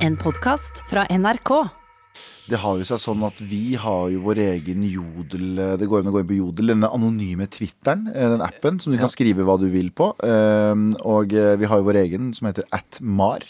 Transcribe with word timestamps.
En 0.00 0.14
podkast 0.16 0.78
fra 0.88 1.02
NRK. 1.12 1.50
Det 2.48 2.56
har 2.62 2.78
jo 2.80 2.86
seg 2.88 3.00
sånn 3.02 3.20
at 3.26 3.36
vi 3.44 3.74
har 3.76 4.06
jo 4.08 4.22
vår 4.24 4.38
egen 4.42 4.80
Jodel 4.88 5.60
Det 5.76 5.86
går 5.86 6.00
an 6.00 6.08
å 6.08 6.14
gå 6.14 6.22
inn 6.22 6.30
på 6.30 6.38
Jodel, 6.38 6.72
denne 6.72 6.88
anonyme 6.88 7.44
Twitteren, 7.52 8.06
eh, 8.08 8.30
den 8.32 8.40
appen 8.40 8.80
som 8.80 8.94
du 8.94 8.98
kan 8.98 9.12
skrive 9.12 9.44
hva 9.44 9.58
du 9.60 9.68
vil 9.68 9.92
på. 9.92 10.08
Um, 10.24 10.88
Og 11.04 11.36
eh, 11.36 11.52
vi 11.60 11.68
har 11.68 11.82
jo 11.82 11.86
vår 11.90 12.00
egen 12.06 12.32
som 12.32 12.48
heter 12.48 12.64
atmar. 12.72 13.44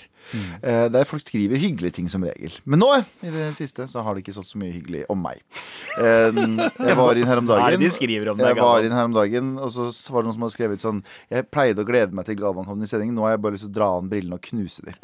Eh, 0.62 0.87
Der 0.93 1.06
folk 1.09 1.25
skriver 1.25 1.61
hyggelige 1.61 1.96
ting 1.99 2.09
som 2.13 2.24
regel. 2.24 2.54
Men 2.65 2.83
nå 2.83 2.90
i 3.01 3.33
det 3.33 3.51
siste 3.58 3.87
så 3.90 4.04
har 4.04 4.15
det 4.15 4.24
ikke 4.24 4.37
stått 4.37 4.51
så 4.53 4.60
mye 4.60 4.72
hyggelig 4.74 5.04
om 5.13 5.21
meg. 5.22 5.42
Um, 5.99 6.58
Jeg 6.60 6.96
var 6.99 7.19
inn 7.19 7.28
her 7.28 7.42
om 7.42 7.49
dagen. 7.51 7.83
Jeg 7.83 8.59
var 8.60 8.87
inn 8.87 8.96
her 8.96 9.09
om 9.09 9.17
dagen, 9.17 9.53
og 9.59 9.72
så 9.74 9.91
var 10.13 10.22
det 10.22 10.31
noen 10.31 10.38
som 10.38 10.46
hadde 10.46 10.56
skrevet 10.56 10.85
sånn 10.85 11.03
Jeg 11.33 11.49
pleide 11.51 11.85
å 11.85 11.88
glede 11.88 12.17
meg 12.17 12.28
til 12.28 12.38
Galvan 12.41 12.69
kom 12.69 12.83
i 12.83 12.91
sendingen. 12.91 13.17
Nå 13.19 13.27
har 13.27 13.37
jeg 13.37 13.45
bare 13.46 13.56
lyst 13.59 13.67
til 13.69 13.72
å 13.74 13.78
dra 13.81 13.92
an 13.99 14.10
brillene 14.10 14.38
og 14.38 14.45
knuse 14.51 14.87
dem. 14.87 14.99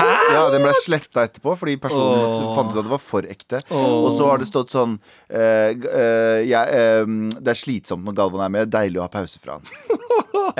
Ja, 0.00 0.44
Den 0.52 0.62
ble 0.64 0.74
sletta 0.78 1.24
etterpå 1.26 1.56
fordi 1.58 1.76
personen 1.82 2.22
oh. 2.22 2.52
fant 2.56 2.70
ut 2.72 2.78
at 2.78 2.86
det 2.86 2.92
var 2.92 3.02
for 3.02 3.26
ekte. 3.26 3.62
Oh. 3.74 4.06
Og 4.06 4.18
så 4.18 4.28
har 4.30 4.40
det 4.40 4.48
stått 4.50 4.74
sånn 4.74 4.96
uh, 4.96 5.40
uh, 5.40 5.90
eh, 5.90 6.40
jeg, 6.48 6.62
eh, 6.76 7.14
Det 7.40 7.52
er 7.54 7.58
slitsomt 7.58 8.06
når 8.06 8.18
Galvan 8.20 8.44
er 8.46 8.54
med. 8.54 8.72
Deilig 8.72 9.00
å 9.00 9.06
ha 9.06 9.12
pause 9.12 9.42
fra 9.42 9.58
han. 9.58 9.66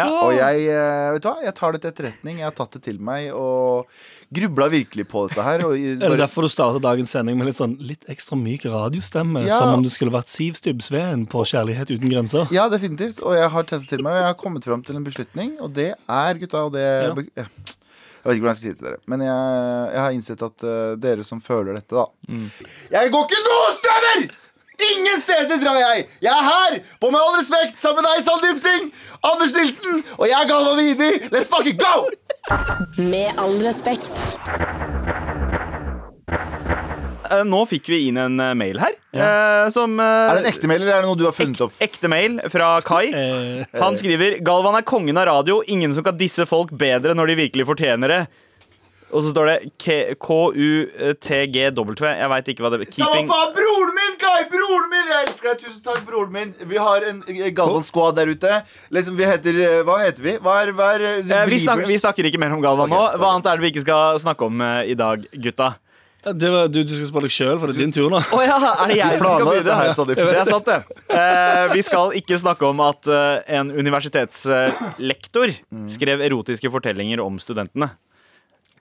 Og 0.01 0.33
jeg, 0.35 0.67
uh, 0.71 1.11
vet 1.15 1.23
du 1.23 1.29
hva, 1.29 1.37
jeg 1.45 1.55
tar 1.57 1.75
det 1.75 1.83
til 1.83 1.91
etterretning. 1.93 2.41
Jeg 2.41 2.49
har 2.49 2.57
tatt 2.57 2.77
det 2.77 2.83
til 2.87 3.01
meg 3.03 3.31
og 3.37 3.80
grubla 4.35 4.69
virkelig 4.73 5.07
på 5.11 5.25
dette 5.29 5.45
her. 5.47 5.65
Og 5.67 5.75
Er 5.81 6.05
det 6.05 6.21
derfor 6.21 6.47
du 6.47 6.53
starter 6.53 6.83
dagens 6.85 7.13
sending 7.15 7.39
med 7.41 7.51
litt 7.51 7.59
sånn 7.61 7.77
litt 7.83 8.07
ekstra 8.13 8.39
myk 8.39 8.69
radiostemme? 8.71 9.45
Ja. 9.49 9.59
Som 9.61 9.79
om 9.79 9.85
du 9.87 9.91
skulle 9.93 10.15
vært 10.15 10.31
Siv 10.33 10.59
Stubbsveen 10.61 11.27
på 11.31 11.45
Kjærlighet 11.49 11.93
uten 11.95 12.13
grenser? 12.13 12.51
ja, 12.55 12.69
definitivt. 12.73 13.21
Og 13.25 13.37
jeg 13.39 13.51
har 13.51 13.69
det 13.71 13.83
til 13.89 14.05
meg, 14.05 14.15
og 14.15 14.23
jeg 14.23 14.31
har 14.31 14.39
kommet 14.41 14.67
fram 14.67 14.83
til 14.87 14.99
en 15.01 15.07
beslutning. 15.07 15.57
Og 15.61 15.73
det 15.77 15.93
er, 15.97 16.41
gutta, 16.43 16.67
og 16.69 16.75
det 16.77 16.87
Ja. 17.39 17.47
Jeg 18.21 18.29
vet 18.29 18.37
ikke 18.37 18.45
hvordan 18.45 18.53
jeg 18.53 18.59
skal 18.59 18.65
si 18.67 18.69
det 18.75 18.79
til 18.83 18.87
dere. 18.91 18.99
Men 19.09 19.23
jeg, 19.25 19.45
jeg 19.95 20.01
har 20.05 20.13
innsett 20.13 20.43
at 20.45 20.65
uh, 20.69 20.93
dere 21.01 21.25
som 21.25 21.39
føler 21.41 21.79
dette, 21.79 21.97
da 21.97 22.05
Jeg 22.93 23.13
går 23.15 23.23
ikke 23.25 23.39
noen 23.47 23.79
steder! 23.79 24.27
Ingen 24.81 25.21
steder 25.21 25.61
drar 25.61 25.77
jeg! 25.81 26.07
Jeg 26.25 26.33
er 26.33 26.47
her, 26.47 26.77
på 27.03 27.11
Med 27.13 27.21
all 27.21 27.37
respekt, 27.41 27.81
sammen 27.83 28.05
med 28.05 28.11
deg, 28.15 28.25
Sandeep 28.27 28.61
Singh, 28.63 28.91
Anders 29.33 29.53
Nilsen, 29.57 30.01
og 30.17 30.27
jeg 30.31 30.37
er 30.39 30.49
Galvan 30.49 30.81
Vidi. 30.81 31.11
Let's 31.35 31.51
fucking 31.53 31.77
go! 31.81 32.07
Med 32.97 33.37
all 33.41 33.59
respekt. 33.67 34.15
Eh, 37.31 37.45
Nå 37.47 37.61
fikk 37.71 37.91
vi 37.93 38.01
inn 38.09 38.19
en 38.19 38.41
eh, 38.43 38.55
mail 38.59 38.81
her. 38.83 38.97
Ja. 39.15 39.31
som 39.75 39.99
eh, 40.01 40.07
Er 40.07 40.39
det 40.39 40.45
en 40.45 40.53
ekte 40.53 40.71
mail, 40.71 40.83
eller 40.83 40.97
er 40.97 41.05
det 41.05 41.11
noe 41.11 41.19
du 41.19 41.27
har 41.29 41.35
funnet 41.37 41.61
opp? 41.67 41.75
Ekte 41.83 42.11
mail 42.11 42.39
fra 42.53 42.73
Kai. 42.87 43.11
Han 43.85 43.99
skriver 44.01 44.39
Galvan 44.47 44.79
er 44.81 44.87
kongen 44.87 45.21
av 45.21 45.29
radio. 45.31 45.61
Ingen 45.71 45.95
som 45.97 46.07
kan 46.07 46.19
disse 46.19 46.47
folk 46.51 46.73
bedre 46.79 47.15
når 47.19 47.33
de 47.33 47.39
virkelig 47.45 47.69
fortjener 47.71 48.15
det. 48.17 48.23
Og 49.11 49.25
så 49.25 49.33
står 49.33 49.49
det 49.51 49.57
K- 49.83 50.15
K-U-T-G-W. 50.23 51.95
Jeg 52.07 52.31
veit 52.33 52.51
ikke 52.53 52.65
hva 52.65 52.71
det 52.75 52.87
Samme 52.95 53.25
faen, 53.27 53.53
broren 53.57 53.93
min, 53.97 54.15
Kai! 54.21 54.45
Broren 54.53 54.87
min! 54.93 55.11
Jeg 55.11 55.29
elsker 55.29 55.51
deg. 55.51 55.65
Tusen 55.67 55.83
takk, 55.87 56.01
broren 56.07 56.33
min. 56.35 56.55
Vi 56.71 56.79
har 56.81 57.07
en 57.11 57.21
eh, 57.27 57.51
Galvan 57.57 57.87
Squad 57.87 58.19
der 58.21 58.31
ute. 58.31 58.61
Liksom, 58.95 59.19
vi 59.19 59.27
heter 59.29 59.61
eh, 59.67 59.77
Hva 59.87 59.99
heter 60.05 60.27
vi? 60.27 60.37
Hva 60.43 60.57
er, 60.63 60.73
hva 60.79 60.93
er 60.97 61.07
eh, 61.09 61.21
Eh, 61.21 61.47
vi, 61.51 61.59
snakker, 61.63 61.89
vi 61.91 61.99
snakker 62.01 62.31
ikke 62.31 62.41
mer 62.43 62.55
om 62.55 62.63
Galvan 62.65 62.91
nå. 62.91 62.99
Hva 63.01 63.15
okay. 63.17 63.31
Annet 63.31 63.51
er 63.51 63.61
det 63.61 63.67
vi 63.67 63.73
ikke 63.75 63.87
skal 63.87 64.19
snakke 64.23 64.47
om 64.51 64.63
i 64.63 64.97
dag, 64.99 65.27
gutta? 65.47 65.73
det 66.21 66.51
var, 66.53 66.67
du, 66.69 66.83
du 66.85 66.91
skal 66.93 67.07
spille 67.09 67.29
deg 67.31 67.33
sjøl, 67.33 67.55
for 67.57 67.71
det 67.71 67.79
er 67.79 67.81
din 67.81 67.95
tur 67.97 68.11
nå. 68.13 68.19
Oh, 68.37 68.43
ja, 68.45 68.59
er 68.61 68.91
det 68.91 68.97
jeg 68.99 69.21
som 69.23 69.31
skal 69.39 69.47
begynne? 69.49 69.77
her, 69.79 69.87
Det 70.11 70.43
er 70.43 70.51
sant, 70.51 70.67
det. 70.69 70.99
Eh, 71.17 71.63
vi 71.73 71.85
skal 71.87 72.13
ikke 72.21 72.37
snakke 72.43 72.69
om 72.69 72.83
at 72.85 73.09
en 73.57 73.73
universitetslektor 73.73 75.55
skrev 75.97 76.21
erotiske 76.29 76.73
fortellinger 76.77 77.23
om 77.25 77.41
studentene. 77.41 77.89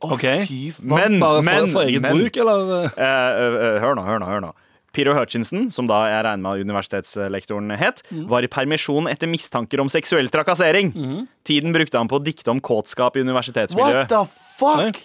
Ok, 0.02 0.24
Fy 0.48 0.72
faen. 0.72 0.88
Men, 0.88 1.20
Bare 1.20 1.42
for, 1.42 1.48
men, 1.50 1.70
for 1.74 1.82
eget 1.84 2.02
men 2.02 2.18
bruk, 2.18 2.38
eller? 2.40 2.74
eh? 2.86 2.92
Eh, 2.96 3.40
eh, 3.76 3.80
hør 3.84 3.96
nå, 4.00 4.06
hør 4.08 4.20
nå, 4.24 4.26
hør 4.32 4.42
nå. 4.48 4.52
Piro 4.96 5.14
Hutchinson, 5.14 5.68
som 5.72 5.86
da 5.86 6.00
jeg 6.10 6.24
regner 6.26 6.42
med 6.42 6.64
universitetslektoren 6.66 7.70
het, 7.78 8.00
var 8.32 8.42
i 8.42 8.50
permisjon 8.50 9.06
etter 9.12 9.30
mistanker 9.30 9.80
om 9.84 9.90
seksuell 9.92 10.32
trakassering. 10.34 10.94
Tiden 11.46 11.76
brukte 11.76 12.00
han 12.00 12.10
på 12.10 12.18
å 12.18 12.24
dikte 12.26 12.50
om 12.50 12.60
kåtskap 12.64 13.16
i 13.18 13.22
What 13.22 13.28
universitetsmiljøet. 13.30 14.08
the 14.10 14.24
fuck? 14.58 14.98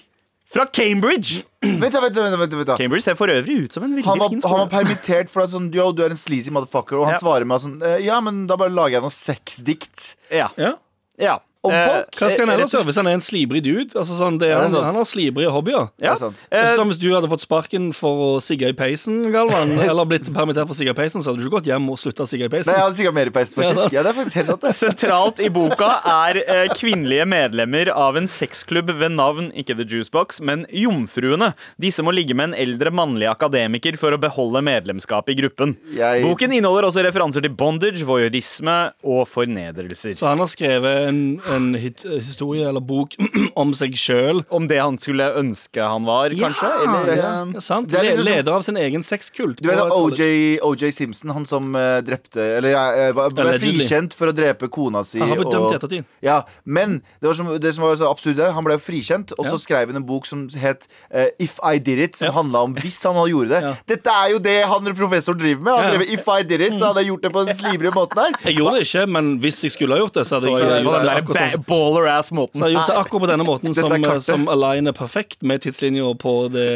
Fra 0.55 0.65
Cambridge! 0.71 1.43
Vent, 1.65 1.91
da, 1.93 2.00
vent, 2.00 2.15
da, 2.15 2.22
vent, 2.28 2.50
da, 2.53 2.56
vent, 2.56 2.66
da. 2.69 2.75
Cambridge 2.78 3.03
ser 3.09 3.16
for 3.19 3.26
øvrig 3.32 3.65
ut 3.65 3.72
som 3.75 3.82
en 3.84 3.94
veldig 3.97 4.05
Han 4.06 4.19
var, 4.21 4.28
fin 4.31 4.41
han 4.44 4.53
var 4.53 4.66
skole. 4.69 4.72
permittert 4.76 5.31
for 5.32 5.43
at 5.43 5.50
sånn 5.50 5.71
Yo, 5.75 5.87
du 5.97 6.03
er 6.05 6.12
en 6.15 6.21
sleazy 6.21 6.53
motherfucker. 6.55 7.00
Og 7.00 7.09
han 7.09 7.16
Ja. 7.16 7.21
svarer 7.25 7.44
med 7.49 7.61
sånn 7.65 7.82
eh, 7.82 7.99
Ja, 8.05 8.21
men 8.22 8.47
da 8.47 8.55
bare 8.61 8.71
lager 8.71 9.00
jeg 9.00 9.03
noe 9.03 9.11
sexdikt. 9.16 10.15
Ja. 10.31 10.50
Ja. 10.61 10.75
ja. 11.19 11.38
Om 11.64 11.72
Eh, 11.72 11.86
folk? 11.88 12.10
Hva 12.20 12.28
skal 12.30 12.44
han 12.44 12.50
eh, 12.52 12.56
ellers 12.58 12.72
gjøre 12.76 12.84
hvis 12.91 12.97
han 13.00 13.06
er 13.08 13.14
en 13.16 13.22
slibrig 13.25 13.62
dude? 13.64 13.94
Altså, 13.97 14.19
sånn, 14.19 14.36
det 14.38 14.48
er, 14.50 14.52
Ja, 14.52 14.58
det 14.58 14.64
er 14.64 14.69
han, 14.69 14.72
sant. 14.75 14.84
han 14.91 14.98
har 15.00 15.08
slibrige 15.08 15.50
hobbyer. 15.54 15.86
Ja. 15.97 16.04
Det 16.04 16.10
er 16.12 16.20
sant. 16.20 16.42
Eh, 16.52 16.75
som 16.76 16.91
hvis 16.92 16.98
du 17.00 17.08
hadde 17.14 17.30
fått 17.32 17.44
sparken 17.47 17.91
for 17.97 18.20
å 18.26 18.30
sigge 18.44 18.69
i 18.69 18.76
peisen, 18.76 19.22
Galvan, 19.32 19.72
eller 19.88 20.04
blitt 20.10 20.28
permittert 20.34 20.69
for 20.69 20.75
å 20.75 20.78
sigge 20.78 20.92
i 20.92 20.98
peisen, 20.98 21.25
så 21.25 21.32
hadde 21.32 21.41
du 21.41 21.47
ikke 21.48 21.56
gått 21.58 21.70
hjem 21.72 21.88
og 21.88 21.97
slutta 21.98 22.26
å 22.26 22.28
sigge 22.28 22.44
i 22.44 22.48
Nei, 22.48 22.58
peisen. 22.58 22.75
jeg 22.75 22.84
hadde 22.84 22.98
sikkert 23.00 23.16
mer 23.16 23.26
i 23.26 23.32
Ja, 23.32 23.41
faktisk. 23.41 23.92
Ja, 23.97 24.02
det 24.04 24.10
er 24.12 24.19
faktisk 24.20 24.36
helt 24.41 24.52
sant, 24.52 24.60
det. 24.69 24.75
Sentralt 24.76 25.41
i 25.41 25.48
boka 25.48 25.91
er 26.04 26.41
eh, 26.44 26.69
kvinnelige 26.76 27.25
medlemmer 27.32 27.91
av 27.94 28.16
en 28.20 28.28
sexklubb 28.28 28.92
ved 29.00 29.16
navn 29.16 29.48
ikke 29.56 29.76
The 29.81 29.84
Juicebox, 29.88 30.41
men 30.44 30.66
Jomfruene. 30.70 31.52
Disse 31.81 32.04
må 32.04 32.12
ligge 32.14 32.36
med 32.36 32.52
en 32.52 32.58
eldre 32.60 32.92
mannlig 32.94 33.28
akademiker 33.32 33.96
for 34.00 34.12
å 34.12 34.20
beholde 34.20 34.60
medlemskap 34.64 35.28
i 35.32 35.38
gruppen. 35.41 35.76
Jeg- 35.96 36.22
Boken 36.28 36.52
inneholder 36.52 36.88
også 36.91 37.04
referanser 37.08 37.41
til 37.42 37.50
bondage, 37.56 38.04
voyeurisme 38.04 38.92
og 39.02 39.25
fornedrelser. 39.28 40.16
Så 40.19 40.26
han 40.28 40.38
har 40.42 40.46
skrevet 40.50 41.08
en, 41.08 41.41
en 41.56 41.75
hit, 41.78 42.03
historie 42.15 42.66
eller 42.69 42.81
bok 42.84 43.15
om 43.62 43.72
seg 43.76 43.94
sjøl. 43.98 44.42
Om 44.54 44.69
det 44.70 44.78
han 44.82 44.98
skulle 45.03 45.31
ønske 45.41 45.82
han 45.84 46.04
var, 46.09 46.34
kanskje? 46.38 46.70
Eller, 46.84 47.04
fett. 47.09 47.25
eh, 47.56 47.60
Sant? 47.65 47.88
Det 47.92 48.00
er 48.00 48.09
liksom 48.10 48.28
Leder 48.31 48.53
av 48.59 48.62
sin 48.66 48.76
egen 48.81 49.03
sexkult. 49.06 49.60
Du 49.62 49.69
vet. 49.70 49.81
OJ, 49.94 50.59
OJ 50.64 50.91
Simpson, 50.97 51.31
han 51.37 51.47
som 51.48 51.70
uh, 51.76 52.00
drepte 52.04 52.43
Eller 52.59 52.75
uh, 52.75 53.12
var- 53.16 53.31
ble 53.34 53.44
Allegedly. 53.48 53.78
frikjent 53.81 54.14
for 54.16 54.31
å 54.32 54.34
drepe 54.37 54.69
kona 54.72 55.04
si. 55.06 55.20
Han 55.22 55.31
har 55.32 55.41
blitt 55.43 55.53
dømt 55.54 55.72
i 55.72 55.78
ettertid. 55.78 56.09
Ja, 56.25 56.41
men 56.64 56.98
det, 57.20 57.28
var 57.28 57.34
som, 57.38 57.50
det 57.60 57.75
som 57.76 57.84
var 57.87 57.97
så 58.00 58.10
absurd 58.10 58.38
der, 58.41 58.53
han 58.56 58.64
ble 58.66 58.78
frikjent, 58.82 59.32
og 59.38 59.47
så 59.48 59.59
skrev 59.62 59.93
han 59.93 60.00
en 60.03 60.06
bok 60.09 60.26
som 60.28 60.47
het 60.60 60.87
uh, 61.14 61.28
If 61.43 61.59
I 61.64 61.78
Did 61.78 61.98
It, 62.09 62.16
som 62.20 62.31
Ja. 62.31 62.34
handla 62.38 62.64
om 62.69 62.75
hvis 62.78 63.00
han 63.06 63.14
hadde 63.20 63.31
gjort 63.34 63.53
det. 63.53 63.60
Ja. 63.64 63.72
Dette 63.94 64.14
er 64.25 64.31
jo 64.34 64.38
det 64.43 64.56
han 64.70 64.91
professor 64.97 65.34
driver 65.38 65.62
med. 65.62 65.75
Han 65.78 66.00
Ja. 66.00 66.06
If 66.19 66.28
I 66.28 66.43
Did 66.43 66.60
It, 66.64 66.78
så 66.81 66.91
hadde 66.91 67.03
jeg 67.04 67.12
gjort 67.12 67.22
det 67.28 67.32
på 67.34 67.44
den 67.47 67.54
slibrige 67.59 67.93
måten 67.94 68.19
her. 68.25 68.32
Jeg 68.44 68.56
gjorde 68.59 68.78
det 68.81 68.87
ikke, 68.88 69.06
men 69.14 69.31
hvis 69.43 69.62
jeg 69.64 69.72
skulle 69.75 69.94
ha 69.97 70.03
gjort 70.04 70.14
det, 70.19 70.25
så 70.26 70.38
hadde 70.38 70.50
jeg, 70.50 70.54
gjort 70.54 70.70
den 70.75 71.06
det 71.06 71.25
sånn. 71.25 71.44
Baller-ass-måten. 71.69 72.60
Så 72.60 72.69
jeg 72.69 72.77
har 72.77 72.81
gjort 72.81 72.93
det 72.93 72.99
akkurat 73.05 73.25
på 73.25 73.31
denne 73.31 73.47
måten 73.47 73.77
som, 73.77 74.21
som 74.25 74.49
aligner 74.53 74.97
perfekt 74.97 75.43
med 75.47 75.62
tidslinja 75.65 76.10
på 76.21 76.34
det 76.53 76.69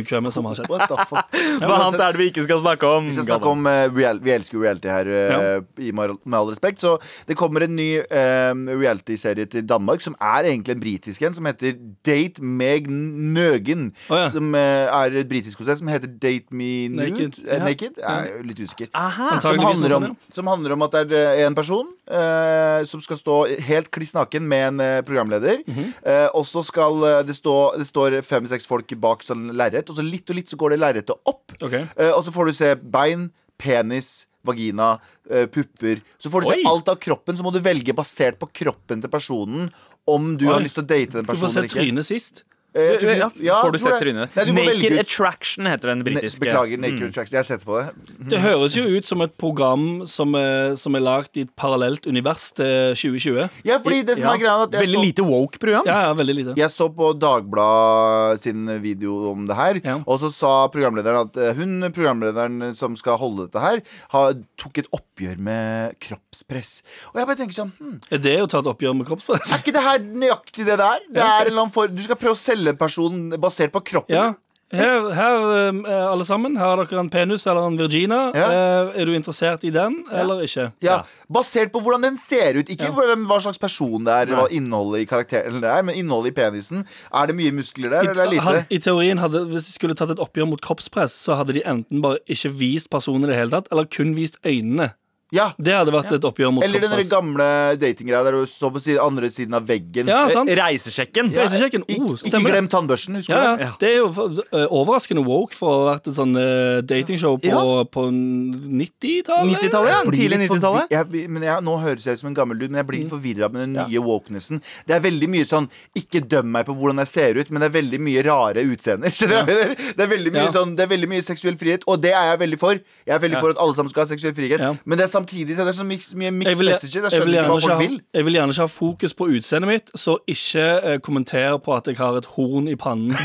ukvemmet 0.00 0.34
som 0.34 0.48
har 0.48 0.58
skjedd. 0.58 0.70
What 0.72 0.88
the 0.90 1.06
fuck? 1.10 1.36
Hva 1.62 1.80
annet 1.86 2.00
er 2.00 2.16
det 2.16 2.22
vi 2.22 2.30
ikke 2.32 2.46
skal 2.46 2.62
snakke 2.64 2.90
om? 2.90 3.10
Vi 3.10 3.16
skal 3.18 3.28
snakke 3.30 3.52
om 3.52 3.68
uh, 3.68 3.86
real, 3.96 4.20
Vi 4.24 4.34
elsker 4.34 4.58
jo 4.58 4.64
reality 4.64 4.92
her, 4.92 5.12
uh, 5.12 5.24
Ja. 5.36 5.60
i 5.82 5.92
med 5.92 6.36
all 6.38 6.50
respekt. 6.50 6.80
Så 6.80 6.96
det 7.28 7.36
kommer 7.38 7.66
en 7.66 7.76
ny 7.76 7.90
uh, 8.00 8.52
reality-serie 8.80 9.48
til 9.50 9.66
Danmark 9.68 10.04
som 10.04 10.16
er 10.20 10.50
egentlig 10.50 10.76
en 10.76 10.80
britisk 10.80 11.22
en, 11.26 11.34
som 11.36 11.46
heter 11.48 11.76
Date 12.06 12.42
Meg 12.44 12.88
Nøgen. 12.90 13.90
Oh, 14.10 14.18
ja. 14.18 14.28
Som 14.32 14.54
eh, 14.54 14.86
er 14.86 15.18
et 15.20 15.28
britisk 15.28 15.60
konsept 15.60 15.80
som 15.82 15.90
heter 15.90 16.10
Date 16.22 16.54
Me 16.54 16.88
Nude. 16.88 17.10
Naked. 17.10 17.40
Ja. 17.44 17.58
Naked? 17.64 18.00
Jeg 18.02 18.32
er 18.38 18.46
litt 18.46 18.60
usikker. 18.62 18.90
Aha. 18.94 19.36
Som 19.44 19.60
handler, 19.62 19.96
om, 19.96 20.08
som 20.32 20.50
handler 20.50 20.76
om 20.76 20.86
at 20.86 20.98
det 21.10 21.22
er 21.22 21.46
en 21.46 21.56
person 21.56 21.88
eh, 22.06 22.84
som 22.88 23.02
skal 23.02 23.20
stå 23.20 23.38
helt 23.68 23.90
kliss 23.96 24.14
naken 24.16 24.46
med 24.46 24.68
en 24.68 24.84
programleder. 25.04 25.04
programleder. 25.06 25.62
-hmm. 25.66 25.92
eh, 26.02 26.28
og 26.34 26.46
så 26.46 26.62
skal 26.64 27.04
eh, 27.04 27.26
det 27.26 27.36
stå 27.36 27.76
Det 27.78 27.86
står 27.86 28.22
fem-seks 28.22 28.66
folk 28.66 28.92
bak 29.00 29.22
sånn 29.22 29.52
lerret, 29.56 29.88
og 29.90 29.96
så 29.96 30.04
litt 30.04 30.30
og 30.30 30.36
litt 30.36 30.48
så 30.48 30.56
går 30.56 30.70
det 30.70 30.80
lerretet 30.80 31.16
opp. 31.24 31.52
Okay. 31.60 31.86
Eh, 31.96 32.12
og 32.12 32.24
så 32.24 32.32
får 32.32 32.46
du 32.46 32.52
se 32.52 32.74
bein, 32.76 33.30
penis, 33.58 34.26
vagina, 34.44 34.98
eh, 35.30 35.46
pupper. 35.46 36.00
Så 36.18 36.30
får 36.30 36.42
du 36.42 36.48
Oi. 36.48 36.62
se 36.62 36.68
alt 36.68 36.88
av 36.88 36.96
kroppen, 36.96 37.36
så 37.36 37.42
må 37.42 37.52
du 37.52 37.60
velge 37.60 37.92
basert 37.92 38.38
på 38.38 38.48
kroppen 38.52 39.02
til 39.02 39.10
personen 39.10 39.70
om 40.06 40.36
du 40.36 40.46
Oi. 40.46 40.52
har 40.52 40.60
lyst 40.62 40.78
til 40.78 40.84
å 40.84 40.86
date 40.86 41.18
den 41.18 41.26
personen. 41.26 41.50
Du 41.50 41.60
får 41.60 41.68
se 41.68 41.74
trynet 41.74 42.06
sist. 42.06 42.44
Eh, 42.76 42.90
jeg 42.92 43.00
tror 43.00 43.10
Ja, 43.16 43.28
ja, 43.40 43.58
får 43.64 43.72
du 43.72 43.78
sett 43.80 43.98
trynet? 44.02 44.36
Naked. 44.36 44.98
Attraction 45.00 45.66
heter 45.70 45.88
den 45.94 46.02
britiske. 46.04 46.42
Beklager, 46.44 46.78
Naked 46.82 47.06
Attraction. 47.08 47.32
Jeg 47.38 47.40
har 47.40 47.48
sett 47.48 47.64
på 47.64 47.78
det. 47.80 48.28
Det 48.34 48.40
høres 48.44 48.76
jo 48.76 48.84
ut 48.84 49.06
som 49.08 49.22
et 49.24 49.32
program 49.40 50.04
som 50.06 50.34
er, 50.36 50.74
som 50.76 50.94
er 50.98 51.00
lagd 51.06 51.36
i 51.40 51.46
et 51.46 51.52
parallelt 51.56 52.06
univers 52.06 52.50
til 52.56 52.92
2020. 52.98 53.48
Ja, 53.64 53.78
fordi 53.80 54.02
det 54.06 54.18
som 54.18 54.26
Ja. 54.28 54.34
er 54.34 54.38
greia 54.44 54.62
at 54.66 54.72
jeg 54.76 54.82
Veldig 54.86 55.00
så, 55.00 55.04
lite 55.08 55.24
woke-program. 55.24 55.86
Ja, 55.88 56.00
ja, 56.08 56.14
veldig 56.14 56.34
lite. 56.36 56.56
jeg 56.56 56.70
så 56.70 56.88
på 56.92 57.12
Dagbladet 57.18 58.40
sin 58.42 58.66
video 58.82 59.30
om 59.32 59.46
det 59.46 59.56
her, 59.56 59.80
Ja. 59.84 59.96
og 60.06 60.20
så 60.20 60.30
sa 60.32 60.68
programlederen 60.68 61.26
at 61.28 61.36
eh, 61.36 61.54
hun, 61.54 61.80
programlederen 61.92 62.74
som 62.74 62.96
skal 62.96 63.16
holde 63.18 63.46
dette 63.48 63.60
her, 63.60 63.80
har, 64.10 64.34
tok 64.58 64.78
et 64.78 64.86
oppgjør 65.16 65.38
med 65.40 65.96
kroppspress. 66.04 66.82
Og 67.12 67.20
jeg 67.20 67.26
bare 67.30 67.40
tenker 67.40 67.56
sånn 67.56 67.72
hm, 67.80 67.98
Er 68.12 68.18
det 68.22 68.36
å 68.42 68.48
ta 68.50 68.60
et 68.60 68.70
oppgjør 68.72 68.96
med 69.00 69.08
kroppspress? 69.08 69.52
Er 69.56 69.62
ikke 69.64 69.76
det 69.76 69.84
her 69.86 70.02
nøyaktig 70.04 70.66
det 70.68 70.76
det 70.76 70.88
er? 70.92 71.06
Det 71.16 71.22
er 71.24 71.52
en 71.54 71.70
for, 71.72 71.88
du 71.88 72.02
skal 72.04 72.16
prøve 72.20 72.36
å 72.36 72.40
selge 72.40 72.76
personen 72.76 73.30
basert 73.40 73.72
på 73.72 73.80
kroppen. 73.94 74.16
Ja. 74.16 74.34
Her, 74.74 75.04
her 75.14 75.44
eh, 75.70 76.06
alle 76.10 76.24
sammen, 76.26 76.56
her 76.58 76.72
har 76.72 76.80
dere 76.80 76.98
en 76.98 77.10
penis 77.10 77.44
eller 77.46 77.68
en 77.68 77.76
Virgina. 77.78 78.32
Ja. 78.34 78.46
Eh, 78.50 78.96
er 78.98 79.06
du 79.06 79.12
interessert 79.14 79.62
i 79.62 79.70
den, 79.70 80.00
eller 80.10 80.42
ikke? 80.42 80.72
Ja, 80.82 81.04
Basert 81.30 81.70
på 81.70 81.78
hvordan 81.84 82.02
den 82.02 82.18
ser 82.18 82.58
ut. 82.58 82.66
Ikke 82.74 82.88
Ja. 82.88 82.90
hvem- 82.90 83.28
hva 83.30 83.38
slags 83.44 83.60
person 83.62 84.02
det 84.04 84.12
er, 84.12 84.34
hva 84.34 84.48
innholdet 84.50 85.04
i 85.04 85.06
karakteren 85.06 85.60
det 85.62 85.70
er, 85.70 85.82
men 85.86 85.94
innholdet 85.94 86.34
i 86.34 86.36
penisen. 86.42 86.82
Er 87.14 87.26
det 87.30 87.36
mye 87.38 87.54
muskler 87.54 87.90
der, 87.94 88.10
eller 88.10 88.24
er 88.26 88.30
det 88.34 88.40
I, 88.40 88.42
Had, 88.42 88.66
I 88.70 88.78
teorien 88.78 89.18
hadde, 89.22 89.46
Hvis 89.46 89.70
de 89.70 89.72
skulle 89.78 89.94
tatt 89.94 90.10
et 90.10 90.18
oppgjør 90.18 90.48
mot 90.50 90.60
kroppspress, 90.60 91.14
så 91.14 91.36
hadde 91.38 91.54
de 91.54 91.62
enten 91.62 92.02
bare 92.02 92.18
ikke 92.28 92.50
vist 92.58 92.90
personen 92.90 93.22
i 93.22 93.30
det 93.30 93.36
hele 93.38 93.50
tatt, 93.54 93.68
eller 93.70 93.86
kun 93.86 94.16
vist 94.18 94.34
øynene. 94.42 94.94
Ja. 95.34 95.48
Det 95.58 95.74
hadde 95.74 95.90
vært 95.90 96.12
et 96.14 96.22
oppgjør 96.22 96.52
mot 96.54 96.62
Eller 96.64 96.80
den 96.86 97.08
gamle 97.10 97.46
datinggreia 97.80 98.22
der 98.22 98.36
du 98.38 98.46
så 98.46 98.70
på 98.70 98.78
siden, 98.78 99.00
andre 99.02 99.26
siden 99.34 99.54
av 99.58 99.64
veggen. 99.66 100.06
Ja, 100.06 100.28
sant? 100.30 100.48
Reisesjekken. 100.54 101.32
Ja. 101.34 101.42
Reisesjekken. 101.48 101.82
Ik 101.88 101.98
Oh, 102.06 102.12
ikke 102.14 102.38
glem 102.44 102.68
tannbørsten, 102.70 103.16
husker 103.18 103.34
Ja, 103.34 103.40
du 103.56 103.56
det? 103.56 103.64
ja. 103.66 103.72
Det 103.80 103.88
er 103.88 103.96
jo 103.96 104.44
eh, 104.52 104.66
overraskende 104.70 105.24
woke 105.26 105.54
for 105.58 105.68
å 105.72 105.80
ha 105.88 105.94
vært 105.96 106.06
et 106.12 106.14
sånn 106.14 106.36
uh, 106.38 106.80
datingshow 106.86 107.38
på, 107.42 107.50
Ja. 107.50 107.84
på 107.90 108.04
90-tallet. 108.10 109.56
90-tallet, 109.58 109.90
ja. 109.90 110.00
Tidlig 110.10 110.38
90-tallet. 110.46 110.92
Jeg, 110.94 111.62
nå 111.66 111.74
høres 111.82 112.06
jeg 112.06 112.18
ut 112.18 112.22
som 112.22 112.30
en 112.30 112.36
gammel 112.38 112.58
dude, 112.60 112.70
men 112.72 112.80
jeg 112.82 112.86
blir 112.88 112.98
litt 113.02 113.06
Mm. 113.06 113.12
forvirra 113.16 113.48
med 113.52 113.60
den 113.62 113.72
nye 113.90 114.00
wokenessen. 114.02 114.60
Det 114.86 114.94
er 114.96 115.00
veldig 115.00 115.28
mye 115.30 115.44
sånn 115.46 115.68
Ikke 115.96 116.20
døm 116.26 116.50
meg 116.50 116.66
på 116.66 116.74
hvordan 116.74 116.98
jeg 117.02 117.08
ser 117.08 117.34
ut, 117.38 117.50
men 117.50 117.60
det 117.62 117.68
er 117.70 117.74
veldig 117.80 118.00
mye 118.00 118.22
rare 118.26 118.62
utseender. 118.66 119.10
Det 119.96 120.02
er 120.02 120.10
veldig 120.10 120.32
mye 120.32 120.46
Ja. 120.46 120.50
sånn 120.52 120.76
Det 120.76 120.84
er 120.84 120.90
veldig 120.90 121.08
mye 121.08 121.22
seksuell 121.22 121.56
frihet, 121.58 121.82
og 121.86 122.00
det 122.02 122.12
er 122.12 122.30
jeg 122.32 122.38
veldig 122.40 122.58
for. 122.58 122.72
Jeg 123.06 123.14
er 123.14 123.18
veldig 123.22 123.40
for 123.40 123.50
at 123.50 123.58
alle 123.58 123.74
sammen 123.74 123.90
skal 123.90 124.04
ha 124.06 124.10
seksuell 124.14 124.34
frihet, 124.34 124.60
Ja. 124.60 124.74
men 124.84 124.98
det 124.98 125.04
er 125.06 125.12
samtidig 125.16 125.56
så 125.56 125.64
det 125.66 125.72
er 125.74 125.78
så 125.80 125.86
mye 125.88 126.30
mixed 126.30 126.60
vil, 126.60 126.70
messages. 126.72 126.94
Jeg 126.94 127.12
jeg, 127.12 127.24
vil 127.26 127.34
ikke 127.40 127.48
hva 127.50 127.58
folk 127.60 127.72
ha, 127.72 127.80
vil. 127.82 127.98
jeg 128.14 128.24
vil 128.28 128.38
gjerne 128.38 128.54
ikke 128.56 128.66
ha 128.68 128.72
fokus 128.76 129.16
på 129.18 129.28
utseendet 129.36 129.68
mitt, 129.72 129.92
så 129.98 130.18
ikke 130.28 130.66
eh, 130.92 130.98
kommenter 131.04 131.56
på 131.64 131.76
at 131.76 131.88
jeg 131.90 131.96
har 132.00 132.20
et 132.20 132.28
horn 132.36 132.68
i 132.68 132.76
pannen. 132.76 133.16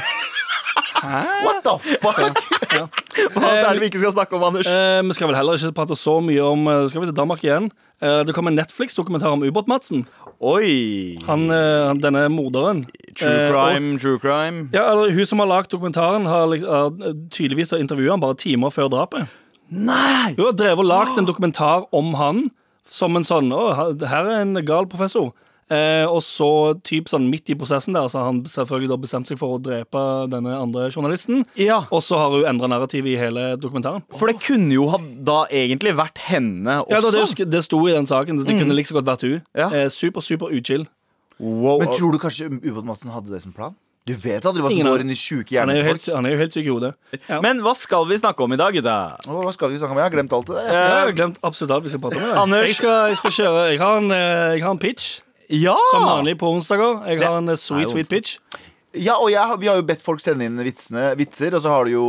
Hæ? 1.01 1.21
What 1.45 1.63
the 1.65 1.75
fuck? 2.01 2.19
Hva 3.35 3.49
er 3.51 3.73
det 3.73 3.81
vi 3.81 3.87
ikke 3.89 3.99
skal 3.99 4.13
snakke 4.15 4.37
om, 4.37 4.43
Anders? 4.47 4.67
Eh, 4.69 5.01
vi 5.07 5.15
skal 5.17 5.27
vel 5.31 5.35
heller 5.35 5.57
ikke 5.57 5.73
prate 5.75 5.95
så 5.99 6.13
mye 6.23 6.43
om 6.45 6.67
eh, 6.71 6.83
Skal 6.91 7.01
vi 7.03 7.09
til 7.09 7.17
Danmark 7.17 7.41
igjen? 7.43 7.67
Eh, 8.01 8.21
det 8.27 8.35
kom 8.37 8.47
en 8.47 8.55
Netflix-dokumentar 8.55 9.33
om 9.35 9.43
Ubåt-Madsen. 9.43 10.05
Oi. 10.39 11.17
Han, 11.27 11.43
eh, 11.51 11.91
denne 12.01 12.23
morderen. 12.33 12.85
True 13.19 13.33
Eh, 13.33 13.49
og- 13.49 13.51
crime, 13.51 13.99
true 13.99 14.19
crime. 14.23 14.69
Ja, 14.73 14.85
eller 14.93 15.11
Hun 15.13 15.25
som 15.25 15.39
har 15.43 15.49
lagd 15.51 15.69
dokumentaren, 15.73 16.25
har, 16.25 16.47
har 16.47 16.89
tydeligvis 17.33 17.73
intervjua 17.77 18.15
han 18.15 18.23
bare 18.23 18.35
timer 18.39 18.69
før 18.73 18.87
drapet. 18.93 19.27
Nei! 19.71 20.33
Hun 20.35 20.49
har 20.49 20.57
drevet 20.59 20.83
og 20.83 20.89
lagd 20.89 21.19
en 21.21 21.29
dokumentar 21.29 21.87
om 21.95 22.13
han 22.19 22.49
som 22.91 23.15
en 23.15 23.23
sånn 23.23 23.53
Å, 23.55 23.61
her 24.03 24.27
er 24.27 24.41
en 24.41 24.59
gal 24.67 24.87
professor. 24.91 25.31
Eh, 25.71 26.03
og 26.03 26.19
så 26.25 26.47
typ 26.83 27.07
sånn 27.07 27.29
midt 27.31 27.47
i 27.47 27.55
prosessen 27.55 27.95
der 27.95 28.09
Så 28.11 28.19
har 28.19 28.25
han 28.27 28.41
selvfølgelig 28.43 28.89
da 28.91 28.97
bestemt 28.99 29.29
seg 29.29 29.37
for 29.39 29.55
å 29.55 29.61
drepe 29.63 30.01
denne 30.31 30.57
andre 30.57 30.89
journalisten. 30.91 31.45
Ja. 31.55 31.85
Og 31.95 32.03
så 32.03 32.19
har 32.19 32.33
hun 32.33 32.43
endra 32.49 32.67
narrativet 32.67 33.13
i 33.13 33.19
hele 33.19 33.45
dokumentaren. 33.61 34.03
For 34.19 34.27
det 34.27 34.41
kunne 34.43 34.75
jo 34.75 34.89
ha 34.91 34.99
da 34.99 35.45
egentlig 35.47 35.95
vært 35.95 36.19
henne 36.27 36.81
Ja, 36.81 36.99
da, 36.99 37.13
også. 37.13 37.37
det, 37.39 37.47
det 37.53 37.63
sto 37.63 37.79
i 37.87 37.95
den 37.95 38.09
saken. 38.09 38.41
så 38.41 38.49
Det 38.49 38.57
kunne 38.57 38.75
like 38.75 38.83
liksom 38.83 38.99
godt 38.99 39.07
vært 39.13 39.23
hun. 39.29 39.37
Ja. 39.55 39.69
Eh, 39.71 39.87
super, 39.93 40.25
super 40.25 40.51
uchill. 40.51 40.89
Wow. 41.39 41.79
Men 41.79 41.95
tror 41.95 42.11
du 42.13 42.19
kanskje 42.21 42.51
Ubåt-Madsen 42.51 43.15
hadde 43.15 43.31
det 43.31 43.39
som 43.45 43.55
plan? 43.55 43.77
Du 44.09 44.15
vet 44.17 44.45
aldri 44.49 44.63
hva 44.65 44.71
som 44.73 44.87
går 44.87 45.03
inn 45.03 45.13
i 45.13 45.17
sjuke 45.17 45.59
Han 45.59 45.69
er 45.69 45.77
hjerner 45.77 45.97
til 45.99 46.09
folk. 46.09 46.15
han 46.17 46.25
er 46.25 46.31
jo 46.33 46.37
helt 46.39 46.55
syk 46.55 46.65
i 46.65 46.71
hodet. 46.73 46.93
Ja. 47.29 47.37
Men 47.45 47.59
hva 47.61 47.73
skal 47.77 48.07
vi 48.09 48.17
snakke 48.17 48.41
om 48.47 48.55
i 48.55 48.57
dag, 48.57 48.73
gutta? 48.73 48.95
Oh, 49.29 49.43
hva 49.45 49.53
skal 49.53 49.69
vi 49.69 49.77
snakke 49.77 49.93
om? 49.93 49.99
Jeg 50.01 50.07
har 50.09 50.15
glemt 50.15 50.33
alt 50.33 50.47
det 50.49 50.55
der. 50.57 50.71
Jeg 50.73 50.95
har 50.95 51.11
glemt 51.19 51.37
absolutt 51.45 51.75
alt 51.75 51.85
vi 51.85 51.93
skal 51.93 52.01
prate 52.01 52.17
om. 52.17 52.31
Anders. 52.47 52.65
Jeg 52.71 52.79
skal, 52.79 53.11
jeg 53.13 53.19
skal 53.21 53.35
kjøre 53.37 53.67
Jeg 53.69 53.79
har 53.83 54.01
en, 54.01 54.09
eh, 54.15 54.55
jeg 54.57 54.63
har 54.65 54.73
en 54.73 54.81
pitch. 54.81 55.21
Ja! 55.51 55.77
Som 55.93 56.07
vanlig 56.07 56.37
på 56.41 56.49
onsdager. 56.49 57.03
Jeg 57.11 57.21
har 57.21 57.37
en 57.37 57.49
eh, 57.53 57.59
sweet, 57.59 57.93
sweet 57.93 58.09
pitch. 58.09 58.37
Ja, 58.91 59.13
og 59.23 59.29
jeg, 59.31 59.39
vi 59.61 59.67
har 59.69 59.77
jo 59.79 59.83
bedt 59.87 60.01
folk 60.03 60.19
sende 60.19 60.43
inn 60.43 60.57
vitsene, 60.59 61.13
vitser, 61.15 61.53
og 61.55 61.61
så 61.63 61.69
har, 61.71 61.87
du 61.87 61.93
jo, 61.93 62.03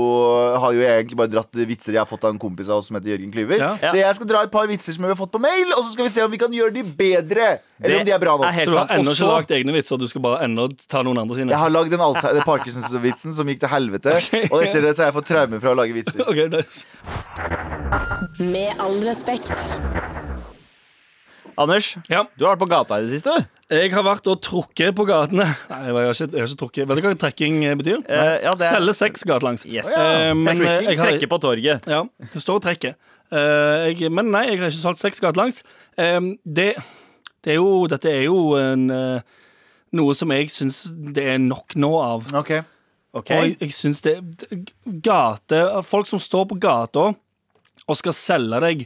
har 0.59 0.73
jo 0.75 0.81
jeg 0.83 0.97
egentlig 1.05 1.19
bare 1.21 1.31
dratt 1.31 1.61
vitser 1.69 1.95
jeg 1.95 2.01
har 2.03 2.09
fått 2.11 2.25
av 2.27 2.33
en 2.35 2.41
kompis 2.43 2.67
av 2.73 2.81
oss 2.81 2.89
som 2.91 2.97
heter 2.99 3.13
Jørgen 3.13 3.31
Klyver. 3.31 3.61
Ja. 3.63 3.69
Så 3.79 3.93
jeg 4.01 4.17
skal 4.19 4.31
dra 4.33 4.41
et 4.43 4.51
par 4.51 4.67
vitser 4.67 4.97
som 4.97 5.07
vi 5.07 5.13
har 5.13 5.19
fått 5.21 5.31
på 5.31 5.39
mail, 5.45 5.71
og 5.77 5.85
så 5.85 5.93
skal 5.93 6.09
vi 6.09 6.13
se 6.17 6.25
om 6.27 6.33
vi 6.35 6.41
kan 6.43 6.51
gjøre 6.57 6.75
de 6.75 6.83
bedre. 6.83 7.53
Eller 7.79 8.01
om 8.01 8.09
de 8.09 8.15
er 8.17 8.23
bra 8.23 8.35
nok. 8.35 8.49
er 8.51 8.67
Så 8.67 8.75
du 8.75 8.79
har 8.81 8.91
ennå 8.97 9.15
ikke 9.15 9.21
så- 9.23 9.31
lagd 9.31 9.55
egne 9.61 9.77
vitser, 9.79 9.99
du 10.03 10.09
skal 10.11 10.23
bare 10.27 10.43
ennå 10.49 10.67
ta 10.89 11.05
noen 11.07 11.23
andre 11.23 11.39
sine? 11.39 11.55
Jeg 11.55 11.63
har 11.63 11.71
lagd 11.71 11.91
den 11.95 12.43
Parkinsons-vitsen 12.51 13.35
som 13.39 13.47
gikk 13.47 13.61
til 13.63 13.69
helvete, 13.71 14.19
og 14.51 14.59
etter 14.63 14.83
det 14.83 14.97
så 14.97 15.05
har 15.07 15.13
jeg 15.13 15.19
fått 15.21 15.31
traume 15.31 15.61
fra 15.63 15.71
å 15.71 15.79
lage 15.79 15.95
vitser. 15.95 16.27
Okay, 16.33 16.49
nice. 16.49 16.87
Med 18.41 18.75
all 18.81 18.99
respekt. 19.07 19.53
Anders, 21.61 21.97
Ja. 22.09 22.25
du 22.39 22.45
har 22.47 22.55
vært 22.57 22.63
på 22.63 22.69
gata 22.71 22.99
i 22.99 23.07
det 23.07 23.11
siste. 23.13 23.35
Jeg 23.73 23.93
har 23.93 24.03
vært 24.05 24.27
og 24.29 24.41
trukket 24.45 24.95
på 24.97 25.05
gatene. 25.09 25.47
Nei, 25.71 25.81
jeg 25.87 25.95
har 25.95 26.11
ikke, 26.13 26.27
jeg 26.33 26.41
har 26.41 26.49
ikke 26.51 26.61
trukket. 26.63 26.89
Vet 26.89 26.99
du 27.01 27.07
hva 27.07 27.13
trekking 27.23 27.59
eh, 27.65 27.75
betyr? 27.81 28.01
Uh, 28.09 28.37
ja, 28.45 28.53
det 28.55 28.67
er- 28.69 28.77
Selge 28.77 28.95
sex 28.99 29.25
gatelangs. 29.29 29.65
Yes. 29.69 29.89
Uh, 29.93 30.33
men 30.37 30.61
jeg 30.61 30.99
har, 30.99 31.07
Trekke 31.07 31.29
på 31.31 31.39
torget. 31.41 31.87
ja, 31.89 32.03
du 32.33 32.39
står 32.41 32.61
og 32.61 32.67
trekker. 32.67 32.97
Uh, 33.33 33.89
jeg, 33.93 34.11
men 34.13 34.29
nei, 34.33 34.47
jeg 34.51 34.61
har 34.61 34.69
ikke 34.73 34.81
solgt 34.83 35.01
sex 35.01 35.21
gatelangs. 35.25 35.63
Eh, 35.97 36.21
det, 36.45 36.71
det 37.45 37.55
er 37.55 37.59
jo 37.61 37.87
Dette 37.89 38.09
er 38.13 38.23
jo 38.27 38.55
en, 38.57 38.87
noe 39.93 40.15
som 40.17 40.31
jeg 40.33 40.49
syns 40.53 40.87
det 41.13 41.25
er 41.35 41.41
nok 41.41 41.77
nå 41.77 41.91
av. 42.01 42.29
Ok 42.33 42.53
okay. 43.13 43.37
Og 43.37 43.45
jeg, 43.45 43.57
jeg 43.61 43.75
syns 43.77 44.01
det 44.05 44.15
Gate 45.05 45.59
Folk 45.85 46.09
som 46.09 46.21
står 46.23 46.47
på 46.49 46.57
gata 46.61 47.11
og 47.83 47.99
skal 47.99 48.15
selge 48.17 48.61
deg, 48.63 48.85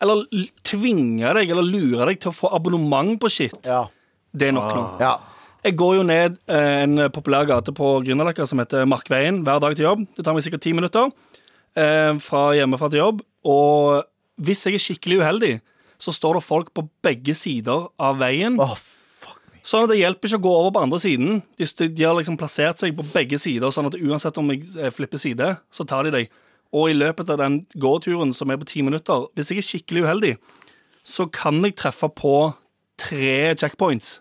eller 0.00 0.24
tvinge 0.66 1.32
deg 1.38 1.50
eller 1.50 1.66
lure 1.66 2.06
deg 2.10 2.20
til 2.22 2.30
å 2.32 2.36
få 2.36 2.50
abonnement 2.54 3.16
på 3.20 3.30
shit, 3.32 3.56
Ja. 3.66 3.84
det 4.32 4.48
er 4.48 4.52
nok 4.56 4.74
nå. 4.76 4.84
ja. 5.02 5.16
Jeg 5.64 5.74
går 5.76 5.96
jo 5.96 6.02
ned 6.06 6.36
eh, 6.46 6.82
en 6.84 7.00
populær 7.10 7.44
gate 7.44 7.72
på 7.74 7.88
Grünerløkka 8.06 8.44
som 8.46 8.60
heter 8.62 8.86
Markveien 8.86 9.40
hver 9.44 9.58
dag 9.60 9.74
til 9.74 9.88
jobb. 9.88 10.04
Det 10.16 10.22
tar 10.24 10.32
meg 10.36 10.44
sikkert 10.46 10.62
ti 10.62 10.70
minutter 10.72 11.10
eh, 11.76 12.14
fra 12.22 12.44
hjemmefra 12.54 12.88
til 12.92 13.00
jobb. 13.02 13.24
Og 13.44 14.04
hvis 14.38 14.62
jeg 14.64 14.78
er 14.78 14.84
skikkelig 14.84 15.18
uheldig, 15.20 15.50
så 15.98 16.14
står 16.14 16.38
det 16.38 16.44
folk 16.46 16.70
på 16.78 16.86
begge 17.02 17.34
sider 17.34 17.88
av 17.98 18.20
veien. 18.22 18.54
Oh, 18.62 18.70
fuck 18.78 19.40
me. 19.50 19.58
Sånn 19.66 19.82
at 19.88 19.90
det 19.90 19.98
hjelper 19.98 20.30
ikke 20.30 20.38
å 20.38 20.46
gå 20.46 20.54
over 20.60 20.70
på 20.78 20.84
andre 20.86 21.00
siden. 21.02 21.40
De, 21.58 21.66
de 21.90 22.06
har 22.06 22.14
liksom 22.16 22.38
plassert 22.38 22.78
seg 22.78 22.94
på 22.96 23.08
begge 23.10 23.42
sider, 23.42 23.74
sånn 23.74 23.90
at 23.90 23.98
uansett 23.98 24.38
om 24.38 24.54
jeg 24.54 24.62
eh, 24.78 24.94
flipper 24.94 25.18
side, 25.20 25.56
så 25.74 25.84
tar 25.90 26.06
de 26.06 26.14
deg. 26.20 26.30
Og 26.72 26.90
i 26.90 26.96
løpet 26.96 27.30
av 27.30 27.38
den 27.40 27.62
gåturen 27.80 28.34
som 28.36 28.50
er 28.50 28.58
på 28.60 28.66
ti 28.68 28.82
minutter, 28.84 29.26
hvis 29.34 29.50
jeg 29.50 29.58
er 29.62 29.66
skikkelig 29.68 30.02
uheldig, 30.04 30.34
så 31.04 31.24
kan 31.32 31.62
jeg 31.64 31.76
treffe 31.80 32.08
på 32.12 32.34
tre 32.98 33.54
checkpoints 33.56 34.20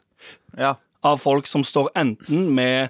Ja. 0.58 0.76
av 1.04 1.20
folk 1.20 1.48
som 1.48 1.64
står 1.64 1.90
enten 1.96 2.50
med 2.56 2.90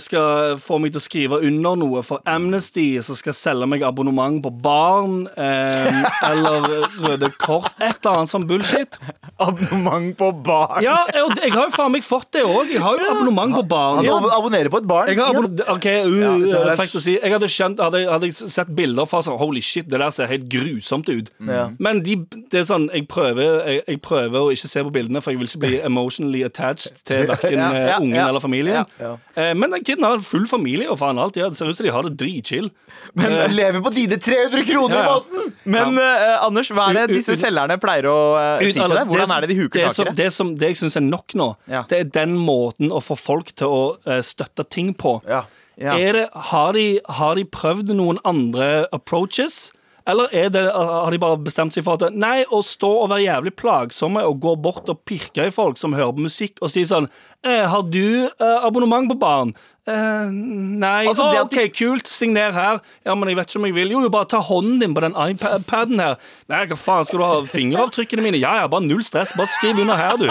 skal 0.00 0.56
få 0.62 0.78
meg 0.82 0.94
til 0.94 1.00
å 1.00 1.04
skrive 1.04 1.40
under 1.44 1.76
noe 1.78 2.02
for 2.06 2.22
Amnesty, 2.28 2.86
som 3.04 3.16
skal 3.18 3.34
selge 3.36 3.68
meg 3.68 3.82
abonnement 3.86 4.40
på 4.44 4.52
barn, 4.64 5.26
eh, 5.36 6.02
eller 6.30 6.86
Røde 7.04 7.30
Kors, 7.40 7.72
et 7.78 7.98
eller 8.00 8.22
annet 8.22 8.32
sånn 8.32 8.46
bullshit. 8.48 8.98
Abonnement 9.38 10.14
på 10.18 10.30
Barn? 10.44 10.80
Ja, 10.82 11.02
jeg, 11.14 11.24
jeg 11.44 11.52
har 11.54 11.68
jo 11.68 11.74
faen 11.74 11.92
meg 11.94 12.06
fått 12.06 12.30
det 12.34 12.42
òg. 12.46 12.72
Jeg 12.72 12.82
har 12.82 12.98
jo 12.98 13.10
abonnement 13.12 13.54
på 13.54 13.62
barn. 13.70 14.00
Han 14.00 14.08
ab- 14.16 14.32
abonnerer 14.38 14.72
på 14.72 14.80
et 14.82 14.88
barn. 14.88 15.12
Jeg 15.12 15.20
har 15.20 15.38
OK, 15.38 15.86
uh, 15.86 16.08
det 16.08 16.48
det 16.48 16.62
er 16.74 16.82
å 16.82 17.02
si. 17.04 17.14
Jeg 17.18 17.34
hadde 17.34 17.50
skjønt, 17.52 17.82
hadde, 17.82 18.02
hadde 18.10 18.30
jeg 18.30 18.50
sett 18.50 18.72
bilder 18.78 19.06
fra 19.10 19.20
sånn 19.24 19.38
Holy 19.38 19.62
shit, 19.64 19.86
det 19.90 20.00
der 20.02 20.10
ser 20.14 20.30
helt 20.30 20.48
grusomt 20.50 21.10
ut. 21.12 21.30
Ja. 21.46 21.68
Men 21.82 22.02
de, 22.06 22.16
det 22.50 22.62
er 22.62 22.66
sånn, 22.68 22.88
jeg 22.94 23.06
prøver, 23.10 23.62
jeg, 23.68 23.84
jeg 23.86 24.02
prøver 24.04 24.48
å 24.48 24.52
ikke 24.54 24.70
se 24.72 24.84
på 24.86 24.94
bildene, 24.94 25.22
for 25.24 25.34
jeg 25.34 25.42
vil 25.42 25.50
ikke 25.50 25.62
bli 25.66 25.80
emotionally 25.86 26.42
attached 26.46 27.02
til 27.08 27.26
verken 27.32 27.58
Ja, 27.58 27.70
ja, 27.94 27.98
ungen 28.02 28.18
ja. 28.18 28.26
eller 28.30 28.42
familien. 28.42 28.88
Ja. 29.00 29.14
Eh, 29.38 29.54
men 29.58 29.74
den 29.74 29.84
kiden 29.84 30.04
har 30.06 30.20
full 30.24 30.46
familie 30.50 30.88
og 30.92 30.98
faen 31.00 31.18
alt. 31.20 31.36
Ja, 31.38 31.48
det 31.50 31.58
ser 31.58 31.68
ut 31.70 31.76
som 31.78 31.86
de 31.86 31.92
har 31.94 32.06
det 32.06 32.14
dritchill. 32.20 32.70
Men 33.18 33.32
uh, 33.34 33.44
lever 33.52 33.82
på 33.84 33.92
tide 33.94 34.18
300 34.20 34.64
kroner 34.68 34.96
Ja, 34.96 35.02
i 35.02 35.04
ja. 35.04 35.12
måneden! 35.18 35.52
Men 35.74 35.98
uh, 36.00 36.46
Anders, 36.46 36.70
hva 36.74 36.88
er 36.92 36.98
det 37.02 37.18
disse 37.18 37.36
ut- 37.36 37.40
selgerne 37.40 37.78
pleier 37.82 38.08
å 38.10 38.16
eh, 38.40 38.66
si 38.66 38.74
til 38.78 38.94
deg? 38.96 39.08
Hvordan 39.12 39.34
er 39.36 39.44
det 39.46 39.50
de 39.52 39.58
huker 39.60 39.84
takere? 39.86 39.94
tak 39.94 40.06
i 40.06 40.10
det? 40.10 40.16
det, 40.24 40.28
som, 40.34 40.52
det 40.60 40.72
jeg 40.72 40.80
syns 40.82 40.98
er 41.00 41.06
nok 41.06 41.34
nå, 41.38 41.48
Ja. 41.70 41.84
det 41.90 42.00
er 42.02 42.10
den 42.18 42.36
måten 42.40 42.92
å 42.94 43.00
få 43.04 43.16
folk 43.18 43.52
til 43.58 43.70
å 43.72 43.80
uh, 44.08 44.18
støtte 44.24 44.66
ting 44.68 44.92
på. 44.98 45.18
Ja. 45.28 45.44
Ja. 45.78 45.94
Er 45.94 46.12
det, 46.16 46.24
har, 46.50 46.72
de, 46.74 46.86
har 47.20 47.36
de 47.38 47.44
prøvd 47.46 47.92
noen 47.94 48.18
andre 48.26 48.88
approaches? 48.92 49.68
Eller 50.08 50.34
er 50.34 50.52
det, 50.52 50.64
har 50.72 51.12
de 51.12 51.20
bare 51.20 51.40
bestemt 51.44 51.76
seg 51.76 51.84
for 51.86 52.00
at 52.00 52.14
Nei, 52.16 52.42
å 52.48 52.62
stå 52.64 52.90
og 53.04 53.10
være 53.12 53.26
jævlig 53.26 53.54
plagsomme 53.60 54.24
og 54.24 54.40
gå 54.44 54.54
bort 54.64 54.88
og 54.88 55.02
pirke 55.08 55.48
i 55.48 55.54
folk 55.54 55.80
som 55.80 55.96
hører 55.96 56.14
på 56.16 56.28
musikk, 56.28 56.56
og 56.62 56.72
si 56.72 56.86
sånn 56.88 57.10
eh, 57.44 57.66
Har 57.68 57.84
du 57.84 58.24
eh, 58.24 58.58
abonnement 58.64 59.10
på 59.10 59.18
barn? 59.20 59.52
Eh, 59.88 60.30
nei. 60.32 61.06
Altså, 61.08 61.24
oh, 61.24 61.36
OK, 61.46 61.54
de... 61.54 61.68
Kult. 61.72 62.08
Signer 62.10 62.52
her. 62.52 62.80
Ja, 63.06 63.14
men 63.16 63.30
jeg 63.30 63.38
vet 63.38 63.48
ikke 63.48 63.60
om 63.62 63.68
jeg 63.68 63.76
vil. 63.78 63.92
Jo, 63.94 64.02
jo, 64.04 64.12
bare 64.12 64.28
ta 64.28 64.40
hånden 64.44 64.82
din 64.82 64.96
på 64.96 65.04
den 65.04 65.16
iPaden 65.16 66.02
her. 66.02 66.18
Nei, 66.52 66.62
hva 66.68 66.76
faen, 66.76 67.08
skal 67.08 67.22
du 67.22 67.24
ha 67.24 67.40
fingeravtrykkene 67.48 68.24
mine? 68.24 68.40
Ja, 68.42 68.58
ja, 68.60 68.68
bare 68.70 68.84
null 68.84 69.04
stress. 69.06 69.32
Bare 69.38 69.52
skriv 69.54 69.80
under 69.80 69.96
her, 70.00 70.20
du. 70.20 70.28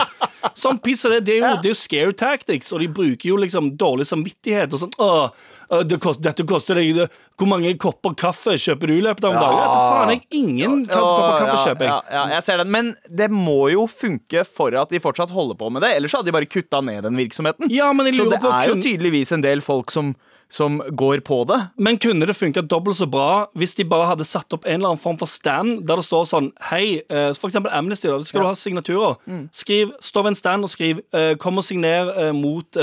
Sånn 0.57 0.81
piss 0.83 1.05
er 1.07 1.17
det. 1.17 1.23
Det 1.29 1.39
er 1.39 1.41
jo, 1.41 1.53
det 1.63 1.71
er 1.71 1.73
jo 1.73 1.81
scare 1.81 2.17
tactics, 2.17 2.69
og 2.73 2.83
de 2.83 2.89
bruker 2.99 3.31
jo 3.31 3.39
liksom 3.41 3.73
dårlig 3.81 4.09
samvittighet 4.09 4.77
og 4.77 4.85
sånn. 4.85 4.93
Åh, 5.01 5.53
det 5.67 5.97
kost, 5.99 6.21
dette 6.23 6.45
koster 6.47 6.79
deg 6.79 6.93
det. 6.95 7.07
Hvor 7.37 7.49
mange 7.51 7.73
kopper 7.77 8.15
kaffe 8.17 8.55
kjøper 8.57 8.89
du 8.89 8.95
i 8.95 9.01
løpet 9.03 9.27
av 9.27 9.35
en 9.35 9.41
dag? 9.41 9.57
Ja, 9.57 9.65
faen, 9.73 10.13
jeg 10.15 10.39
ingen 10.39 10.79
ja, 10.87 10.93
kopper 10.93 11.35
kaffe 11.41 11.57
ja, 11.57 11.65
kjøper 11.65 11.85
jeg. 11.85 11.91
Ja, 11.91 11.97
ja, 12.15 12.23
jeg 12.37 12.45
ser 12.47 12.63
den. 12.63 12.71
Men 12.73 12.93
det 13.19 13.27
må 13.33 13.59
jo 13.73 13.83
funke 13.91 14.45
for 14.47 14.77
at 14.79 14.93
de 14.93 15.01
fortsatt 15.03 15.33
holder 15.35 15.59
på 15.59 15.69
med 15.73 15.83
det. 15.85 15.91
Ellers 15.97 16.15
hadde 16.15 16.31
de 16.31 16.37
bare 16.37 16.47
kutta 16.49 16.81
ned 16.85 17.03
den 17.05 17.19
virksomheten. 17.19 17.69
Ja, 17.73 17.91
så 17.91 18.25
det 18.31 18.41
på 18.41 18.53
er 18.53 18.71
jo 18.71 18.79
tydeligvis 18.79 19.35
en 19.35 19.43
del 19.43 19.61
folk 19.65 19.91
som, 19.93 20.13
som 20.49 20.79
går 20.87 21.21
på 21.27 21.41
det. 21.49 21.59
Men 21.83 21.99
kunne 22.01 22.29
det 22.29 22.37
funka 22.39 22.63
dobbelt 22.63 22.97
så 22.97 23.09
bra 23.11 23.27
hvis 23.59 23.75
de 23.77 23.85
bare 23.91 24.07
hadde 24.13 24.25
satt 24.27 24.55
opp 24.55 24.65
en 24.65 24.79
eller 24.79 24.93
annen 24.93 25.03
form 25.03 25.19
for 25.19 25.29
stand 25.29 25.83
der 25.89 25.99
det 25.99 26.07
står 26.07 26.25
sånn 26.31 26.49
Hei, 26.71 27.03
eh, 27.05 27.33
for 27.35 27.51
eksempel 27.51 27.75
Amnesty, 27.75 28.07
da. 28.09 28.17
Skal 28.23 28.45
du 28.45 28.49
ha 28.49 28.55
signaturer? 28.57 29.19
Skriv, 29.51 29.91
Stå 30.03 30.23
ved 30.23 30.33
en 30.33 30.39
stand 30.39 30.65
og 30.65 30.71
skriv 30.73 31.03
eh, 31.11 31.35
'Kom 31.35 31.59
og 31.59 31.67
signer 31.67 32.09
eh, 32.15 32.33
mot 32.33 32.81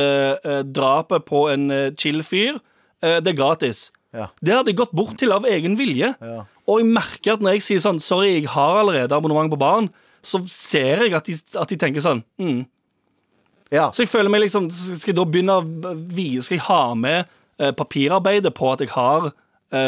drapet 0.76 1.26
på 1.26 1.48
en 1.56 1.66
chill 1.98 2.22
fyr'. 2.22 2.60
Eh, 3.04 3.20
det 3.20 3.34
er 3.34 3.38
gratis. 3.38 3.90
Ja. 4.14 4.28
Det 4.40 4.54
hadde 4.54 4.72
jeg 4.72 4.78
gått 4.78 4.94
bort 4.96 5.18
til 5.20 5.34
av 5.34 5.46
egen 5.50 5.76
vilje. 5.78 6.14
Ja. 6.14 6.44
Og 6.70 6.80
jeg 6.80 6.88
merker 6.94 7.34
at 7.34 7.44
når 7.44 7.58
jeg 7.58 7.66
sier 7.66 7.82
sånn 7.82 8.00
'Sorry, 8.00 8.40
jeg 8.40 8.48
har 8.48 8.80
allerede 8.80 9.12
abonnement 9.12 9.50
på 9.52 9.60
barn', 9.60 9.90
så 10.24 10.40
ser 10.48 11.04
jeg 11.04 11.14
at 11.14 11.26
de, 11.26 11.36
at 11.60 11.68
de 11.68 11.76
tenker 11.76 12.00
sånn 12.00 12.24
mm. 12.40 12.64
Ja. 13.72 13.90
Så 13.92 14.04
jeg 14.04 14.08
føler 14.08 14.30
meg 14.30 14.40
liksom 14.44 14.70
Skal 14.70 15.12
jeg 15.12 15.16
da 15.18 15.24
begynne 15.28 15.56
å 15.58 16.40
Skal 16.40 16.56
jeg 16.56 16.64
ha 16.68 16.94
med 16.94 17.26
eh, 17.58 17.72
papirarbeidet 17.76 18.54
på 18.54 18.72
at 18.72 18.80
jeg 18.80 18.92
har 18.94 19.32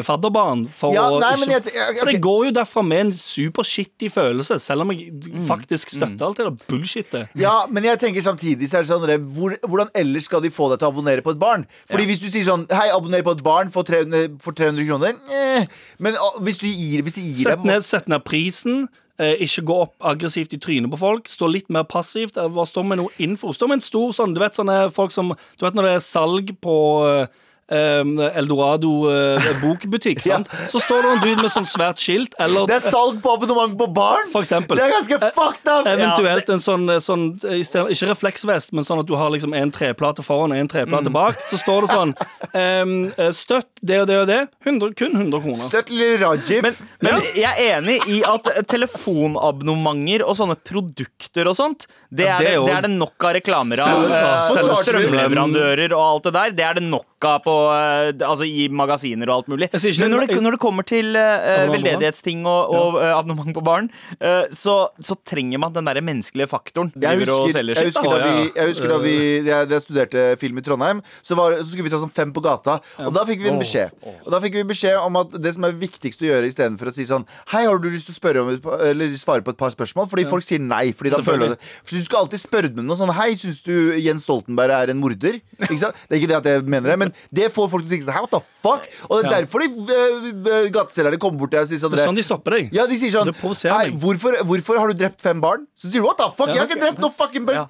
fadderbarn? 0.02 0.68
For 0.74 0.92
Ja, 0.92 1.10
nei, 1.18 1.32
ikke, 1.36 1.50
jeg- 1.50 1.90
okay. 1.90 1.98
For 2.00 2.10
jeg 2.10 2.20
går 2.20 2.44
jo 2.46 2.50
derfra 2.52 2.82
med 2.84 3.00
en 3.06 3.12
supershitty 3.12 4.08
følelse, 4.10 4.58
selv 4.60 4.80
om 4.82 4.90
jeg 4.90 5.12
Mm. 5.12 5.46
faktisk 5.46 5.90
støtter 5.90 6.26
alt 6.26 6.36
det 6.36 6.46
der 6.46 6.66
bullshitet. 6.68 7.28
Ja, 7.36 7.66
men 7.70 7.84
jeg 7.84 7.98
tenker 8.00 8.20
samtidig 8.20 8.68
så 8.68 8.78
er 8.78 8.82
det 8.82 8.90
sånn 8.90 9.32
hvor, 9.34 9.56
Hvordan 9.62 9.90
ellers 9.94 10.24
skal 10.24 10.40
de 10.40 10.48
få 10.50 10.70
deg 10.70 10.78
til 10.80 10.88
å 10.88 10.92
abonnere 10.92 11.22
på 11.22 11.30
et 11.30 11.38
barn? 11.38 11.66
Fordi 11.88 12.06
hvis 12.06 12.18
du 12.20 12.26
sier 12.28 12.44
sånn 12.44 12.66
Hei, 12.70 12.88
abonner 12.90 13.22
på 13.22 13.32
et 13.36 13.42
barn 13.42 13.70
for 13.70 13.82
300, 13.84 14.40
for 14.40 14.52
300 14.52 14.86
kroner 14.86 15.14
eh. 15.30 15.66
Men 15.98 16.14
å, 16.14 16.40
hvis 16.40 16.58
du 16.58 16.66
gir, 16.66 17.02
hvis 17.02 17.14
de 17.14 17.22
gir 17.22 17.44
Sett 17.50 17.64
ned, 17.64 17.82
sett 17.82 18.08
ned 18.08 18.24
prisen. 18.24 18.88
Eh, 19.18 19.36
ikke 19.40 19.64
gå 19.64 19.76
opp 19.80 19.94
aggressivt 20.04 20.52
i 20.52 20.58
trynet 20.58 20.90
på 20.90 20.98
folk. 20.98 21.24
Stå 21.24 21.50
litt 21.50 21.70
mer 21.70 21.84
passivt. 21.84 22.34
Hva 22.34 22.66
står 22.66 22.82
stå 22.82 22.86
med 22.86 22.98
noe 22.98 23.08
info. 23.18 23.48
Stå 23.52 23.66
med 23.66 23.78
en 23.78 23.80
stor 23.80 24.12
sånn 24.12 24.34
Du 24.34 24.40
vet 24.40 24.52
sånne 24.52 24.92
folk 24.92 25.10
som 25.10 25.30
Du 25.56 25.64
vet 25.64 25.72
når 25.74 25.82
det 25.82 25.94
er 25.94 26.04
salg 26.04 26.50
på 26.60 26.76
eh, 27.22 27.26
um, 27.68 28.18
Eldorado 28.20 28.90
eh, 29.10 29.46
bokbutikk, 29.62 30.24
Ja. 30.30 30.40
Så 30.70 30.80
står 30.82 31.02
det 31.02 31.10
en 31.12 31.20
dude 31.24 31.42
med 31.44 31.52
sånn 31.54 31.66
svært 31.68 32.00
skilt, 32.02 32.34
eller 32.42 32.66
Det 32.70 32.78
er 32.80 32.90
salg 32.92 33.20
på 33.22 33.34
abonnement 33.36 33.76
på 33.78 33.86
barn! 33.94 34.28
for 34.32 34.42
eksempel 34.46 34.78
Det 34.78 34.86
er 34.86 34.94
ganske 34.94 35.18
fucked 35.36 35.70
up! 35.70 35.86
Eventuelt 35.90 36.50
en 36.54 36.62
sånn, 36.64 36.86
sånn 37.02 37.26
stedet, 37.40 37.90
Ikke 37.94 38.10
refleksvest, 38.12 38.72
men 38.76 38.86
sånn 38.86 39.02
at 39.02 39.08
du 39.10 39.14
har 39.18 39.30
liksom 39.34 39.54
en 39.56 39.72
treplate 39.74 40.24
foran 40.26 40.54
og 40.54 40.58
en 40.58 40.70
treplate 40.70 41.12
bak. 41.14 41.38
Så 41.50 41.58
står 41.60 41.86
det 41.86 41.92
sånn 41.94 42.14
ehm, 42.52 42.94
eh, 43.16 43.30
Støtt 43.36 43.68
det 43.86 44.00
og 44.02 44.06
det 44.10 44.16
og 44.22 44.26
det. 44.30 44.40
100, 44.66 44.94
kun 44.98 45.14
100 45.18 45.42
kroner. 45.44 45.64
Støtt 45.68 45.90
lille 45.94 46.16
Rajif. 46.22 46.62
Men, 46.64 46.74
men 47.04 47.20
jeg 47.36 47.52
er 47.52 47.76
enig 47.78 47.98
i 48.10 48.20
at 48.26 48.48
telefonabonnementer 48.70 50.24
og 50.26 50.36
sånne 50.38 50.56
produkter 50.66 51.50
og 51.50 51.56
sånt, 51.58 51.86
det 52.10 52.26
Ja, 52.28 52.36
er 52.36 52.44
det 52.44 52.52
det, 52.54 52.64
det, 52.66 52.74
er 52.76 52.86
det 52.86 52.92
nok 52.96 53.26
av 53.26 53.34
reklamer 53.36 53.82
av. 53.82 54.04
Eh, 54.06 54.50
selv- 54.54 54.74
Strømleverandører 54.86 55.92
og 55.96 56.02
alt 56.06 56.28
det 56.28 56.32
der. 56.36 56.50
Det 56.56 56.64
er 56.66 56.74
det 56.80 56.84
nok 56.86 57.15
av 57.28 57.42
på, 57.44 57.54
eh, 57.74 58.12
altså 58.26 58.46
i 58.46 58.68
magasiner 58.68 59.30
og 59.30 59.40
alt 59.40 59.48
mulig. 59.52 59.70
Men 59.72 60.10
når 60.12 60.26
det- 60.26 60.42
når 60.46 60.56
det 60.56 60.60
kommer 60.62 60.86
til 60.86 61.12
barn? 61.16 61.72
veldedighetsting 61.72 62.44
og, 62.46 62.74
og 62.76 62.94
uh, 63.00 63.18
abonnement 63.18 63.54
på 63.56 63.62
barn, 63.64 63.88
uh, 64.20 64.44
så, 64.50 64.88
så 65.00 65.16
trenger 65.26 65.58
man 65.62 65.72
den 65.74 65.84
der 65.88 66.00
menneskelige 66.00 66.48
faktoren. 66.50 66.92
Jeg 67.00 67.22
husker, 67.22 67.62
jeg 67.62 67.86
husker 67.90 68.10
da. 68.10 68.18
vi, 68.26 68.50
jeg 68.56 68.70
husker 68.70 68.88
da 68.92 68.98
vi 69.02 69.14
jeg, 69.46 69.68
jeg 69.70 69.82
studerte 69.84 70.24
film 70.40 70.58
i 70.58 70.64
Trondheim, 70.66 71.02
så, 71.22 71.36
var, 71.38 71.58
så 71.60 71.68
skulle 71.70 71.88
vi 71.88 71.92
ta 71.94 72.00
sånn 72.02 72.12
fem 72.12 72.32
på 72.34 72.42
gata. 72.44 72.78
Og 73.04 73.12
da 73.14 73.24
fikk 73.28 73.42
vi 73.44 73.50
en 73.52 73.60
beskjed. 73.60 73.94
Og 74.24 74.30
da 74.34 74.40
fikk 74.44 74.58
vi 74.60 74.66
beskjed 74.72 74.98
om 75.00 75.20
at 75.22 75.36
det 75.42 75.54
som 75.56 75.66
er 75.68 75.76
viktigst 75.78 76.22
å 76.24 76.28
gjøre 76.30 76.50
istedenfor 76.50 76.90
å 76.90 76.94
si 76.96 77.06
sånn 77.08 77.26
Hei, 77.52 77.64
har 77.66 77.78
du 77.82 77.88
lyst 77.90 78.08
til 78.10 78.16
å 78.16 78.18
spørre 78.20 78.42
om 78.44 78.52
eller 78.86 79.16
svare 79.20 79.44
på 79.46 79.52
et 79.54 79.60
par 79.60 79.72
spørsmål? 79.74 80.08
Fordi 80.12 80.26
folk 80.30 80.44
sier 80.46 80.62
nei. 80.62 80.90
Fordi 80.96 81.12
da 81.14 81.20
føler 81.24 81.54
det 81.54 81.58
For 81.82 81.96
Du 81.96 82.04
skal 82.06 82.24
alltid 82.24 82.42
spørre 82.42 82.72
med 82.74 82.86
noe 82.88 82.98
sånn 82.98 83.12
Hei, 83.16 83.32
syns 83.38 83.62
du 83.66 83.74
Jens 84.02 84.26
Stoltenberg 84.26 84.74
er 84.76 84.92
en 84.94 85.00
morder? 85.00 85.40
Ikke 85.60 85.78
sant? 85.80 85.96
Det 86.06 86.16
er 86.16 86.22
ikke 86.22 86.30
det 86.32 86.38
at 86.40 86.48
jeg 86.50 86.66
mener 86.68 86.92
det, 86.92 86.98
men 87.00 87.12
det 87.32 87.50
får 87.52 87.68
folk 87.70 87.82
til 87.86 87.90
å 87.90 87.94
tenke 87.96 88.06
sånn 88.08 88.14
what 88.20 88.30
the 88.30 88.40
fuck? 88.62 88.88
Og 89.10 89.22
det 89.22 89.26
er 89.26 89.30
Ja. 89.30 89.40
derfor 89.40 89.60
de 89.60 89.68
uh, 89.68 90.68
gateselgerne 90.74 91.18
kommer 91.18 91.38
bort 91.38 91.50
til 91.50 91.58
deg 91.60 91.66
og 91.66 91.70
sier 91.72 91.80
sånn 91.82 91.90
Det 91.92 92.00
er 92.00 92.06
sånn 92.10 92.16
de 92.20 92.22
stopper 92.26 92.50
deg. 92.56 92.70
ja, 92.72 92.86
de 92.86 92.96
sier 92.98 93.10
sånn 93.10 93.32
Hei, 93.76 93.90
hvorfor, 93.90 94.36
hvorfor 94.44 94.78
har 94.78 94.88
du 94.88 94.94
drept 94.94 95.20
fem 95.22 95.40
barn? 95.40 95.66
Så 95.74 95.88
sier 95.90 96.00
du 96.02 96.06
what 96.06 96.18
the 96.18 96.28
fuck? 96.36 96.48
Jeg 96.48 96.58
har 96.58 96.66
ikke 96.68 96.80
drept 96.80 96.98
noe 97.02 97.10
fucking 97.10 97.46
barn! 97.46 97.56
Ja. 97.56 97.66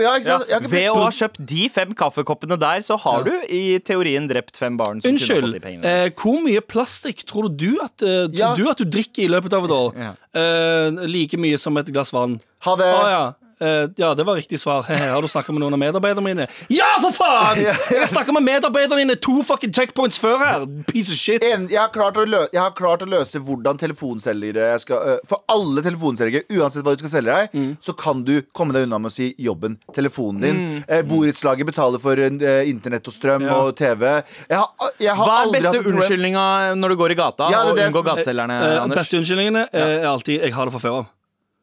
Ja, 0.00 0.14
ikke 0.18 0.26
Ja. 0.26 0.38
sant? 0.38 0.48
Ikke 0.50 0.70
Ved 0.70 0.88
å 0.90 0.96
ha 1.02 1.10
kjøpt 1.10 1.44
de 1.46 1.68
fem 1.68 1.94
kaffekoppene 1.94 2.58
der, 2.58 2.80
så 2.80 2.98
har 3.00 3.22
du 3.24 3.32
i 3.48 3.78
teorien 3.80 4.26
drept 4.28 4.56
fem 4.56 4.76
barn. 4.76 5.00
Som 5.02 5.10
kunne 5.16 5.18
fått 5.18 5.60
Unnskyld. 5.64 5.84
Eh, 5.84 6.10
hvor 6.18 6.40
mye 6.42 6.60
plastikk 6.60 7.24
tror 7.26 7.48
du 7.56 7.78
at, 7.82 7.94
uh, 8.02 8.26
tror 8.28 8.34
Ja. 8.38 8.54
du 8.54 8.68
at 8.70 8.76
du 8.78 8.84
drikker 8.84 9.24
i 9.24 9.28
løpet 9.28 9.52
av 9.52 9.64
et 9.64 9.70
år? 9.70 9.94
Ja. 9.96 10.12
Eh, 10.34 10.90
like 11.06 11.36
mye 11.38 11.58
som 11.58 11.76
et 11.78 11.86
glass 11.92 12.10
vann. 12.12 12.40
Ha 12.64 12.76
det. 12.76 12.84
Ah, 12.94 13.08
ja. 13.10 13.32
Eh, 13.60 13.86
ja, 13.96 14.14
det 14.14 14.24
var 14.26 14.34
riktig 14.36 14.58
svar. 14.60 14.82
Har 14.88 15.22
du 15.22 15.28
snakka 15.28 15.52
med 15.52 15.60
noen 15.62 15.74
av 15.76 15.78
medarbeiderne 15.78 16.24
mine? 16.24 16.46
Ja, 16.72 16.88
for 17.02 17.12
faen! 17.14 17.60
Jeg 17.62 18.00
har 18.00 18.06
snakka 18.10 18.32
med 18.34 18.42
medarbeiderne 18.46 18.98
dine 19.04 19.16
to 19.22 19.42
fucking 19.46 19.72
checkpoints 19.72 20.18
før 20.18 20.38
her! 20.42 20.66
Piece 20.88 21.10
of 21.12 21.18
shit. 21.20 21.44
En, 21.44 21.68
jeg, 21.70 21.78
har 21.78 21.88
klart 21.94 22.16
å 22.18 22.24
lø 22.26 22.42
jeg 22.52 22.60
har 22.60 22.74
klart 22.76 23.02
å 23.02 23.08
løse 23.08 23.38
hvordan 23.38 23.78
telefonselgere 23.80 24.72
skal 24.82 24.96
uh, 25.14 25.16
For 25.28 25.42
alle 25.52 25.82
telefonselgere, 25.86 26.44
uansett 26.58 26.82
hva 26.84 26.94
du 26.96 27.04
skal 27.04 27.14
selge 27.18 27.30
deg, 27.38 27.50
Mm. 27.54 27.76
så 27.80 27.92
kan 27.94 28.22
du 28.26 28.40
komme 28.56 28.72
deg 28.74 28.86
unna 28.88 28.98
med 28.98 29.12
å 29.12 29.14
si 29.14 29.28
jobben, 29.38 29.76
telefonen 29.94 30.40
din. 30.42 30.60
Eh, 30.88 31.02
borettslaget 31.06 31.66
betaler 31.68 32.00
for 32.02 32.18
internett 32.18 33.06
og 33.06 33.14
strøm 33.14 33.44
Ja. 33.46 33.54
og 33.62 33.76
TV. 33.78 34.02
Jeg 34.50 34.58
har, 34.58 34.90
jeg 34.98 35.14
har 35.14 35.28
Hva 35.28 35.36
er 35.44 35.52
beste 35.54 35.82
unnskyldninga 35.92 36.44
når 36.80 36.88
du 36.94 36.96
går 36.96 37.14
i 37.14 37.18
gata 37.18 37.50
Ja, 37.52 37.64
det 37.68 37.76
det, 37.76 37.84
og 37.86 37.92
unngår 37.92 38.06
gateselgerne, 38.10 38.56
Anders? 38.82 38.98
beste 39.04 39.18
unnskyldningene 39.20 39.68
er 39.72 40.06
alltid 40.10 40.40
'jeg 40.42 40.52
har 40.54 40.64
det 40.66 40.72
fra 40.72 40.80
før 40.80 40.96
av'. 41.00 41.06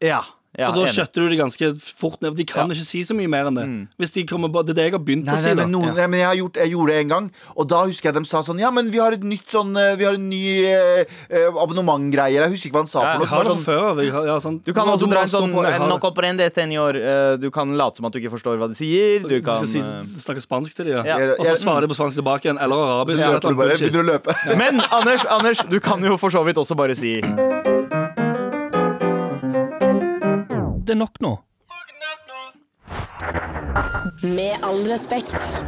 Ja, 0.01 0.21
ja, 0.59 0.67
For 0.67 0.75
da 0.75 0.81
enig. 0.83 0.91
skjøtter 0.91 1.23
du 1.23 1.29
det 1.31 1.37
ganske 1.39 1.67
fort 1.79 2.21
ned. 2.21 2.35
De 2.35 2.43
kan 2.43 2.67
ikke 2.69 2.83
si 2.83 2.99
så 3.07 3.15
mye 3.15 3.29
mer 3.31 3.45
enn 3.47 3.55
det. 3.55 3.65
Hvis 3.97 4.11
de 4.11 4.25
kommer 4.27 4.51
Det 4.51 4.73
er 4.73 4.77
det 4.81 4.83
jeg 4.89 4.91
har 4.91 4.99
begynt 4.99 5.23
Nei, 5.25 5.33
å 5.33 5.39
si. 5.39 5.47
nei, 5.47 5.55
men, 5.63 5.71
noen, 5.71 5.95
nei, 5.95 6.07
men 6.11 6.19
jeg, 6.19 6.27
har 6.27 6.35
gjort, 6.35 6.55
jeg 6.59 6.71
gjorde 6.73 6.91
det 6.91 6.99
en 7.05 7.07
gang, 7.13 7.31
og 7.55 7.67
da 7.71 7.79
husker 7.87 8.09
jeg 8.11 8.15
de 8.19 8.25
sa 8.27 8.41
sånn 8.43 8.59
Ja, 8.59 8.69
men 8.69 8.91
vi 8.91 8.99
har 8.99 9.13
et 9.15 9.23
nytt 9.23 9.47
sånn 9.47 9.71
eh, 9.79 9.95
Vi 9.95 10.03
har 10.03 10.13
en 10.19 10.27
ny 10.29 10.41
eh, 10.67 11.05
abonnementgreie. 11.55 12.35
Jeg 12.35 12.51
husker 12.51 12.67
ikke 12.69 12.77
hva 12.77 12.83
han 12.83 12.91
sa 12.91 12.99
Ja, 13.05 13.13
for 13.13 13.21
noe. 13.21 13.27
Jeg 13.27 13.31
har 13.31 13.43
det 13.43 13.51
sånn, 13.53 13.63
før. 13.63 14.03
Jeg 14.03 14.11
har- 14.11 14.25
ja, 14.27 14.35
sånn- 14.43 14.59
Du 14.65 14.73
kan 14.73 14.87
også 14.87 15.09
dra 15.09 15.21
en 15.23 15.27
sånn 15.31 15.53
på, 15.55 15.63
jeg 15.63 15.73
har 15.79 15.87
No 15.87 15.95
det. 15.97 16.01
comprende 16.03 16.49
señor. 16.51 16.95
Eh, 16.99 17.37
Du 17.37 17.49
kan 17.49 17.71
late 17.77 17.95
som 17.97 18.05
at 18.05 18.11
du 18.11 18.19
ikke 18.19 18.31
forstår 18.35 18.57
hva 18.59 18.67
de 18.67 18.75
sier. 18.75 19.23
Du 19.27 19.41
kan 19.41 19.65
si, 19.65 19.79
eh, 19.79 20.03
snakke 20.19 20.41
spansk 20.43 20.73
til 20.75 20.85
dem, 20.91 21.05
ja. 21.05 21.17
Ja. 21.17 21.33
Og 21.39 21.45
så 21.45 21.55
svarer 21.63 21.81
de 21.81 21.87
på 21.87 21.95
spansk 21.95 22.15
tilbake 22.19 22.43
igjen, 22.51 22.59
eller 22.61 22.75
arabisk. 22.75 23.19
så 23.23 23.31
hørte 23.39 23.49
du 23.49 23.55
bare, 23.55 23.77
begynner 23.79 24.03
å 24.03 24.19
løpe. 24.19 24.57
Men 24.57 24.81
Anders, 24.91 25.25
Anders, 25.25 25.63
du 25.69 25.79
kan 25.79 26.01
jo 26.03 26.17
for 26.17 26.29
så 26.29 26.43
vidt 26.45 26.57
også 26.57 26.75
bare 26.75 26.93
si 26.93 27.21
Det 30.91 30.95
er 30.95 30.99
nok 30.99 31.21
nå. 31.23 31.29
Med 34.23 34.59
all 34.67 34.81
respekt. 34.91 35.61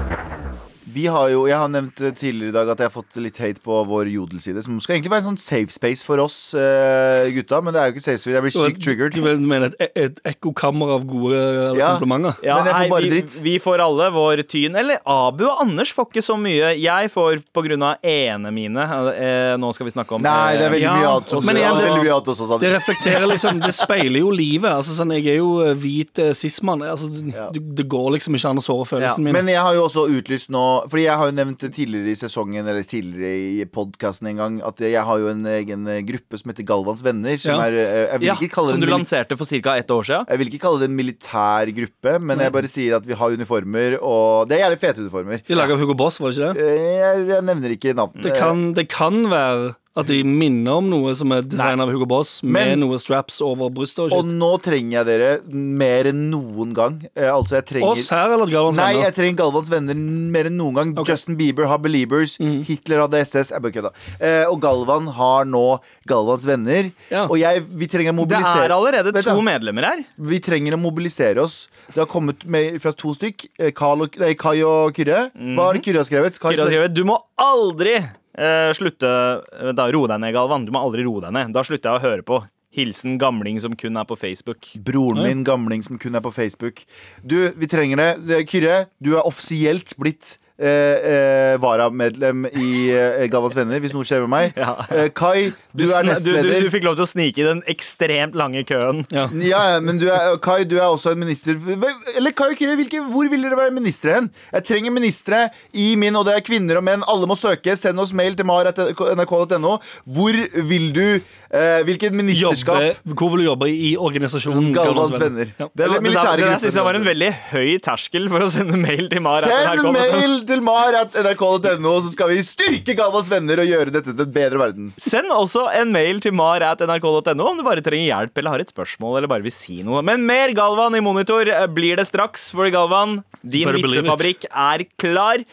Vi 0.94 1.06
har 1.10 1.30
jo, 1.32 1.46
Jeg 1.50 1.58
har 1.58 1.70
nevnt 1.72 2.00
eh, 2.02 2.14
tidligere 2.16 2.52
i 2.52 2.56
dag 2.56 2.70
at 2.74 2.82
jeg 2.82 2.90
har 2.90 2.94
fått 2.94 3.18
litt 3.22 3.38
hate 3.42 3.62
på 3.64 3.80
vår 3.90 4.10
jodelside. 4.14 4.64
Som 4.66 4.80
skal 4.84 4.98
egentlig 4.98 5.12
være 5.14 5.24
en 5.26 5.30
sånn 5.34 5.42
safe 5.42 5.74
space 5.74 6.06
for 6.06 6.22
oss 6.24 6.38
uh, 6.58 7.26
gutta, 7.34 7.62
men 7.64 7.74
det 7.76 7.82
er 7.82 7.90
jo 7.90 7.96
ikke 7.96 8.04
safe 8.06 8.22
space. 8.22 8.34
Jeg 8.36 8.46
blir 8.46 8.56
sykt 8.56 8.82
triggered. 8.84 9.18
Du 9.18 9.48
mener 9.48 9.72
et, 9.72 9.92
et 9.98 10.22
ekkokammer 10.34 10.94
av 10.98 11.06
gode 11.10 11.40
eh, 11.40 11.78
Ja. 11.80 11.94
komplimenter? 11.96 12.38
ja, 12.46 12.58
Men 12.60 12.70
jeg 12.70 12.76
får 12.80 12.92
bare 12.94 13.12
dritt. 13.14 13.38
vi 13.46 13.56
får 13.64 13.84
alle 13.86 14.10
vår 14.16 14.44
tyn. 14.50 14.76
Eller 14.80 15.02
Abu 15.06 15.46
og 15.50 15.62
Anders 15.64 15.94
får 15.96 16.10
ikke 16.12 16.26
så 16.26 16.38
mye. 16.40 16.74
Jeg 16.82 17.12
får 17.14 17.44
på 17.56 17.66
grunn 17.68 17.84
av 17.88 18.04
ene 18.04 18.52
mine. 18.54 18.88
Eh, 19.14 19.56
Nå 19.60 19.74
skal 19.76 19.88
vi 19.90 19.96
snakke 19.96 20.18
om 20.18 20.24
Nei, 20.24 20.58
det 20.58 20.68
er 20.68 20.74
veldig 20.76 20.88
eh, 20.90 20.98
mye 20.98 21.06
ja, 21.08 21.14
annet 21.18 21.34
også. 21.38 21.46
men 21.48 21.62
Ja, 21.62 21.74
det 21.78 21.84
er 21.84 21.90
veldig 21.90 22.04
mye 22.08 22.16
annet 22.18 22.32
også, 22.34 22.48
sa 22.50 22.58
Det 22.62 22.74
reflekterer 22.76 23.28
liksom 23.32 23.62
Det 23.64 23.74
speiler 23.76 24.20
jo 24.24 24.32
livet. 24.34 24.70
Altså 24.72 24.96
sånn, 24.98 25.14
Jeg 25.18 25.28
er 25.36 25.42
jo 25.42 25.74
hvit 25.74 26.24
sismann 26.36 26.44
cis-mann. 26.54 26.82
Altså, 26.84 27.10
Ja. 27.34 27.50
det, 27.54 27.62
det 27.76 27.88
går 27.90 28.12
liksom 28.18 28.36
ikke 28.36 28.50
an 28.50 28.58
å 28.58 28.64
såre 28.64 28.84
Ja. 28.84 28.90
følelsen 28.94 29.24
min. 29.24 29.34
Men 29.34 29.48
jeg 29.48 29.58
har 29.62 29.74
jo 29.74 29.88
også 29.88 30.08
utlyst 30.10 30.50
nå 30.50 30.83
Fordi 30.90 31.04
jeg 31.06 31.18
har 31.20 31.30
jo 31.30 31.36
nevnt 31.38 31.64
tidligere 31.74 32.12
i 32.14 32.16
sesongen 32.20 32.68
Eller 32.68 32.84
tidligere 32.88 33.62
i 33.62 33.66
podcasten 33.66 34.28
en 34.32 34.38
gang 34.42 34.58
At 34.68 34.80
jeg 34.84 35.02
har 35.04 35.20
jo 35.22 35.28
en 35.32 35.46
egen 35.46 35.88
eh, 35.88 36.02
gruppe 36.08 36.40
som 36.40 36.52
heter 36.52 36.66
Galvans 36.68 37.04
venner 37.06 37.38
Som 37.42 37.56
Ja. 37.58 37.68
er 37.68 37.78
eh, 37.78 38.08
Jeg 38.14 38.20
vil 38.24 38.28
Ja, 38.32 38.36
som 38.70 38.80
du 38.82 38.88
lanserte 38.88 39.38
for 39.38 39.46
ca. 39.46 39.78
ett 39.78 39.88
år 39.92 40.04
siden. 40.08 40.26
jeg 40.30 40.40
vil 40.40 40.48
ikke 40.54 40.62
kalle 40.66 40.80
det 40.84 40.90
en 40.90 40.96
militær 40.98 41.70
gruppe, 41.76 42.20
men 42.22 42.40
jeg 42.40 42.52
bare 42.52 42.68
sier 42.72 42.96
at 42.98 43.06
vi 43.06 43.14
har 43.14 43.32
uniformer, 43.32 43.98
og 44.02 44.48
det 44.50 44.58
er 44.60 44.64
jævlig 44.70 44.80
fete 44.82 45.02
uniformer. 45.06 45.42
De 45.48 45.56
laga 45.56 45.76
Hugo 45.78 45.94
Boss, 45.96 46.20
var 46.20 46.32
det 46.32 46.38
ikke 46.38 46.54
det? 46.54 46.64
Eh, 46.64 46.98
Jeg, 47.04 47.28
jeg 47.28 47.44
nevner 47.48 47.70
ikke 47.76 47.94
navn. 47.98 48.22
Det 48.22 48.34
kan, 48.38 48.74
det 48.74 48.88
kan 48.92 49.24
være 49.32 49.76
at 49.96 50.08
de 50.10 50.24
minner 50.26 50.80
om 50.80 50.88
noe 50.90 51.12
som 51.14 51.32
er 51.36 51.42
designet 51.46 51.84
av 51.86 51.92
Hugo 51.94 52.08
Boss, 52.10 52.42
med 52.42 52.72
Men- 52.72 52.80
noe 52.82 52.98
straps 52.98 53.40
over 53.46 53.70
brystet 53.70 54.00
og 54.08 54.12
Og 54.14 54.24
shit. 54.26 54.34
nå 54.40 54.50
trenger 54.66 54.92
jeg 54.92 55.06
dere 55.06 55.42
mer 55.54 56.06
enn 56.10 56.32
noen 56.32 56.74
gang. 56.74 56.96
Eh, 57.16 57.30
altså, 57.30 57.60
jeg 57.62 57.66
trenger 57.68 57.92
Oss 57.92 58.10
her 58.10 58.32
eller 58.34 58.48
Galvans 58.48 58.76
Nei, 58.76 58.94
venner? 58.94 59.06
jeg 59.06 59.14
trenger 59.16 59.38
Galvans 59.44 59.70
venner 59.70 59.94
mer 59.96 60.46
enn 60.50 60.58
noen 60.58 60.74
gang. 60.74 60.90
Ok. 60.98 61.06
Mhm. 61.06 61.12
Justin 61.14 61.36
Bieber 61.38 61.68
har 61.68 61.78
Beliebers. 61.78 62.38
Hitler 62.66 63.02
hadde 63.08 63.20
SS. 63.22 63.52
Jeg 63.52 63.62
bare 63.62 63.72
kødda. 63.72 63.92
Eh, 64.20 64.46
og 64.50 64.60
Galvan 64.62 65.08
har 65.14 65.46
nå 65.46 65.80
Galvans 66.08 66.46
venner. 66.46 66.92
Ja. 67.12 67.28
Og 67.28 67.38
jeg, 67.38 67.62
vi 67.70 67.86
trenger 67.86 68.14
å 68.14 68.16
Det 68.18 68.22
mobilisere 68.40 68.66
er 68.66 68.70
allerede 68.74 69.14
Vent 69.14 69.26
to 69.26 69.36
da. 69.36 69.42
medlemmer 69.42 69.84
her. 69.84 70.06
Vi 70.18 70.40
trenger 70.40 70.74
å 70.74 70.82
mobilisere 70.82 71.38
oss. 71.38 71.68
Det 71.94 72.02
har 72.02 72.08
kommet 72.08 72.46
med, 72.46 72.82
fra 72.82 72.92
to 72.94 73.14
stykk. 73.14 73.46
eh, 73.60 73.72
og, 73.80 74.18
nei, 74.18 74.34
Kai 74.34 74.62
og 74.64 74.94
Kyrre. 74.96 75.30
Hva 75.38 75.70
har 75.72 75.74
Kyrre 75.80 76.04
skrevet? 76.04 76.40
Kai 76.40 76.54
Kyrre 76.56 76.66
har 76.66 76.72
skrevet, 76.72 76.94
Du 76.96 77.04
må 77.04 77.20
aldri 77.38 78.00
eh, 78.38 78.72
slutte 78.78 79.10
eh, 79.54 79.72
da, 79.78 79.88
Ro 79.94 80.06
deg 80.08 80.20
ned, 80.24 80.34
Galvan. 80.36 80.66
Du 80.66 80.72
må 80.76 80.82
aldri 80.84 81.06
roe 81.08 81.22
deg 81.24 81.34
ned. 81.36 81.54
Da 81.56 81.64
slutter 81.64 81.92
jeg 81.94 82.02
å 82.02 82.06
høre 82.08 82.26
på. 82.28 82.42
Hilsen 82.74 83.20
gamling 83.22 83.60
som 83.62 83.76
kun 83.78 83.98
er 84.02 84.06
på 84.10 84.16
Facebook. 84.18 84.72
Broren 84.82 85.22
min, 85.22 85.44
gamling 85.46 85.84
som 85.86 86.00
kun 86.02 86.16
er 86.18 86.24
på 86.26 86.32
Facebook. 86.34 86.82
Du, 87.22 87.52
vi 87.54 87.68
trenger 87.70 88.00
det. 88.02 88.12
Det- 88.28 88.40
Kyrre, 88.50 88.88
du 89.00 89.14
er 89.16 89.28
offisielt 89.30 89.94
blitt 90.02 90.38
eh, 90.60 90.98
eh, 91.14 91.54
varamedlem 91.64 92.46
i 92.52 92.70
eh, 92.94 93.26
Galvans 93.32 93.56
venner, 93.58 93.80
hvis 93.84 93.94
noe 93.96 94.06
skjer 94.08 94.26
med 94.28 94.32
meg. 94.34 94.54
Ja. 94.64 94.76
Eh, 94.94 95.10
Kai, 95.16 95.50
du, 95.74 95.84
Du, 95.84 95.90
er 95.92 96.04
du, 96.04 96.08
du, 96.08 96.12
nestleder. 96.14 96.62
du 96.68 96.70
fikk 96.74 96.86
lov 96.88 96.96
til 97.00 97.06
å 97.06 97.10
snike 97.10 97.42
i 97.42 97.48
den 97.48 97.64
ekstremt 97.74 98.36
lange 98.40 98.64
køen. 98.70 99.04
Ja. 99.12 99.26
Ja, 99.42 99.64
ja, 99.74 99.80
men 99.84 100.00
du 100.02 100.08
er, 100.14 100.38
Kai, 100.44 100.64
du 100.70 100.78
er 100.78 100.86
også 100.88 101.12
en 101.14 101.20
minister 101.24 101.58
Hva- 101.60 101.92
Eller 102.16 102.32
Kai 102.38 102.52
og 102.54 102.58
Kyrre, 102.60 102.78
hvilke, 102.80 103.02
hvor 103.12 103.28
vil 103.32 103.44
dere 103.44 103.58
være 103.60 103.74
ministre 103.76 104.14
hen? 104.20 104.30
Jeg 104.54 104.68
trenger 104.70 104.94
ministre 104.96 105.44
i 105.74 105.94
min, 106.00 106.16
og 106.16 106.26
det 106.30 106.38
er 106.38 106.46
kvinner 106.46 106.80
og 106.80 106.86
menn. 106.88 107.04
Alle 107.10 107.28
må 107.30 107.36
søke. 107.40 107.76
Send 107.80 108.00
oss 108.00 108.14
mail 108.16 108.36
til 108.40 108.46
mar.nrk.no. 108.48 109.78
Hvor 110.16 110.38
vil 110.70 110.90
du 110.96 111.06
Hvilket 111.54 112.16
ministerskap? 112.18 112.82
Jobbe, 112.82 113.14
hvor 113.20 113.30
vil 113.34 113.44
du 113.44 113.46
jobbe 113.46 113.68
i 113.70 113.92
organisasjonen 114.00 114.72
Galvans 114.74 115.20
venner. 115.22 115.52
Ja. 115.60 115.68
Det, 115.70 115.86
Eller 115.86 116.02
det, 116.02 116.14
det, 116.14 116.48
det 116.48 116.62
syns 116.64 116.78
jeg 116.80 116.88
var 116.88 116.98
en 116.98 117.06
veldig 117.06 117.30
høy 117.52 117.70
terskel 117.86 118.26
for 118.32 118.46
å 118.46 118.48
sende 118.50 118.80
mail 118.82 119.06
til 119.12 119.22
Mar. 119.22 119.46
Send 119.46 119.86
mail 119.94 120.40
til 120.50 120.64
mar 120.66 120.98
at 121.04 121.18
nrk.no, 121.22 121.94
så 122.06 122.14
skal 122.16 122.32
vi 122.34 122.40
styrke 122.46 122.96
Galvans 122.98 123.30
venner 123.32 123.62
og 123.62 123.70
gjøre 123.70 123.94
dette 123.94 124.16
til 124.16 124.26
en 124.26 124.34
bedre 124.34 124.62
verden. 124.64 124.90
Send 125.02 125.34
også 125.34 125.68
en 125.78 125.94
mail 125.94 126.24
til 126.24 126.34
mar 126.38 126.66
at 126.66 126.82
nrk.no 126.82 127.50
om 127.52 127.60
du 127.60 127.66
bare 127.66 127.84
trenger 127.86 128.10
hjelp 128.10 128.42
eller 128.42 128.56
har 128.56 128.64
et 128.66 128.74
spørsmål 128.74 129.20
eller 129.20 129.32
bare 129.32 129.46
vil 129.46 129.54
si 129.54 129.82
noe. 129.86 130.02
Men 130.06 130.26
mer 130.26 130.56
Galvan 130.58 130.98
i 130.98 131.04
monitor 131.06 131.50
eh, 131.50 131.68
blir 131.70 132.00
det 132.02 132.08
straks, 132.10 132.50
fordi 132.56 132.74
Galvan, 132.74 133.20
din 133.44 133.70
vitsefabrikk 133.78 134.50
er 134.50 134.88
klar. 135.02 135.46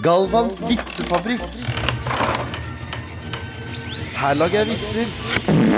Galvans 0.00 0.62
vitsefabrikk. 0.64 1.79
Her 4.20 4.34
lager 4.36 4.60
jeg 4.60 4.68
vitser. 4.74 5.12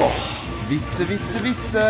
Åh, 0.02 0.16
vitse, 0.70 1.04
vitse, 1.06 1.42
vitse. 1.44 1.84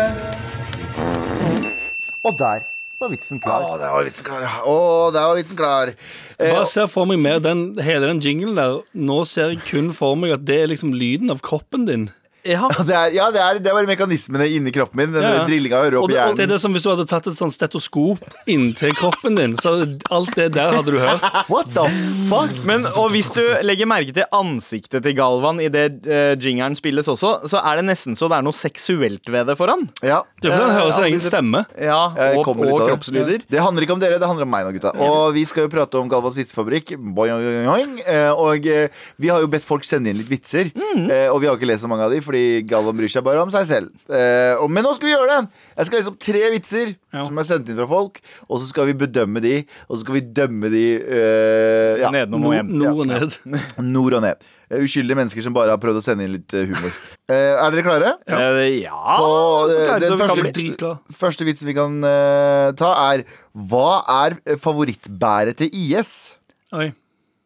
Og 2.23 2.35
der 2.39 2.61
var 3.01 3.09
vitsen 3.11 3.41
klar. 3.43 3.65
Å, 3.65 3.77
der 3.81 3.93
var 3.95 4.05
vitsen 4.07 4.27
klar, 4.27 4.43
ja. 4.45 4.51
Å, 4.69 4.75
der 5.15 5.25
var 5.31 5.39
vitsen 5.39 5.57
klar. 5.59 5.91
Eh, 6.37 6.51
Bare 6.53 6.67
ser 6.69 6.89
for 6.91 7.09
meg 7.09 7.19
mer 7.23 7.41
den, 7.43 7.65
hele 7.83 8.11
den 8.11 8.21
jinglen 8.23 8.55
der. 8.59 8.77
Nå 8.93 9.23
ser 9.29 9.55
jeg 9.55 9.63
kun 9.67 9.89
for 9.97 10.15
meg 10.19 10.35
at 10.37 10.45
det 10.47 10.59
er 10.61 10.69
liksom 10.71 10.93
lyden 10.95 11.33
av 11.33 11.41
kroppen 11.43 11.87
din. 11.89 12.05
Ja. 12.45 12.67
det 12.87 12.95
er, 12.95 13.13
ja, 13.15 13.27
det 13.31 13.39
er, 13.41 13.59
det 13.63 13.69
er 13.71 13.75
bare 13.77 13.87
mekanismene 13.87 14.47
inni 14.51 14.71
kroppen 14.75 14.99
min. 14.99 15.13
Den 15.15 15.23
Ja, 15.23 15.33
ja. 15.39 15.43
drillinga 15.47 15.79
hører 15.85 15.97
opp 16.01 16.09
i 16.11 16.15
hjernen. 16.17 16.33
og 16.33 16.39
det 16.39 16.43
er 16.47 16.51
det 16.53 16.59
som 16.63 16.73
hvis 16.75 16.83
du 16.83 16.89
hadde 16.91 17.05
tatt 17.07 17.27
et 17.31 17.37
sånn 17.39 17.51
stetoskop 17.53 18.19
inntil 18.51 18.91
kroppen 18.99 19.37
din. 19.39 19.55
Så 19.61 19.73
alt 20.11 20.33
det 20.35 20.49
der 20.57 20.75
hadde 20.75 20.91
du 20.91 20.99
hørt. 20.99 21.23
What 21.53 21.71
the 21.75 21.85
fuck? 22.31 22.51
Men, 22.67 22.85
og 22.99 23.11
hvis 23.13 23.31
du 23.35 23.41
legger 23.63 23.87
merke 23.89 24.13
til 24.15 24.27
ansiktet 24.35 25.03
til 25.05 25.15
Galvan 25.17 25.61
idet 25.63 26.01
uh, 26.07 26.33
jingeren 26.35 26.75
spilles 26.79 27.07
også, 27.11 27.33
så 27.49 27.61
er 27.63 27.79
det 27.79 27.87
nesten 27.91 28.17
så 28.19 28.27
det 28.31 28.39
er 28.41 28.45
noe 28.47 28.55
seksuelt 28.57 29.29
ved 29.33 29.47
det 29.51 29.55
for 29.59 29.71
han. 29.71 29.87
Ja. 30.03 30.21
Det 30.41 30.49
er 30.51 30.55
fordi 30.57 30.67
han 30.67 30.77
hører 30.81 30.91
sin 30.97 31.03
Ja, 31.05 31.09
egen 31.13 31.23
stemme. 31.23 31.63
Ja, 31.79 32.01
og, 32.35 32.43
og, 32.47 32.59
og 32.59 32.79
det. 32.83 32.89
kroppslyder. 32.91 33.43
Det 33.51 33.61
handler 33.63 33.85
ikke 33.87 33.95
om 33.97 34.01
dere, 34.03 34.19
det 34.21 34.27
handler 34.29 34.47
om 34.47 34.51
meg 34.53 34.67
nå, 34.67 34.73
gutta. 34.75 34.91
Og 35.03 35.33
vi 35.35 35.45
skal 35.49 35.67
jo 35.67 35.71
prate 35.73 35.99
om 35.99 36.09
Galvans 36.11 36.37
vitsefabrikk. 36.39 36.93
Boing, 36.99 37.33
boing, 37.39 37.67
boing. 37.69 37.95
Eh, 38.03 38.29
Og 38.33 38.67
eh, 38.67 38.89
vi 39.21 39.29
har 39.31 39.39
jo 39.43 39.47
bedt 39.51 39.63
folk 39.65 39.85
sende 39.87 40.11
inn 40.11 40.19
litt 40.19 40.29
vitser. 40.31 40.71
mm. 40.75 41.07
Og 41.33 41.39
vi 41.43 41.47
har 41.49 41.57
ikke 41.57 41.67
lest 41.69 41.83
så 41.85 41.89
mange 41.91 42.05
av 42.05 42.11
de, 42.13 42.19
fordi 42.33 42.65
Galvan 42.65 42.97
bryr 42.97 43.11
seg 43.13 43.23
bare 43.23 43.43
om 43.45 43.51
seg 43.53 43.67
selv. 43.69 43.91
Eh, 44.09 44.57
og- 44.57 44.71
Men 44.73 44.83
nå 44.83 44.95
skal 44.97 45.07
vi 45.07 45.13
gjøre 45.13 45.29
det! 45.29 45.49
Jeg 45.77 45.85
skal 45.85 45.99
lese 45.99 46.09
opp 46.09 46.19
tre 46.19 46.41
vitser 46.51 46.95
Ja. 47.13 47.25
som 47.29 47.37
er 47.37 47.43
sendt 47.45 47.69
inn 47.69 47.77
fra 47.77 47.85
folk, 47.87 48.19
og 48.49 48.59
så 48.59 48.65
skal 48.67 48.87
vi 48.89 48.93
bedømme 49.05 49.39
de, 49.41 49.65
og 49.87 49.97
så 49.97 50.01
skal 50.01 50.15
vi 50.17 50.21
dømme 50.21 50.69
de 50.73 50.83
eh, 50.97 52.01
ja, 52.01 52.09
Nedenom 52.09 52.41
og 52.41 52.49
Nord, 52.49 52.55
hjem. 52.57 52.73
nord 52.81 52.99
og 52.99 53.07
ned. 53.07 53.37
nord 53.93 54.13
og 54.17 54.21
ned. 54.25 54.35
Eh, 54.73 54.81
Uskyldige 54.81 55.15
mennesker 55.19 55.43
som 55.45 55.53
bare 55.53 55.69
har 55.69 55.77
prøvd 55.77 56.01
å 56.01 56.03
sende 56.03 56.25
inn 56.25 56.33
litt 56.33 56.53
eh, 56.57 56.65
humor. 56.65 56.89
Eh, 57.29 57.53
er 57.53 57.71
dere 57.71 57.83
klare? 57.85 58.13
Eh, 58.25 58.81
ja, 58.81 58.97
Og, 59.21 59.69
så 59.69 59.77
eh, 59.77 59.85
klart 59.87 60.01
den 60.01 60.09
som 60.09 60.17
vi 60.17 60.23
kan 60.23 60.33
første- 60.33 60.43
bli. 60.49 60.53
Dritklar. 60.57 60.99
Første 61.21 61.45
vitsen 61.45 61.69
vi 61.69 61.75
kan 61.77 61.99
eh, 62.03 62.71
ta, 62.81 62.91
er 63.13 63.23
Hva 63.53 64.03
er 64.25 64.39
favorittbæret 64.57 65.55
til 65.61 65.69
IS? 65.71 66.33
Oi. 66.73 66.89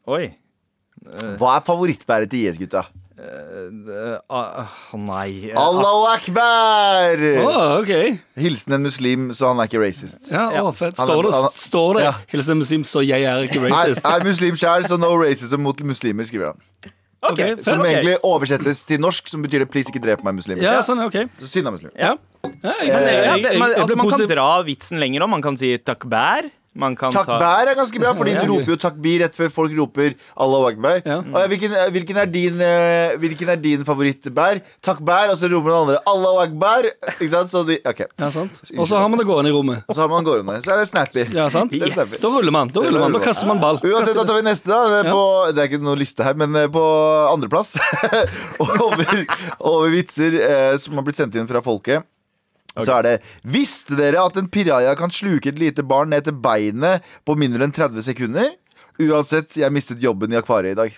Oi. 0.07 0.29
Hva 1.37 1.57
er 1.57 1.65
favorittbæret 1.67 2.29
til 2.31 2.47
IS, 2.47 2.57
gutta? 2.61 2.85
Eh, 3.17 3.69
uh, 4.29 4.67
nei. 4.93 5.49
Allahu 5.57 6.03
akbar! 6.11 7.17
Oh, 7.41 7.79
OK. 7.79 8.19
Hilsen 8.37 8.75
en 8.77 8.83
muslim, 8.85 9.31
så 9.33 9.49
han 9.49 9.57
er 9.63 9.69
ikke 9.71 9.81
racist. 9.81 10.29
Ja, 10.31 10.51
Ja. 10.53 10.61
å, 10.61 10.73
fett. 10.75 10.93
Er- 10.99 11.05
Står 11.07 11.23
det, 11.25 11.33
han 11.33 11.45
er- 11.49 11.55
står 11.57 11.93
det 11.97 12.03
Ja. 12.03 12.13
Hilsen 12.29 12.57
muslim, 12.61 12.83
så 12.85 13.01
jeg 13.01 13.23
er 13.23 13.47
ikke 13.47 13.57
Er, 13.65 13.69
racist? 13.73 14.05
er 14.05 14.23
muslim 14.23 14.53
sjæl, 14.55 14.85
så 14.85 14.99
no 14.99 15.09
racism 15.17 15.59
mot 15.61 15.75
muslimer, 15.81 16.23
skriver 16.29 16.45
han. 16.53 16.61
ok, 17.23 17.39
Ok, 17.57 17.63
Som 17.65 17.79
egentlig 17.81 18.17
oversettes 18.23 18.85
til 18.85 18.99
norsk, 19.01 19.27
som 19.27 19.41
betyr 19.41 19.59
det 19.65 19.69
'please, 19.71 19.89
ikke 19.89 19.99
drep 20.03 20.23
meg, 20.23 20.35
muslimer'. 20.35 20.61
Ja, 20.61 20.79
sånn, 20.81 21.03
OK. 21.03 21.27
Så 21.41 21.47
Sinna 21.47 21.71
muslimer. 21.71 21.93
Ja. 21.97 22.13
Ja, 22.63 22.71
jeg, 22.79 22.87
jeg, 22.87 22.87
ja, 22.87 23.33
jeg, 23.33 23.43
jeg, 23.43 23.59
man, 23.59 23.69
jeg 23.71 23.77
altså, 23.79 23.95
man 23.97 24.09
kan 24.09 24.27
dra 24.27 24.63
vitsen 24.63 24.99
lenger 24.99 25.23
om. 25.23 25.29
Man 25.31 25.41
kan 25.41 25.57
si 25.57 25.75
takk 25.79 26.07
kan 26.97 27.11
ta 27.11 27.23
er 27.61 27.73
ganske 27.77 27.99
bra, 28.01 28.13
fordi 28.17 28.33
Ja, 28.35 28.43
du 28.45 28.51
roper 28.53 28.73
jo 28.73 28.77
takbir 28.79 29.21
rett 29.23 29.35
før 29.37 29.49
folk 29.53 29.73
roper 29.77 30.15
Allah 30.35 30.67
akbar. 30.71 31.01
Ja. 31.05 31.17
Og 31.21 31.37
ja, 31.41 31.47
hvilken, 31.51 31.75
hvilken, 31.95 32.17
er 32.21 32.29
din, 32.31 32.61
eh, 32.61 33.15
hvilken 33.21 33.49
er 33.49 33.59
din 33.61 33.85
favorittbær? 33.87 34.61
Takbær, 34.85 35.31
og 35.33 35.37
så 35.39 35.49
roper 35.51 35.71
den 35.73 35.79
andre 35.81 35.99
Allah 36.13 36.41
akbar. 36.45 36.89
Ikke 37.17 37.29
sant? 37.33 37.51
Så 37.51 37.63
de, 37.67 37.79
ok 37.85 38.05
Ja, 38.05 38.29
sant. 38.33 38.61
Og 38.77 38.87
så 38.87 38.99
har 38.99 39.07
man 39.09 39.19
det 39.19 39.27
gående 39.27 39.51
i 39.51 39.55
rommet. 39.55 39.83
Og 39.87 39.95
så 39.95 40.05
har 40.05 40.11
man 40.11 40.27
gående. 40.27 40.59
Så 40.65 40.73
er 40.75 40.83
det 40.83 40.89
snappy. 40.91 41.25
Ja, 41.35 41.47
sant? 41.53 41.71
Det 41.71 41.81
er 41.81 41.95
snappy. 41.95 42.21
Da 42.21 42.33
ruller 42.33 42.55
man. 42.55 42.73
Da 42.73 42.83
ruller 42.85 43.05
man, 43.05 43.15
da 43.17 43.23
kaster 43.23 43.49
man 43.49 43.61
ball. 43.63 43.81
Uansett, 43.83 44.15
da 44.17 44.25
tar 44.27 44.41
vi 44.41 44.47
neste. 44.49 44.67
da 44.69 44.83
Det 44.91 44.99
er, 45.05 45.11
på, 45.13 45.23
det 45.53 45.63
er 45.63 45.71
ikke 45.71 45.83
noe 45.85 45.97
liste 45.99 46.25
her, 46.27 46.37
men 46.39 46.55
eh, 46.55 46.69
på 46.71 46.83
andreplass. 47.31 47.75
over, 48.63 49.25
over 49.59 49.89
vitser 49.93 50.37
eh, 50.41 50.75
som 50.81 50.97
har 50.99 51.07
blitt 51.07 51.19
sendt 51.19 51.37
inn 51.39 51.49
fra 51.49 51.63
folket. 51.65 52.05
Så 52.85 52.97
er 52.99 53.01
det 53.07 53.15
Visste 53.43 53.95
dere 53.97 54.25
at 54.25 54.37
en 54.37 54.47
piraja 54.47 54.95
kan 54.99 55.09
sluke 55.09 55.47
et 55.53 55.59
lite 55.59 55.83
barn 55.87 56.09
ned 56.09 56.23
til 56.27 56.33
beinet 56.33 57.01
på 57.25 57.35
mindre 57.37 57.63
enn 57.65 57.71
30 57.73 58.01
sekunder? 58.05 58.51
Uansett, 58.99 59.53
jeg 59.57 59.71
mistet 59.71 60.01
jobben 60.01 60.31
i 60.33 60.37
akvariet 60.39 60.73
i 60.77 60.81
dag. 60.83 60.95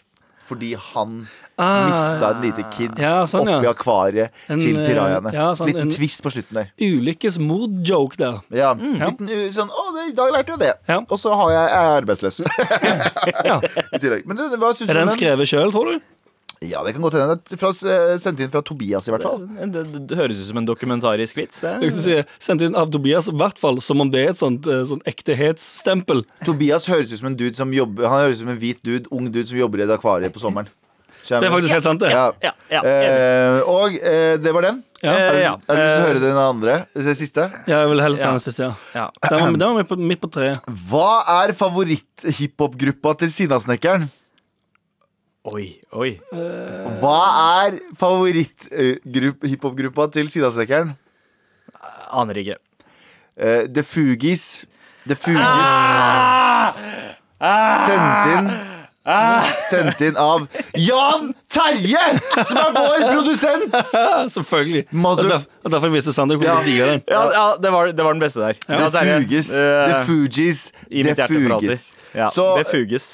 Fordi 0.49 0.73
han 0.93 1.27
Ah, 1.59 1.89
mista 1.89 2.29
en 2.31 2.39
lite 2.41 2.63
kid 2.71 2.95
ja, 3.03 3.25
sånn, 3.27 3.49
ja. 3.51 3.57
akvariet 3.73 4.31
En, 4.47 4.61
til 4.63 4.77
eh, 4.79 4.85
pirajaene. 4.87 5.33
ja, 5.35 5.49
sånn, 5.53 5.67
Liten 5.67 5.81
en- 5.81 5.91
twist 5.91 6.23
på 6.23 6.31
slutten 6.31 6.55
der. 6.55 6.69
Ulykkesmord-joke 6.79 8.15
der. 8.17 8.37
Ja, 8.55 8.69
Mm, 8.73 8.95
liten 8.95 9.27
sånn 9.53 9.67
Å, 9.69 9.83
det, 9.95 10.05
i 10.13 10.15
dag 10.15 10.31
lærte 10.33 10.55
jeg 10.55 10.59
det. 10.63 10.73
Og 11.11 11.19
så 11.19 11.33
har 11.35 11.51
jeg, 11.51 11.65
jeg 11.69 11.83
er 11.83 12.01
arbeidsløs. 12.01 12.39
Ja. 13.45 13.59
I 13.95 13.99
tillegg. 13.99 14.25
Men 14.25 14.37
det, 14.39 14.47
hva 14.61 14.71
syns 14.73 14.87
du 14.87 14.93
Er 14.93 15.01
om 15.01 15.03
den 15.03 15.11
den? 15.11 15.17
skrevet 15.17 15.51
sjøl, 15.51 15.71
tror 15.75 15.91
du? 15.91 15.99
Ja, 16.61 16.81
det 16.83 16.91
kan 16.91 17.01
godt 17.05 17.13
hende. 17.15 17.37
Det 17.47 17.55
er 17.55 17.59
fra, 17.61 17.69
eh, 17.87 18.17
sendt 18.19 18.41
inn 18.43 18.49
fra 18.51 18.59
Tobias, 18.67 19.05
i 19.07 19.11
hvert 19.13 19.23
fall. 19.23 19.45
det, 19.47 19.69
det, 19.93 20.01
det 20.09 20.17
høres 20.19 20.41
ut 20.41 20.47
som 20.49 20.57
en 20.59 20.65
dokumentarisk 20.67 21.37
vits. 21.39 21.61
Det. 21.63 21.71
Jeg 21.85 21.93
skulle 21.93 22.03
si, 22.03 22.17
Sendt 22.49 22.65
inn 22.67 22.75
av 22.75 22.89
Tobias, 22.91 23.29
i 23.31 23.35
hvert 23.39 23.57
fall 23.61 23.79
som 23.85 24.01
om 24.03 24.09
det 24.11 24.25
er 24.25 24.33
et 24.33 24.41
sånt, 24.41 24.67
eh, 24.67 24.81
sånn 24.89 24.99
ektehetsstempel. 25.07 26.25
Tobias 26.43 26.89
høres 26.91 27.13
ut 27.13 27.19
som 27.21 27.29
en 27.31 27.37
dude 27.39 27.55
som 27.55 27.71
jobber 27.71 28.09
Han 28.11 28.25
høres 28.25 28.41
ut 28.41 28.43
som 28.43 28.51
en 28.51 28.59
hvit 28.59 28.83
dude, 28.83 29.07
ung 29.15 29.31
dude 29.31 29.47
som 29.47 29.57
jobber 29.57 29.79
i 29.79 29.87
et 29.87 29.95
akvarie 29.95 30.27
på 30.35 30.39
sommeren. 30.43 30.67
Det 31.29 31.43
er 31.45 31.51
faktisk 31.53 31.73
helt 31.75 31.83
sant, 31.85 31.99
det. 32.01 32.09
ja. 32.09 32.31
Ja, 32.41 32.51
ja, 32.73 32.79
Eh, 32.83 33.59
og 33.69 33.93
eh, 34.01 34.35
det 34.41 34.51
var 34.55 34.61
den. 34.65 34.83
Ja. 35.03 35.11
Eh, 35.13 35.25
Har 35.27 35.33
du 35.35 35.39
ja. 35.39 35.51
har 35.69 35.75
du 35.75 35.79
lyst 35.79 35.93
til 35.95 35.99
å 35.99 36.03
Eh, 36.03 36.07
høre 36.09 36.21
den 36.23 36.37
andre? 36.41 36.77
Den 36.95 37.15
siste? 37.15 37.43
Ja, 37.69 37.81
jeg 37.83 37.89
vil 37.91 38.01
helst 38.01 38.23
ha 38.23 38.29
Ja. 38.31 38.31
den 38.35 38.43
siste, 38.43 38.63
ja. 38.65 38.73
ja. 38.95 39.09
Den 39.29 39.39
var, 39.39 39.51
den 39.51 39.67
var 39.69 39.77
midt 39.79 39.87
på, 39.91 39.97
midt 40.11 40.21
på 40.25 40.31
treet. 40.33 40.57
Hva 40.89 41.23
er 41.43 41.53
favoritt-hiphop-gruppa 41.53 43.13
til 43.21 43.29
Sinnasnekkeren? 43.31 44.09
Oi, 45.47 45.79
oi. 45.95 46.17
Hva 46.99 47.19
er 47.65 47.77
favoritt-hiphop-gruppa 47.97 50.07
til 50.11 50.27
Sinnasnekkeren? 50.31 50.89
Aner 52.11 52.35
ikke. 52.41 52.55
Uh, 53.39 53.63
The 53.71 53.83
Fugis. 53.87 54.65
The 55.07 55.15
Fugis. 55.15 55.69
Sendt 57.39 58.27
inn 58.35 58.49
Sendt 59.69 60.01
inn 60.05 60.17
av 60.19 60.43
Jan 60.77 61.31
Terje, 61.49 62.01
som 62.45 62.57
er 62.59 62.71
vår 62.75 62.99
produsent! 63.07 63.71
Selvfølgelig. 64.35 64.83
Mother- 64.91 65.39
Og 65.63 65.71
derfor 65.73 65.89
visste 65.95 66.11
Sander 66.13 66.35
Ja. 66.35 66.39
kunne 66.59 66.65
digge 66.67 66.85
den. 66.91 66.99
Ja, 67.09 67.23
ja 67.33 67.45
det, 67.63 67.71
var, 67.73 67.89
det 67.95 68.03
var 68.05 68.11
den 68.13 68.21
beste 68.21 68.39
der. 68.43 68.53
The 68.67 68.75
Ja. 68.75 68.89
Fugis. 69.23 69.49
Eh, 69.55 69.87
The 69.87 69.95
Fugis. 70.05 70.59
I 70.91 71.01
The 71.01 71.09
mitt 71.09 71.17
hjerte 71.17 71.31
for 71.31 71.35
alltid. 71.55 71.71
Fugis. 71.71 71.93
Ja, 72.13 72.27
Så 72.35 72.43
det 72.59 72.67
fuges. 72.69 73.07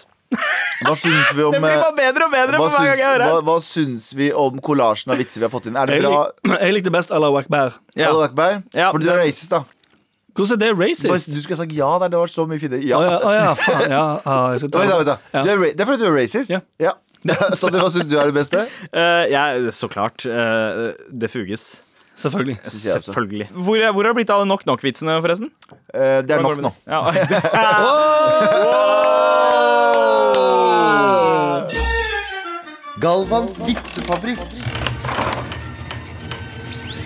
Hva 0.86 0.96
syns 1.00 1.30
vi 1.36 1.44
om 1.46 1.54
Det 1.54 1.62
blir 1.62 1.72
eh, 1.72 1.82
bare 1.84 1.96
bedre 1.96 2.26
og 2.28 2.34
bedre 2.34 2.60
hva 2.60 2.66
for 2.66 2.74
hver 2.76 2.90
gang 2.90 2.96
syns, 2.96 3.00
jeg 3.00 3.12
hører 3.12 3.30
hva, 3.30 3.38
det. 3.38 3.46
hva 3.48 3.56
syns 3.64 4.08
vi 4.18 4.32
om 4.46 4.60
kollasjen 4.66 5.14
av 5.14 5.22
vitser 5.22 5.42
vi 5.42 5.48
har 5.48 5.54
fått 5.54 5.70
inn? 5.70 5.78
Er 5.80 5.92
det 5.92 6.00
Jeg, 6.00 6.08
bra? 6.08 6.26
lik, 6.26 6.58
jeg 6.66 6.76
likte 6.80 6.94
best 6.96 7.14
Allahu 7.16 7.40
la 7.46 7.64
Ja. 7.96 8.12
Ja, 8.74 8.92
For 8.92 9.00
du 9.00 9.10
er 9.10 9.22
racist, 9.22 9.54
da. 9.54 9.64
Hvordan 10.36 10.58
er 10.58 10.60
det 10.66 10.76
Bare- 10.76 10.90
racist? 10.90 11.32
Du 11.32 11.42
skulle 11.42 11.58
sagt 11.62 11.72
ja 11.72 11.92
der. 12.00 12.10
Det 12.12 12.20
var 12.20 12.28
så 12.28 12.46
mye 12.50 12.60
finere. 12.60 12.84
Ja. 12.84 13.00
Oh, 13.00 13.06
ja, 13.08 13.20
oh, 13.24 13.34
ja, 13.34 13.54
faen. 13.56 13.92
Ja, 13.92 14.04
ah, 14.26 14.52
jeg 14.52 14.66
skal 14.66 14.72
ta 14.74 14.84
Vent 14.84 15.08
da. 15.08 15.18
Ja. 15.32 15.46
Er, 15.46 15.64
det 15.72 15.80
er 15.80 15.86
fordi 15.88 16.04
du 16.04 16.10
er 16.10 16.18
racist? 16.18 16.52
Ja. 16.52 16.60
Så 17.26 17.56
Sander, 17.62 17.82
hva 17.82 17.90
syns 17.94 18.10
du 18.12 18.18
er 18.20 18.30
det 18.30 18.36
beste? 18.36 18.66
Uh, 18.92 19.24
ja, 19.32 19.48
så 19.74 19.88
klart. 19.90 20.28
Uh, 20.28 20.92
det 21.10 21.32
fuges. 21.32 21.82
Selvfølgelig. 22.20 22.60
Selvfølgelig. 22.64 23.50
Hvor, 23.52 23.92
hvor 23.92 24.04
har 24.04 24.14
det 24.14 24.16
blitt 24.20 24.30
av 24.32 24.46
nok 24.48 24.66
nok-vitsene, 24.68 25.18
forresten? 25.24 25.50
Uh, 25.92 26.22
det 26.24 26.36
er 26.36 26.44
nok 26.44 26.62
nå. 26.64 26.76
Ja. 26.88 27.02
Galvans 33.02 33.58
vitsefabrikk. 33.68 34.40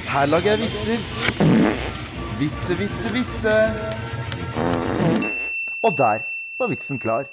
Her 0.09 0.27
lager 0.29 0.53
jeg 0.53 0.61
vitser. 0.63 1.01
Vitse, 2.39 2.77
vitse, 2.79 3.11
vitse. 3.13 3.55
Og 5.85 5.95
der 5.97 6.23
var 6.59 6.71
vitsen 6.71 6.99
klar. 7.01 7.25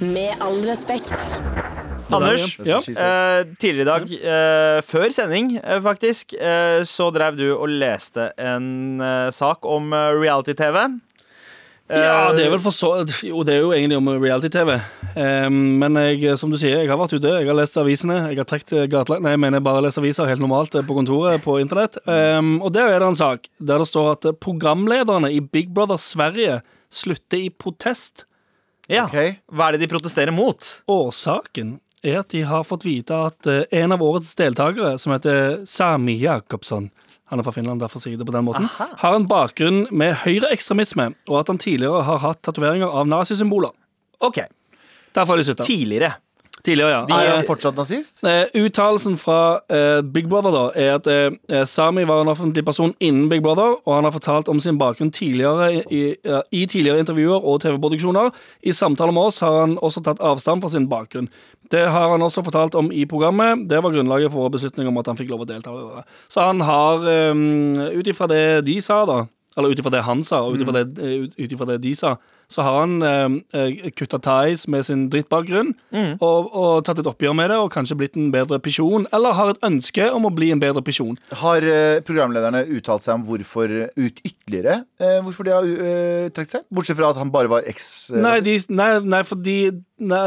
Med 0.00 0.36
all 0.42 0.60
respekt. 0.68 1.14
Anders, 2.12 2.58
er 2.60 2.80
said. 2.84 2.98
eh, 3.00 3.54
tidligere 3.56 3.82
i 3.82 3.88
dag, 3.88 4.02
eh, 4.12 4.82
før 4.84 5.08
sending 5.16 5.54
eh, 5.64 5.78
faktisk, 5.82 6.34
eh, 6.36 6.82
så 6.84 7.06
drev 7.14 7.38
du 7.38 7.46
og 7.54 7.68
leste 7.72 8.26
en 8.36 9.00
eh, 9.00 9.30
sak 9.32 9.64
om 9.64 9.92
eh, 9.96 10.10
reality-TV. 10.20 10.76
Ja, 11.88 12.32
det 12.36 12.44
er 12.46 12.50
vel 12.52 12.60
for 12.60 12.72
så 12.72 12.90
Jo, 13.24 13.42
det 13.44 13.54
er 13.54 13.64
jo 13.64 13.72
egentlig 13.72 13.96
om 13.96 14.08
reality-TV. 14.12 14.76
Um, 15.16 15.78
men 15.80 15.98
jeg, 16.00 16.36
som 16.40 16.52
du 16.52 16.58
sier, 16.60 16.80
jeg 16.80 16.90
har 16.90 16.98
vært 17.00 17.14
ute, 17.16 17.34
jeg 17.36 17.48
har 17.48 17.58
lest 17.58 17.78
avisene, 17.80 18.18
jeg 18.30 18.40
har 18.40 18.48
trukket 18.48 18.90
gatelangs 18.92 19.24
Nei, 19.24 19.34
jeg 19.34 19.42
mener 19.44 19.64
bare 19.64 19.84
lest 19.84 20.00
aviser 20.00 20.28
helt 20.30 20.42
normalt 20.42 20.74
eh, 20.78 20.84
på 20.86 20.96
kontoret 20.96 21.42
på 21.44 21.58
internett. 21.62 21.98
Um, 22.06 22.56
og 22.62 22.72
der 22.76 22.90
er 22.90 23.02
det 23.02 23.10
en 23.10 23.18
sak 23.18 23.48
der 23.58 23.82
det 23.82 23.88
står 23.90 24.10
at 24.16 24.28
eh, 24.30 24.36
programlederne 24.36 25.32
i 25.32 25.40
Big 25.42 25.72
Brother 25.74 26.00
Sverige 26.00 26.60
slutter 26.92 27.40
i 27.40 27.50
protest. 27.50 28.26
ja. 28.88 29.06
okay. 29.06 29.38
Hva 29.52 29.68
er 29.68 29.76
det 29.76 29.86
de 29.86 29.92
protesterer 29.92 30.34
mot? 30.34 30.74
Årsaken 30.90 31.78
er 32.02 32.18
at 32.20 32.32
de 32.34 32.42
har 32.48 32.66
fått 32.66 32.84
vite 32.88 33.14
at 33.28 33.46
eh, 33.50 33.64
en 33.82 33.94
av 33.94 34.02
årets 34.02 34.34
deltakere, 34.38 34.96
som 34.98 35.14
heter 35.14 35.62
Sami 35.68 36.18
Jakobsson 36.20 36.90
han 37.32 37.40
er 37.40 37.46
fra 37.46 37.54
Finland, 37.56 37.80
derfor 37.80 38.02
sier 38.02 38.12
jeg 38.12 38.20
det 38.20 38.26
på 38.28 38.34
den 38.34 38.44
måten. 38.44 38.66
Har 38.76 39.14
en 39.16 39.24
bakgrunn 39.24 39.86
med 39.88 40.18
høyreekstremisme, 40.20 41.14
og 41.30 41.38
at 41.38 41.48
han 41.48 41.60
tidligere 41.62 42.02
har 42.04 42.18
hatt 42.20 42.42
tatoveringer 42.44 42.92
av 42.92 43.08
nazisymboler. 43.08 43.72
OK, 44.20 44.42
Derfor 45.14 45.32
har 45.34 45.42
de 45.42 45.44
slutta. 45.44 45.64
tidligere. 45.64 46.12
Tidligere, 46.62 46.90
ja. 46.94 47.00
Er 47.10 47.26
Eh, 47.26 47.34
han 47.34 47.44
fortsatt 47.44 47.74
nazist? 47.74 48.20
Eh, 48.22 48.44
Uttalelsen 48.54 49.16
fra 49.18 49.58
eh, 49.68 50.00
Big 50.02 50.28
Brother 50.30 50.52
da 50.54 50.60
er 50.78 50.94
at 50.94 51.06
eh, 51.10 51.64
Sami 51.66 52.04
var 52.06 52.20
en 52.22 52.28
offentlig 52.30 52.62
person 52.64 52.92
innen 53.00 53.28
Big 53.28 53.42
Brother, 53.42 53.80
og 53.84 53.94
han 53.96 54.04
har 54.04 54.12
fortalt 54.14 54.48
om 54.48 54.60
sin 54.60 54.78
bakgrunn 54.78 55.10
tidligere 55.10 55.72
i, 55.74 55.82
i, 55.90 56.02
i 56.52 56.66
tidligere 56.70 57.02
intervjuer 57.02 57.42
og 57.42 57.60
TV-produksjoner. 57.64 58.30
I 58.62 58.70
samtaler 58.78 59.12
med 59.12 59.22
oss 59.32 59.40
har 59.42 59.58
han 59.64 59.74
også 59.82 60.04
tatt 60.06 60.22
avstand 60.22 60.62
fra 60.62 60.70
sin 60.70 60.86
bakgrunn. 60.88 61.26
Det 61.72 61.82
har 61.90 62.10
han 62.14 62.22
også 62.22 62.44
fortalt 62.46 62.74
om 62.78 62.92
i 62.92 63.06
programmet. 63.10 63.66
Det 63.68 63.82
var 63.82 63.90
grunnlaget 63.90 64.30
for 64.30 64.48
beslutningen 64.48 64.92
om 64.92 64.98
at 65.02 65.06
han 65.10 65.16
fikk 65.18 65.30
lov 65.34 65.42
å 65.42 65.48
delta. 65.50 66.04
Så 66.30 66.46
han 66.46 66.60
har, 66.60 67.02
um, 67.32 67.80
ut 67.90 68.06
ifra 68.06 68.28
det 68.30 68.64
de 68.66 68.78
sa, 68.80 69.02
da, 69.08 69.24
eller 69.56 69.72
ut 69.74 69.78
ifra 69.82 69.90
det 69.92 70.02
han 70.06 70.22
sa, 70.24 70.42
og 70.46 70.54
ut 70.56 70.62
ifra 70.64 70.72
det, 70.84 70.98
eh, 71.02 71.24
ut- 71.26 71.34
ut 71.38 71.52
ifra 71.52 71.66
det 71.72 71.80
de 71.84 71.94
sa, 71.98 72.16
så 72.52 72.60
har 72.66 72.80
han 72.82 73.02
eh, 73.02 73.90
kutta 73.96 74.18
ties 74.20 74.66
med 74.68 74.84
sin 74.84 75.06
drittbakgrunn 75.12 75.70
og, 76.20 76.48
og 76.52 76.84
tatt 76.84 76.98
et 77.00 77.06
oppgjør 77.08 77.32
med 77.38 77.48
det 77.52 77.56
og 77.56 77.70
kanskje 77.72 77.96
blitt 77.96 78.16
en 78.20 78.30
bedre 78.34 78.58
person, 78.60 79.06
eller 79.12 79.32
har 79.38 79.50
et 79.54 79.62
ønske 79.64 80.10
om 80.12 80.26
å 80.28 80.32
bli 80.34 80.50
en 80.52 80.60
bedre 80.60 80.82
person. 80.84 81.16
Har 81.40 81.64
eh, 81.64 82.00
programlederne 82.04 82.64
uttalt 82.76 83.02
seg 83.06 83.14
om 83.20 83.24
hvorfor 83.28 83.72
ut 83.96 84.20
ytterligere 84.24 84.82
eh, 85.00 85.20
Hvorfor 85.24 85.44
de 85.48 85.54
har 85.54 85.64
uh, 85.64 86.28
trukket 86.34 86.58
seg? 86.58 86.66
Bortsett 86.72 86.98
fra 86.98 87.12
at 87.14 87.20
han 87.22 87.32
bare 87.32 87.48
var 87.52 87.64
eks... 87.68 88.10
eh, 88.12 88.20
Nei, 88.20 88.36
de, 88.44 88.58
nei, 88.68 88.90
nei 89.00 89.22
fordi 89.24 89.56
nei, 90.02 90.26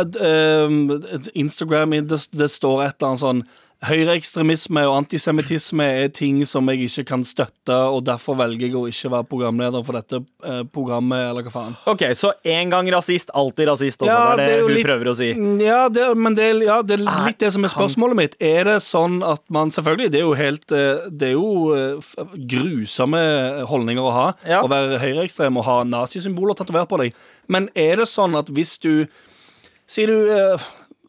Instagram 1.36 1.96
det, 2.08 2.20
det 2.34 2.50
står 2.52 2.86
et 2.88 2.96
eller 2.98 3.12
annet 3.14 3.24
sånn 3.24 3.44
Høyreekstremisme 3.86 4.82
og 4.90 4.96
antisemittisme 5.04 5.86
er 6.04 6.10
ting 6.14 6.42
som 6.48 6.68
jeg 6.72 6.88
ikke 6.88 7.04
kan 7.12 7.24
støtte, 7.28 7.76
og 7.92 8.04
derfor 8.08 8.38
velger 8.40 8.68
jeg 8.68 8.76
å 8.80 8.84
ikke 8.90 9.12
være 9.14 9.28
programleder 9.30 9.86
for 9.86 9.98
dette 10.00 10.20
eh, 10.46 10.62
programmet, 10.74 11.28
eller 11.32 11.46
hva 11.48 11.54
faen. 11.54 11.76
Ok, 11.92 12.04
Så 12.18 12.32
én 12.46 12.72
gang 12.74 12.90
rasist, 12.94 13.30
alltid 13.34 13.70
rasist. 13.70 14.02
Også, 14.02 14.10
Ja, 14.12 14.36
det 14.36 14.46
er 14.46 14.46
det, 14.46 14.56
det 14.56 14.64
hun 14.66 14.74
litt- 14.78 14.88
prøver 14.88 15.12
å 15.12 15.16
si. 15.18 15.30
Ja, 15.66 15.82
det, 15.90 16.08
men 16.18 16.36
det, 16.38 16.48
ja, 16.66 16.80
det 16.82 17.00
er 17.00 17.04
litt 17.06 17.40
det 17.44 17.52
som 17.56 17.64
er 17.68 17.74
spørsmålet 17.74 18.20
mitt. 18.22 18.36
Er 18.42 18.64
det 18.72 18.78
sånn 18.86 19.22
at 19.26 19.42
man 19.50 19.72
Selvfølgelig, 19.76 20.12
det 20.14 20.20
er 20.22 20.26
jo 20.26 20.36
helt 20.40 20.72
eh, 20.72 21.06
Det 21.12 21.28
er 21.30 21.34
jo 21.36 21.74
eh, 21.76 22.16
grusomme 22.50 23.22
holdninger 23.70 24.02
å 24.06 24.14
ha. 24.16 24.26
Ja. 24.48 24.62
Å 24.66 24.70
være 24.72 25.00
høyreekstrem 25.02 25.58
og 25.60 25.66
ha 25.68 25.78
nazisymboler 25.88 26.58
tatovert 26.60 26.90
på 26.92 27.00
deg. 27.02 27.14
Men 27.52 27.70
er 27.76 28.02
det 28.02 28.08
sånn 28.12 28.38
at 28.40 28.50
hvis 28.56 28.78
du 28.84 29.06
Sier 29.86 30.10
du 30.10 30.32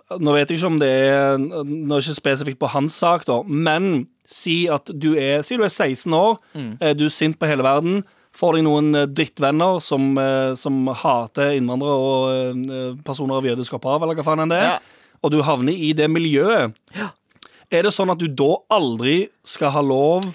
Nå 0.06 0.34
vet 0.36 0.50
jeg 0.50 0.60
ikke 0.60 0.68
om 0.70 0.76
det 0.78 0.90
er 0.90 1.40
Nå 1.40 1.56
er 1.64 1.98
det 1.98 2.04
ikke 2.04 2.20
spesifikt 2.20 2.60
på 2.60 2.70
hans 2.70 2.94
sak, 2.94 3.24
da, 3.26 3.40
men 3.42 4.06
si 4.26 4.66
at 4.70 4.90
du 4.94 5.14
er 5.18 5.42
Si 5.46 5.58
du 5.58 5.64
er 5.66 5.72
16 5.72 6.14
år, 6.14 6.38
mm. 6.54 6.70
du 6.98 7.04
er 7.08 7.14
sint 7.14 7.38
på 7.38 7.48
hele 7.50 7.66
verden. 7.66 8.04
Får 8.36 8.58
deg 8.58 8.66
noen 8.66 8.90
eh, 8.98 9.08
drittvenner 9.08 9.78
som, 9.80 10.10
eh, 10.20 10.52
som 10.58 10.90
hater 11.02 11.54
innvandrere 11.56 12.08
og 12.08 12.64
eh, 12.68 12.96
personer 13.06 13.38
av 13.38 13.46
jødisk 13.48 13.78
opphav, 13.78 14.02
eller 14.04 14.18
hva 14.18 14.26
faen 14.26 14.44
enn 14.44 14.52
det 14.52 14.58
er, 14.60 14.74
Ja. 14.74 15.14
og 15.22 15.32
du 15.32 15.38
havner 15.46 15.72
i 15.72 15.94
det 15.96 16.08
miljøet. 16.12 16.74
Er 17.72 17.86
det 17.86 17.94
sånn 17.94 18.12
at 18.12 18.20
du 18.20 18.28
da 18.28 18.52
aldri 18.70 19.24
skal 19.46 19.72
ha 19.74 19.82
lov 19.82 20.26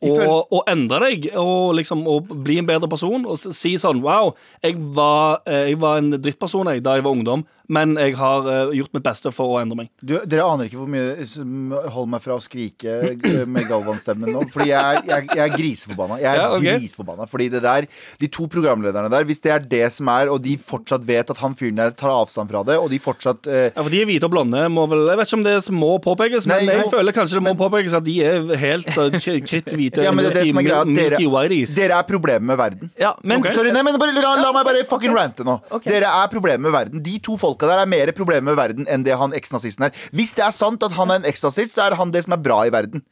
å, 0.00 0.08
og, 0.40 0.62
endre 0.70 0.98
deg 1.04 1.26
og 1.36 1.74
liksom 1.76 2.06
og 2.08 2.32
bli 2.46 2.56
en 2.62 2.68
bedre 2.68 2.88
person? 2.90 3.26
Og 3.28 3.38
si 3.54 3.74
sånn 3.78 4.00
Wow, 4.02 4.32
jeg 4.64 4.78
var, 4.96 5.42
eh, 5.44 5.68
jeg 5.70 5.80
var 5.82 6.00
en 6.00 6.14
drittperson 6.16 6.72
jeg, 6.72 6.82
da 6.86 6.96
jeg 6.96 7.04
var 7.04 7.12
ungdom, 7.18 7.44
men 7.70 7.94
jeg 8.00 8.16
har 8.18 8.46
eh, 8.50 8.72
gjort 8.80 8.96
mitt 8.96 9.04
beste 9.06 9.30
for 9.34 9.54
å 9.54 9.58
endre 9.62 9.76
meg. 9.78 9.90
Du, 10.02 10.16
dere 10.26 10.46
aner 10.50 10.66
ikke 10.66 10.80
hvor 10.80 10.90
mye 10.90 11.26
som 11.30 11.70
holder 11.94 12.10
meg 12.16 12.24
fra 12.24 12.34
å 12.36 12.42
skrike 12.42 12.96
eh, 13.14 13.44
med 13.46 13.68
Galvan-stemmen 13.70 14.32
nå. 14.34 14.42
Fordi 14.50 14.70
jeg 14.72 14.80
er, 14.80 15.04
jeg, 15.06 15.28
jeg 15.38 15.44
er 15.44 15.54
griseforbanna. 15.54 16.18
Jeg 16.22 16.30
er 16.32 16.40
Ja, 16.40 16.48
ok. 16.56 16.64
griseforbanna 16.66 17.28
Fordi 17.30 17.46
det 17.52 17.60
der, 17.64 17.86
de 18.20 18.30
to 18.32 18.48
programlederne 18.50 19.10
der, 19.12 19.26
hvis 19.28 19.42
det 19.44 19.52
er 19.54 19.62
det 19.70 19.84
som 19.94 20.10
er, 20.12 20.30
og 20.32 20.40
de 20.44 20.56
fortsatt 20.60 21.04
vet 21.06 21.30
at 21.30 21.40
han 21.44 21.54
fyren 21.58 21.78
der 21.78 21.94
tar 21.94 22.10
avstand 22.14 22.50
fra 22.50 22.64
det, 22.66 22.78
og 22.80 22.90
de 22.92 22.98
fortsatt 23.02 23.46
eh, 23.50 23.68
Ja, 23.70 23.80
for 23.84 23.92
de 23.94 24.02
er 24.02 24.08
hvite 24.10 24.26
og 24.28 24.34
blonde. 24.34 24.64
Må 24.74 24.88
vel, 24.90 25.06
jeg 25.12 25.20
vet 25.22 25.30
ikke 25.30 25.38
om 25.40 25.46
det 25.46 25.56
må 25.76 25.92
påpekes, 26.02 26.48
men 26.50 26.66
Nei, 26.66 26.74
jeg 26.74 26.86
jo. 26.86 26.90
føler 26.96 27.16
kanskje 27.16 27.38
det 27.38 27.44
må 27.46 27.54
påpekes 27.60 27.96
at 28.00 28.06
de 28.06 28.16
er 28.26 28.50
helt 28.64 28.90
så 28.96 29.06
kritt 29.14 29.70
hvite 29.70 30.02
Ja, 30.06 30.10
men 30.14 30.26
det 30.26 30.32
er 30.34 30.40
det 30.40 30.46
som 30.50 30.60
er 30.62 30.66
greia. 30.66 30.82
Milky 30.90 31.00
Dere, 31.20 31.30
Whiteys. 31.36 31.76
dere 31.78 32.00
er 32.02 32.08
problemet 32.08 32.48
med 32.50 32.58
verden. 32.60 32.90
Ja, 33.00 33.14
men 33.22 33.46
Sorry, 33.50 33.70
nei, 33.74 33.82
men 33.86 33.98
bare, 34.00 34.14
la, 34.16 34.34
la 34.40 34.50
meg 34.54 34.66
bare 34.66 34.82
fucking 34.88 35.14
rante 35.16 35.46
nå. 35.46 35.58
Dere 35.86 36.10
er 36.20 36.30
problemet 36.32 36.66
med 36.66 36.74
verden. 36.74 37.02
De 37.04 37.16
to 37.22 37.36
folka 37.40 37.59
der 37.68 37.82
er 37.82 37.90
mer 37.90 38.12
problemer 38.16 38.48
med 38.50 38.58
verden 38.60 38.88
enn 38.88 39.04
det 39.04 39.18
han 39.20 39.36
eksnazisten 39.36 39.88
er. 39.88 39.96
Hvis 40.16 40.36
det 40.38 40.46
er 40.46 40.54
sant 40.56 40.82
at 40.86 40.96
han 40.96 41.10
er 41.12 41.20
en 41.20 41.28
eksnazist, 41.28 41.76
så 41.76 41.88
er 41.88 41.98
han 41.98 42.14
det 42.14 42.24
som 42.24 42.36
er 42.36 42.44
bra 42.44 42.62
i 42.66 42.72
verden. 42.72 43.04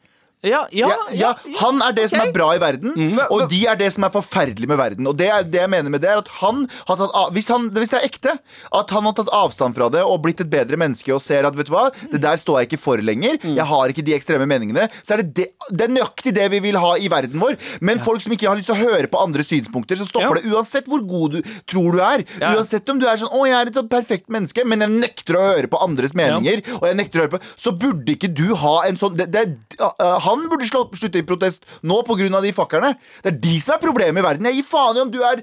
Ja, 0.42 0.66
ja, 0.70 0.88
Ja, 1.12 1.32
han 1.60 1.80
er 1.82 1.92
det 1.96 2.04
som 2.10 2.20
er 2.20 2.30
bra 2.32 2.52
i 2.54 2.58
verden, 2.62 2.92
Mm. 2.94 3.18
og 3.30 3.48
de 3.50 3.66
er 3.66 3.76
det 3.76 3.92
som 3.92 4.04
er 4.04 4.10
forferdelig 4.14 4.68
med 4.68 4.78
verden. 4.78 5.06
Og 5.06 5.16
det, 5.16 5.26
er, 5.28 5.42
det 5.42 5.58
jeg 5.60 5.70
mener 5.70 5.90
med 5.90 6.00
det 6.00 6.10
er 6.10 6.18
at 6.18 6.28
han 6.40 6.68
har 6.86 6.96
tatt 6.96 7.10
av, 7.14 7.32
hvis, 7.34 7.48
han, 7.48 7.70
hvis 7.74 7.90
det 7.90 7.98
er 7.98 8.06
ekte, 8.06 8.38
at 8.72 8.90
han 8.94 9.02
har 9.08 9.12
tatt 9.18 9.28
avstand 9.34 9.74
fra 9.74 9.88
det 9.90 10.02
og 10.04 10.22
blitt 10.22 10.40
et 10.40 10.50
bedre 10.50 10.76
menneske 10.78 11.10
og 11.14 11.20
ser 11.22 11.44
at 11.48 11.56
vet 11.58 11.66
du 11.66 11.72
hva, 11.74 11.88
det 12.12 12.20
der 12.22 12.36
står 12.38 12.60
jeg 12.62 12.68
ikke 12.70 12.78
for 12.82 12.96
lenger, 13.02 13.38
Mm. 13.42 13.56
jeg 13.56 13.66
har 13.66 13.88
ikke 13.88 14.04
de 14.04 14.14
ekstreme 14.14 14.46
meningene, 14.46 14.88
så 15.02 15.14
er 15.14 15.22
det, 15.22 15.34
det, 15.34 15.46
det 15.72 15.84
er 15.88 15.92
nøyaktig 15.94 16.34
det 16.34 16.50
vi 16.50 16.60
vil 16.60 16.76
ha 16.78 16.94
i 16.98 17.08
verden 17.08 17.38
vår. 17.40 17.56
Men 17.80 17.98
folk 17.98 18.20
som 18.22 18.32
ikke 18.32 18.48
har 18.48 18.56
lyst 18.56 18.70
til 18.70 18.76
å 18.78 18.90
høre 18.92 19.08
på 19.10 19.18
andre 19.20 19.42
synspunkter, 19.42 19.96
så 19.98 20.06
stopper 20.06 20.38
det 20.40 20.50
uansett 20.52 20.86
hvor 20.86 21.02
god 21.06 21.32
du 21.38 21.42
tror 21.66 21.92
du 21.92 22.00
er. 22.00 22.24
Uansett 22.40 22.88
om 22.90 22.98
du 22.98 23.06
er 23.06 23.16
sånn 23.16 23.28
'Å, 23.32 23.46
jeg 23.46 23.54
er 23.58 23.66
et 23.68 23.74
sånn 23.74 23.88
perfekt 23.90 24.28
menneske', 24.28 24.64
men 24.66 24.80
jeg 24.80 24.90
nekter 24.90 25.34
å 25.36 25.54
høre 25.54 25.66
på 25.68 25.82
andres 25.82 26.14
meninger, 26.14 26.62
og 26.80 26.86
jeg 26.88 26.96
nekter 26.96 27.18
å 27.18 27.22
høre 27.26 27.38
på 27.38 27.42
Så 27.56 27.72
burde 27.78 28.06
ikke 28.14 28.32
du 28.32 28.54
ha 28.54 28.82
en 28.86 28.96
sånn 28.96 29.16
det, 29.16 29.30
det, 29.32 29.56
uh, 29.80 30.18
Han 30.28 30.44
burde 30.50 30.68
slutte 30.68 31.18
i 31.20 31.24
protest 31.26 31.64
nå 31.82 32.00
pga. 32.06 32.40
de 32.44 32.52
fakkerne. 32.54 32.92
Det 33.24 33.32
er 33.32 33.38
de 33.42 33.56
som 33.60 33.74
er 33.74 33.82
problemet 33.82 34.20
i 34.22 34.26
verden. 34.26 34.46
Jeg 34.50 34.60
gir 34.60 34.66
faen 34.68 34.96
i 34.98 35.02
om 35.06 35.10
du 35.12 35.20
er 35.24 35.42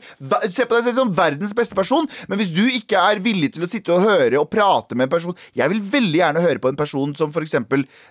Se 0.55 0.65
på 0.65 0.75
deg 0.77 0.85
selv 0.85 0.95
som 0.99 1.11
verdens 1.15 1.53
beste 1.57 1.75
person, 1.77 2.05
men 2.29 2.37
hvis 2.39 2.51
du 2.53 2.61
ikke 2.69 2.99
er 2.99 3.19
villig 3.23 3.53
til 3.55 3.63
å 3.65 3.69
sitte 3.69 3.93
og 3.95 4.03
høre 4.05 4.39
og 4.39 4.49
prate 4.51 4.95
med 4.97 5.07
en 5.07 5.13
person 5.15 5.35
Jeg 5.55 5.69
vil 5.71 5.81
veldig 5.81 6.19
gjerne 6.19 6.43
høre 6.43 6.61
på 6.61 6.69
en 6.71 6.77
person 6.79 7.13
som 7.17 7.31
f.eks. 7.33 7.55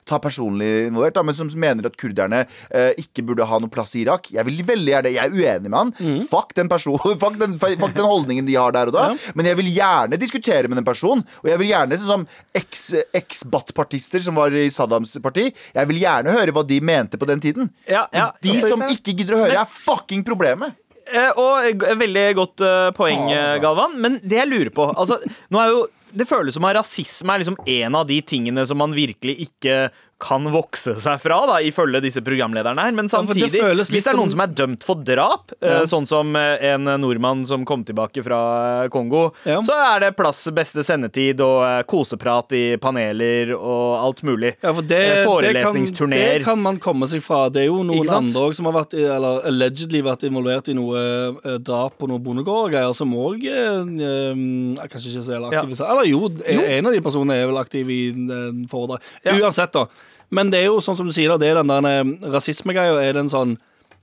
tar 0.09 0.21
personlig 0.25 0.71
involvert, 0.89 1.15
da, 1.17 1.23
men 1.27 1.37
som 1.37 1.49
mener 1.55 1.87
at 1.89 1.97
kurderne 2.01 2.45
eh, 2.71 2.93
ikke 3.01 3.25
burde 3.29 3.47
ha 3.49 3.59
noe 3.63 3.71
plass 3.73 3.95
i 3.97 4.03
Irak. 4.05 4.31
Jeg 4.35 4.45
vil 4.49 4.63
veldig 4.67 4.93
gjerne 4.95 5.13
Jeg 5.15 5.31
er 5.31 5.35
uenig 5.37 5.71
med 5.71 5.79
han. 5.79 5.93
Fuck 6.31 6.55
den 6.59 6.69
personen 6.73 7.19
fuck, 7.23 7.39
den, 7.41 7.57
fuck 7.61 7.95
den 7.95 8.05
holdningen 8.09 8.47
de 8.49 8.57
har 8.59 8.75
der 8.75 8.91
og 8.91 8.97
da. 8.97 9.07
Ja. 9.13 9.33
Men 9.39 9.51
jeg 9.51 9.59
vil 9.61 9.71
gjerne 9.77 10.19
diskutere 10.21 10.69
med 10.71 10.81
den 10.81 10.87
personen. 10.89 11.25
Og 11.45 11.51
jeg 11.53 11.61
vil 11.63 11.71
gjerne, 11.73 11.99
sånn 12.01 12.11
som 12.15 12.27
eks- 12.57 13.05
eks-Baath-partister 13.15 14.23
som 14.25 14.37
var 14.39 14.55
i 14.57 14.67
Saddams 14.75 15.15
parti, 15.25 15.49
jeg 15.75 15.91
vil 15.91 16.01
gjerne 16.03 16.35
høre 16.35 16.55
hva 16.55 16.64
de 16.69 16.81
mente 16.85 17.21
på 17.21 17.29
den 17.29 17.43
tiden. 17.43 17.69
Ja, 17.91 18.07
ja. 18.15 18.31
De 18.43 18.55
som 18.63 18.83
ikke 18.89 19.15
gidder 19.15 19.37
å 19.37 19.43
høre, 19.45 19.61
er 19.65 19.71
fucking 19.71 20.25
problemet. 20.27 20.77
Eh, 21.05 21.37
og 21.37 21.85
veldig 22.01 22.25
godt 22.39 22.65
eh, 22.65 22.89
poeng, 22.97 23.27
Faen, 23.27 23.35
eh, 23.35 23.43
altså. 23.51 23.63
Galvan. 23.67 23.99
Men 24.01 24.17
det 24.25 24.41
jeg 24.41 24.51
lurer 24.51 24.73
på 24.75 24.89
altså, 24.89 25.21
nå 25.53 25.61
er 25.61 25.75
jo, 25.75 25.85
Det 26.15 26.29
føles 26.31 26.55
som 26.55 26.65
at 26.69 26.77
rasisme 26.79 27.35
er 27.35 27.43
liksom 27.43 27.59
en 27.59 27.99
av 27.99 28.07
de 28.09 28.21
tingene 28.23 28.65
som 28.71 28.79
man 28.79 28.95
virkelig 28.95 29.35
ikke 29.49 29.89
kan 30.23 30.45
vokse 30.53 30.95
seg 31.03 31.19
fra, 31.21 31.41
da, 31.47 31.57
ifølge 31.61 32.01
disse 32.01 32.23
programlederne 32.25 32.81
her. 32.81 32.93
Men 32.97 33.09
samtidig, 33.11 33.59
ja, 33.59 33.73
det 33.75 33.87
hvis 33.91 34.05
det 34.07 34.13
er 34.13 34.17
noen 34.17 34.31
som- 34.31 34.41
er 34.41 34.47
dømt 34.55 34.83
for 34.87 34.95
drap, 34.97 35.53
eh, 35.61 35.69
Ja. 35.69 35.81
sånn 35.91 36.07
som 36.07 36.35
eh, 36.37 36.57
en 36.73 36.85
nordmann 36.85 37.45
som 37.47 37.65
kom 37.65 37.85
tilbake 37.85 38.23
fra 38.25 38.85
eh, 38.85 38.89
Kongo, 38.89 39.33
Ja. 39.45 39.61
så 39.61 39.75
er 39.97 40.01
det 40.01 40.17
plass, 40.17 40.47
beste 40.55 40.85
sendetid 40.85 41.41
og 41.41 41.63
eh, 41.65 41.83
koseprat 41.83 42.53
i 42.53 42.77
paneler 42.77 43.53
og 43.59 43.99
alt 44.05 44.23
mulig. 44.23 44.55
Ja, 44.63 44.73
for 44.73 44.83
det, 44.83 45.27
Forelesningsturneer. 45.27 46.09
det, 46.09 46.29
kan, 46.29 46.39
det 46.39 46.45
kan 46.45 46.63
man 46.63 46.79
komme 46.79 47.07
seg 47.07 47.21
fra. 47.23 47.49
Det 47.51 47.63
er 47.63 47.67
jo 47.67 47.83
noen 47.83 48.09
andre 48.09 48.41
òg 48.49 48.55
som 48.55 48.67
har 48.67 48.73
vært 48.85 48.95
Eller 48.95 49.43
allegedly 49.45 50.01
vært 50.03 50.23
involvert 50.31 50.69
i 50.69 50.75
noe 50.75 50.97
eh, 51.45 51.59
drap 51.59 51.99
på 51.99 52.09
noen 52.09 52.23
bondegård 52.23 52.67
og 52.67 52.71
greier, 52.73 52.95
som 52.95 53.13
òg 53.13 53.43
Kanskje 53.45 55.13
ikke 55.15 55.25
så 55.27 55.39
aktive. 55.51 55.91
Eller 55.91 56.09
jo, 56.09 56.29
en 56.47 56.87
av 56.87 56.93
de 56.95 57.01
personene 57.05 57.37
er 57.43 57.47
vel 57.51 57.61
aktiv 57.61 57.91
i 57.91 58.01
eh, 58.11 58.67
foredrag. 58.71 59.01
Uansett, 59.35 59.73
da. 59.73 59.87
Men 60.35 60.51
det 60.51 60.65
er 60.65 60.67
jo 60.73 60.81
sånn 60.83 60.99
som 60.99 61.07
du 61.07 61.15
sier, 61.15 61.31
da, 61.31 61.39
det 61.39 61.53
er 61.53 61.63
den 61.63 61.71
der 61.71 61.87
eh, 61.93 62.33
rasismegreia. 62.35 62.99
Er 63.07 63.15
det 63.15 63.25
en 63.29 63.33
sånn 63.33 63.55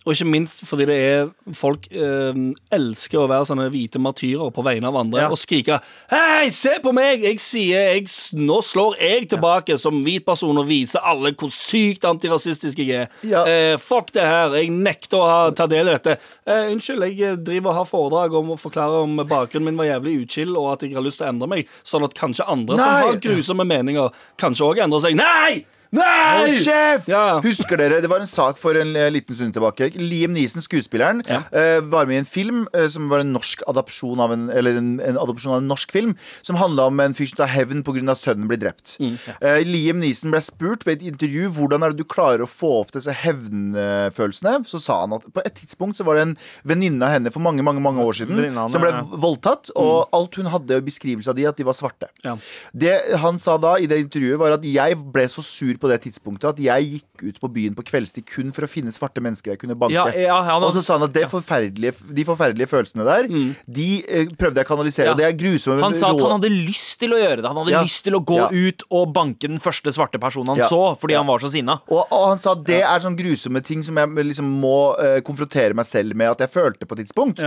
Og 0.01 0.15
ikke 0.15 0.25
minst 0.33 0.63
fordi 0.65 0.87
det 0.89 0.95
er 0.97 1.27
folk 1.53 1.83
eh, 1.93 2.37
elsker 2.73 3.19
å 3.21 3.27
være 3.29 3.45
sånne 3.45 3.67
hvite 3.69 3.99
martyrer 4.01 4.49
på 4.49 4.63
vegne 4.65 4.89
av 4.89 4.95
andre 4.97 5.19
Ja. 5.21 5.27
og 5.29 5.37
skrike 5.37 5.75
'Hei, 6.09 6.47
se 6.49 6.71
på 6.81 6.89
meg! 6.91 7.21
Jeg 7.21 7.37
sier 7.37 7.91
jeg, 7.93 8.07
Nå 8.33 8.63
slår 8.65 8.95
jeg 8.97 9.27
tilbake 9.29 9.77
som 9.77 9.99
hvit 10.01 10.25
person 10.25 10.57
og 10.57 10.65
viser 10.65 11.05
alle 11.05 11.35
hvor 11.37 11.51
sykt 11.53 12.01
antirasistisk 12.09 12.79
jeg 12.81 12.89
er. 13.03 13.07
Ja. 13.21 13.43
Eh, 13.45 13.77
fuck 13.77 14.09
det 14.15 14.25
her. 14.25 14.55
Jeg 14.57 14.71
nekter 14.73 15.19
å 15.21 15.27
ha, 15.29 15.51
ta 15.51 15.67
del 15.69 15.85
i 15.87 15.93
dette. 15.93 16.17
Eh, 16.47 16.71
unnskyld, 16.73 17.05
jeg 17.05 17.21
eh, 17.21 17.35
driver 17.37 17.69
og 17.69 17.75
har 17.75 17.85
foredrag 17.85 18.33
om 18.41 18.49
å 18.55 18.57
forklare 18.57 19.03
om 19.03 19.17
bakgrunnen 19.21 19.69
min 19.69 19.77
var 19.77 19.85
jævlig 19.85 20.15
uchill, 20.25 20.57
og 20.57 20.71
at 20.73 20.81
jeg 20.81 20.95
har 20.97 21.05
lyst 21.05 21.19
til 21.21 21.27
å 21.27 21.29
endre 21.29 21.47
meg, 21.47 21.67
sånn 21.85 22.03
at 22.09 22.17
kanskje 22.17 22.49
andre 22.49 22.73
som 22.81 22.89
Nei. 22.89 23.05
har 23.05 23.21
grusomme 23.21 23.67
meninger, 23.69 24.09
kanskje 24.41 24.65
òg 24.65 24.81
endrer 24.81 24.99
seg. 25.05 25.13
Nei! 25.21 25.61
Nei! 25.91 26.47
Hold! 26.47 27.07
Ja. 27.11 27.23
Husker 27.43 27.75
dere, 27.79 27.97
Det 28.01 28.07
var 28.07 28.21
en 28.23 28.29
sak 28.29 28.57
for 28.61 28.77
en 28.79 28.93
eh, 28.95 29.09
liten 29.11 29.35
stund 29.35 29.51
tilbake. 29.55 29.89
Liam 29.99 30.31
Neeson, 30.31 30.63
skuespilleren, 30.63 31.19
Ja. 31.27 31.41
eh, 31.51 31.81
var 31.83 32.05
med 32.07 32.15
i 32.15 32.19
en 32.21 32.25
film 32.29 32.61
eh, 32.73 32.87
som 32.87 33.09
var 33.11 33.19
en 33.19 33.33
norsk 33.33 33.61
adopsjon 33.67 34.19
av 34.23 34.31
en, 34.31 34.49
eller 34.49 34.77
en, 34.79 34.91
en 35.03 35.17
adopsjon 35.19 35.51
av 35.57 35.59
en 35.59 35.67
norsk 35.67 35.91
film. 35.91 36.15
Som 36.41 36.55
handla 36.55 36.85
om 36.87 36.99
en 37.03 37.13
fyr 37.17 37.27
som 37.27 37.41
tar 37.43 37.51
hevn 37.51 37.83
pga. 37.83 38.05
at 38.11 38.21
sønnen 38.23 38.47
blir 38.47 38.57
drept. 38.61 38.95
Mm. 39.03 39.17
Ja. 39.27 39.57
Liam 39.67 39.99
Neeson 39.99 40.31
ble 40.31 40.39
spurt 40.41 40.85
på 40.87 40.91
et 40.95 41.03
intervju 41.03 41.49
hvordan 41.57 41.83
er 41.83 41.91
det 41.91 41.99
du 41.99 42.07
klarer 42.07 42.45
å 42.45 42.49
få 42.49 42.71
opp 42.81 42.91
disse 42.95 43.11
hevnfølelsene. 43.11 44.65
Så 44.67 44.79
sa 44.81 45.01
han 45.03 45.13
at 45.17 45.27
på 45.33 45.43
et 45.45 45.55
tidspunkt 45.59 45.99
så 45.99 46.05
var 46.07 46.15
det 46.17 46.25
en 46.29 46.37
venninne 46.67 47.03
av 47.05 47.13
henne 47.17 47.31
for 47.33 47.43
mange 47.43 47.63
mange, 47.65 47.81
mange 47.83 48.01
år 48.03 48.15
siden 48.21 48.37
Venninne 48.39 48.67
som 48.71 48.81
ble 48.83 48.91
voldtatt, 49.21 49.71
og 49.75 50.07
alt 50.15 50.35
hun 50.39 50.47
hadde 50.51 50.79
i 50.79 50.85
beskrivelse 50.87 51.29
av 51.31 51.37
de, 51.37 51.45
at 51.49 51.57
de 51.59 51.67
var 51.67 51.75
svarte. 51.77 52.07
Ja. 52.25 52.37
Det 52.73 52.95
han 53.21 53.39
sa 53.41 53.57
da 53.61 53.75
i 53.81 53.87
det 53.91 53.99
intervjuet, 54.05 54.39
var 54.41 54.55
at 54.55 54.65
jeg 54.65 54.97
ble 55.13 55.27
så 55.31 55.43
sur 55.45 55.75
på 55.81 55.89
det 55.91 55.97
tidspunktet 56.05 56.51
at 56.53 56.59
jeg 56.61 56.87
gikk 56.93 57.23
ut 57.31 57.39
på 57.41 57.49
byen 57.51 57.75
på 57.77 57.83
kveldstid 57.87 58.25
kun 58.29 58.51
for 58.55 58.67
å 58.67 58.69
finne 58.69 58.93
svarte 58.95 59.21
mennesker 59.23 59.51
jeg 59.55 59.59
kunne 59.63 59.75
banke. 59.75 59.97
Ja, 59.97 60.05
ja, 60.13 60.37
han- 60.47 60.63
og 60.63 60.73
så 60.77 60.83
sa 60.85 60.97
han 60.99 61.07
at 61.09 61.13
det 61.17 61.25
forferdelige, 61.31 61.95
de 62.13 62.23
forferdelige 62.27 62.69
følelsene 62.69 63.05
der, 63.07 63.27
de 63.67 63.87
eh, 64.07 64.25
prøvde 64.37 64.61
jeg 64.61 64.65
å 64.67 64.71
kanalisere. 64.71 65.11
Og 65.11 65.17
det 65.17 65.25
er 65.27 65.35
grusomme 65.41 65.81
Han 65.81 65.93
sa 65.97 66.11
at 66.13 66.21
han 66.21 66.37
hadde 66.39 66.51
lyst 66.53 66.99
til 67.01 67.11
å 67.11 67.19
gjøre 67.19 67.41
det. 67.41 67.47
Han 67.51 67.57
hadde 67.63 67.83
lyst 67.89 68.03
til 68.05 68.13
å 68.13 68.23
gå 68.23 68.39
ut 68.51 68.83
og 68.91 69.13
banke 69.13 69.49
den 69.49 69.59
første 69.59 69.91
svarte 69.93 70.19
personen 70.21 70.53
han 70.55 70.61
så, 70.69 70.81
fordi 71.01 71.17
han 71.17 71.27
var 71.27 71.39
så 71.43 71.49
sinna. 71.51 71.79
og, 71.89 72.05
og 72.11 72.27
han 72.29 72.37
sa 72.39 72.51
at 72.53 72.63
det 72.69 72.81
er 72.83 72.99
sånn 73.03 73.17
grusomme 73.17 73.63
ting 73.65 73.81
som 73.83 73.95
jeg 73.97 74.07
liksom 74.31 74.45
må 74.61 74.77
eh, 75.01 75.19
konfrontere 75.25 75.73
meg 75.75 75.85
selv 75.89 76.15
med 76.15 76.29
at 76.31 76.39
jeg 76.45 76.53
følte 76.53 76.85
på 76.85 76.93
et 76.97 77.05
tidspunkt. 77.07 77.39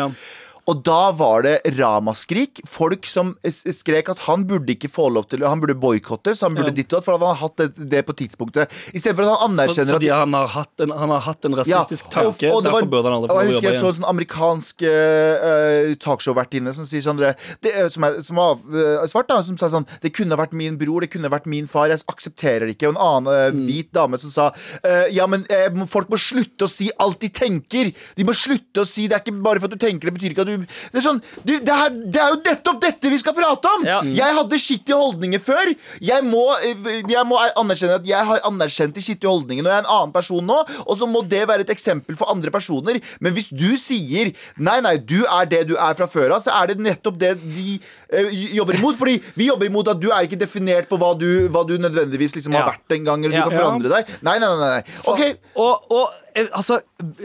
Og 0.67 0.83
da 0.87 1.11
var 1.13 1.43
det 1.45 1.59
ramaskrik. 1.77 2.63
Folk 2.67 3.05
som 3.05 3.35
skrek 3.45 4.09
at 4.09 4.19
han 4.25 4.47
burde 4.49 4.73
ikke 4.73 4.89
få 4.89 5.11
lov 5.13 5.27
til 5.29 5.45
Han 5.45 5.61
burde 5.61 5.75
boikottes, 5.77 6.41
han 6.41 6.55
burde 6.57 6.73
Ja. 6.73 6.77
ditt 6.79 6.93
og 6.93 6.99
datt, 7.01 7.05
for 7.05 7.19
han 7.19 7.27
har 7.27 7.35
hatt 7.43 7.57
det, 7.57 7.89
det 7.91 8.07
på 8.07 8.15
tidspunktet. 8.17 8.71
Istedenfor 8.95 9.27
at 9.29 9.39
han 9.41 9.51
anerkjenner 9.59 9.93
Fordi 9.99 10.09
at 10.11 10.19
han 10.25 10.33
har 10.33 10.47
hatt 10.55 10.81
en, 10.81 10.91
han 10.91 11.09
har 11.11 11.21
hatt 11.21 11.45
en 11.45 11.55
rasistisk 11.61 12.05
Ja, 12.09 12.11
tanke. 12.23 12.49
og 12.51 12.63
var- 12.65 12.71
derfor 12.71 12.89
burde 12.91 13.05
han 13.11 13.17
aldri 13.19 13.29
få 13.29 13.35
jobbe 13.35 13.45
igjen. 13.45 13.53
jeg 13.53 13.61
husker 13.61 13.73
jeg 13.73 13.83
så 13.83 13.89
en 13.89 13.99
sånn 14.01 14.11
amerikansk 14.15 14.77
uh, 14.83 15.95
talkshow-vertinne 16.05 16.75
som 16.75 16.87
sier 16.89 17.05
sånn 17.05 17.19
det, 17.21 17.35
er- 17.75 17.91
som, 17.93 18.05
er, 18.09 18.21
som 18.25 18.37
var 18.41 18.57
uh, 18.73 19.05
svart, 19.11 19.29
da, 19.29 19.41
som 19.47 19.57
sa 19.61 19.69
sånn 19.73 19.87
Det 20.03 20.13
kunne 20.17 20.37
vært 20.39 20.53
min 20.57 20.77
bror, 20.81 21.01
det 21.05 21.11
kunne 21.13 21.31
vært 21.33 21.47
min 21.51 21.67
far, 21.71 21.89
jeg 21.93 22.03
aksepterer 22.11 22.69
ikke. 22.73 22.89
Og 22.89 22.97
en 22.97 23.03
annen 23.05 23.33
eh, 23.35 23.51
Mm. 23.55 23.67
hvit 23.69 23.91
dame 23.93 24.19
som 24.19 24.31
sa 24.33 24.47
eh, 24.83 25.09
Ja, 25.13 25.27
men 25.27 25.45
eh, 25.51 25.69
folk 25.87 26.09
må 26.11 26.17
slutte 26.19 26.65
å 26.67 26.71
si 26.71 26.89
alt 26.99 27.21
de 27.21 27.29
tenker. 27.29 27.93
De 28.17 28.25
må 28.25 28.33
slutte 28.35 28.81
å 28.83 28.87
si 28.89 29.07
Det 29.07 29.15
er 29.19 29.21
ikke 29.23 29.43
bare 29.45 29.61
for 29.61 29.69
at 29.69 29.77
du 29.77 29.81
tenker 29.87 30.09
det, 30.11 30.15
betyr 30.17 30.33
ikke 30.33 30.41
at 30.47 30.47
du 30.51 30.54
Det 30.63 31.01
er 31.01 31.05
sånn 31.05 31.21
du, 31.43 31.53
det, 31.59 31.75
er, 31.75 31.95
det 32.15 32.21
er 32.23 32.33
jo 32.35 32.39
nettopp 32.45 32.81
dette 32.83 33.11
vi 33.13 33.19
skal 33.21 33.35
prate 33.37 33.73
om! 33.79 33.87
Ja. 33.89 33.99
Jeg 34.07 34.37
hadde 34.39 34.61
skittige 34.63 34.99
holdninger 34.99 35.43
før. 35.43 35.73
Jeg 36.05 36.27
må, 36.27 36.45
eh, 36.65 37.03
jeg 37.11 37.25
må 37.29 37.41
anerkjenne 37.45 37.99
at 38.01 38.09
jeg 38.09 38.29
har 38.31 38.45
anerkjent 38.49 38.97
de 38.97 39.05
skittige 39.05 39.31
holdningene, 39.31 39.69
og 39.69 39.73
jeg 39.75 39.83
er 39.83 39.87
en 39.87 39.93
annen 39.97 40.15
person 40.15 40.45
nå. 40.47 40.61
Og 40.87 40.99
så 41.01 41.09
må 41.11 41.25
det 41.29 41.45
være 41.51 41.67
et 41.67 41.75
eksempel 41.75 42.19
for 42.19 42.31
andre 42.33 42.53
personer. 42.55 43.01
Men 43.25 43.37
hvis 43.37 43.51
du 43.53 43.71
sier 43.81 44.33
nei, 44.57 44.79
nei, 44.85 44.97
du 45.03 45.21
er 45.25 45.49
det 45.51 45.65
du 45.71 45.77
er 45.77 45.99
fra 45.99 46.09
før 46.11 46.37
av, 46.37 46.45
så 46.45 46.55
er 46.61 46.73
det 46.73 46.81
nettopp 46.85 47.19
det 47.21 47.35
de 47.43 47.77
eh, 47.79 48.35
jobber 48.57 48.79
imot. 48.81 48.99
Fordi 49.01 49.19
vi 49.39 49.51
jobber 49.51 49.71
imot 49.71 49.93
at 49.95 50.03
du 50.03 50.11
er 50.11 50.27
ikke 50.29 50.41
definert 50.41 50.91
på 50.91 50.99
hva 51.01 51.15
du, 51.19 51.29
hva 51.55 51.65
du 51.69 51.77
nødvendigvis 51.81 52.37
liksom 52.39 52.57
har 52.59 52.71
vært 52.73 52.99
en 52.99 53.09
gang, 53.09 53.25
eller 53.25 53.41
du 53.41 53.49
kan 53.51 53.59
forandre 53.63 53.95
deg. 53.97 54.15
Nei, 54.27 54.39
nei, 54.43 54.53
nei. 54.61 54.75
nei. 54.79 55.01
Ok, 55.11 55.25
Og, 55.61 55.91
og 55.95 56.24
altså, 56.55 56.81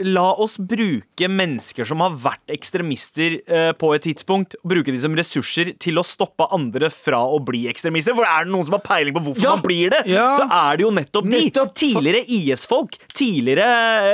la 0.06 0.26
oss 0.38 0.56
bruke 0.58 1.28
mennesker 1.28 1.84
som 1.88 2.00
har 2.04 2.10
vært 2.22 2.52
ekstremister 2.54 3.38
eh, 3.46 3.72
på 3.78 3.90
et 3.96 4.02
tidspunkt, 4.06 4.54
bruke 4.66 4.92
de 4.94 5.00
som 5.02 5.14
ressurser 5.18 5.72
til 5.82 5.98
å 6.00 6.04
stoppe 6.06 6.46
andre 6.54 6.90
fra 6.94 7.18
å 7.26 7.40
bli 7.44 7.64
ekstremister. 7.70 8.14
For 8.14 8.24
er 8.28 8.44
det 8.46 8.52
noen 8.54 8.64
som 8.68 8.76
har 8.78 8.84
peiling 8.86 9.14
på 9.16 9.22
hvorfor 9.28 9.42
Ja. 9.42 9.54
man 9.56 9.62
blir 9.64 9.90
det, 9.90 10.02
Ja. 10.06 10.30
så 10.32 10.46
er 10.46 10.76
det 10.78 10.84
jo 10.86 10.90
nettopp 10.94 11.24
de. 11.30 11.44
Nettopp. 11.50 11.74
Tidligere 11.74 12.24
IS-folk. 12.28 12.98
Tidligere, 13.14 13.66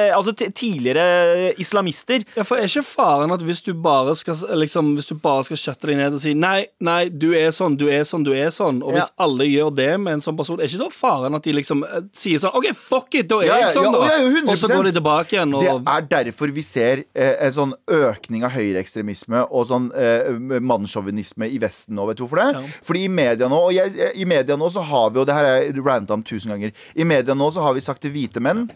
eh, 0.09 0.17
altså, 0.17 0.33
tidligere 0.33 1.53
islamister. 1.59 2.25
Ja, 2.37 2.43
for 2.45 2.57
er 2.59 2.69
ikke 2.69 2.85
faren 2.87 3.33
at 3.35 3.41
hvis 3.47 3.63
du 3.65 3.73
bare 3.75 4.15
skal 4.17 4.35
liksom, 4.57 4.95
Hvis 4.97 5.07
du 5.11 5.15
bare 5.21 5.45
skal 5.45 5.57
skjøtte 5.61 5.87
deg 5.91 5.97
ned 5.99 6.15
og 6.15 6.21
si 6.23 6.33
nei, 6.35 6.67
nei, 6.81 7.09
du 7.09 7.33
er 7.37 7.51
sånn, 7.55 7.77
du 7.77 7.89
er 7.93 8.03
sånn, 8.09 8.25
du 8.25 8.33
er 8.33 8.49
sånn, 8.55 8.83
og 8.83 8.93
hvis 8.95 9.11
Ja. 9.11 9.25
alle 9.27 9.45
gjør 9.45 9.75
det 9.75 10.01
med 10.01 10.13
en 10.15 10.21
sånn 10.21 10.37
person, 10.37 10.59
er 10.61 10.65
ikke 10.65 10.79
da 10.79 10.89
faren 10.89 11.35
at 11.35 11.43
de 11.43 11.53
liksom 11.53 11.85
eh, 11.85 12.01
sier 12.13 12.39
sånn 12.39 12.55
OK, 12.55 12.73
fuck 12.75 13.15
it, 13.15 13.29
da 13.29 13.41
er 13.41 13.47
jeg 13.47 13.75
sånn, 13.75 13.93
da. 13.93 13.99
og 13.99 14.09
jeg 14.09 14.21
jo 14.23 14.31
100%. 14.31 14.49
og 14.51 14.57
så 14.57 14.69
går 14.69 14.86
de 14.89 14.95
tilbake 14.97 15.37
igjen 15.37 15.55
og 15.57 15.65
Det 15.65 15.95
er 15.95 16.09
derfor 16.11 16.53
vi 16.55 16.65
ser 16.67 17.05
eh, 17.15 17.35
en 17.47 17.55
sånn 17.55 17.75
økning 17.93 18.47
av 18.47 18.55
høyreekstremisme 18.57 19.45
og 19.47 19.69
sånn 19.71 19.89
eh, 19.99 20.31
mannssjåvinisme 20.63 21.49
i 21.51 21.61
Vesten 21.63 21.99
nå. 21.99 22.09
Vet 22.11 22.21
du 22.21 22.27
hvorfor 22.27 22.43
det? 22.43 22.51
Ja. 22.57 22.83
Fordi 22.87 23.07
i 23.07 23.13
media 23.13 23.51
nå, 23.53 23.63
og 23.69 23.75
jeg, 23.77 24.13
i 24.15 24.29
media 24.29 24.59
nå 24.59 24.71
så 24.73 24.85
har 24.87 25.11
vi, 25.13 25.23
og 25.23 25.29
det 25.29 25.37
her 25.37 25.51
er 25.53 25.83
ranta 25.87 26.17
om 26.17 26.25
tusen 26.27 26.55
ganger 26.55 26.75
I 26.95 27.09
media 27.09 27.37
nå 27.37 27.51
så 27.55 27.65
har 27.65 27.77
vi 27.77 27.85
sagt 27.85 28.05
til 28.05 28.15
hvite 28.15 28.43
menn 28.43 28.67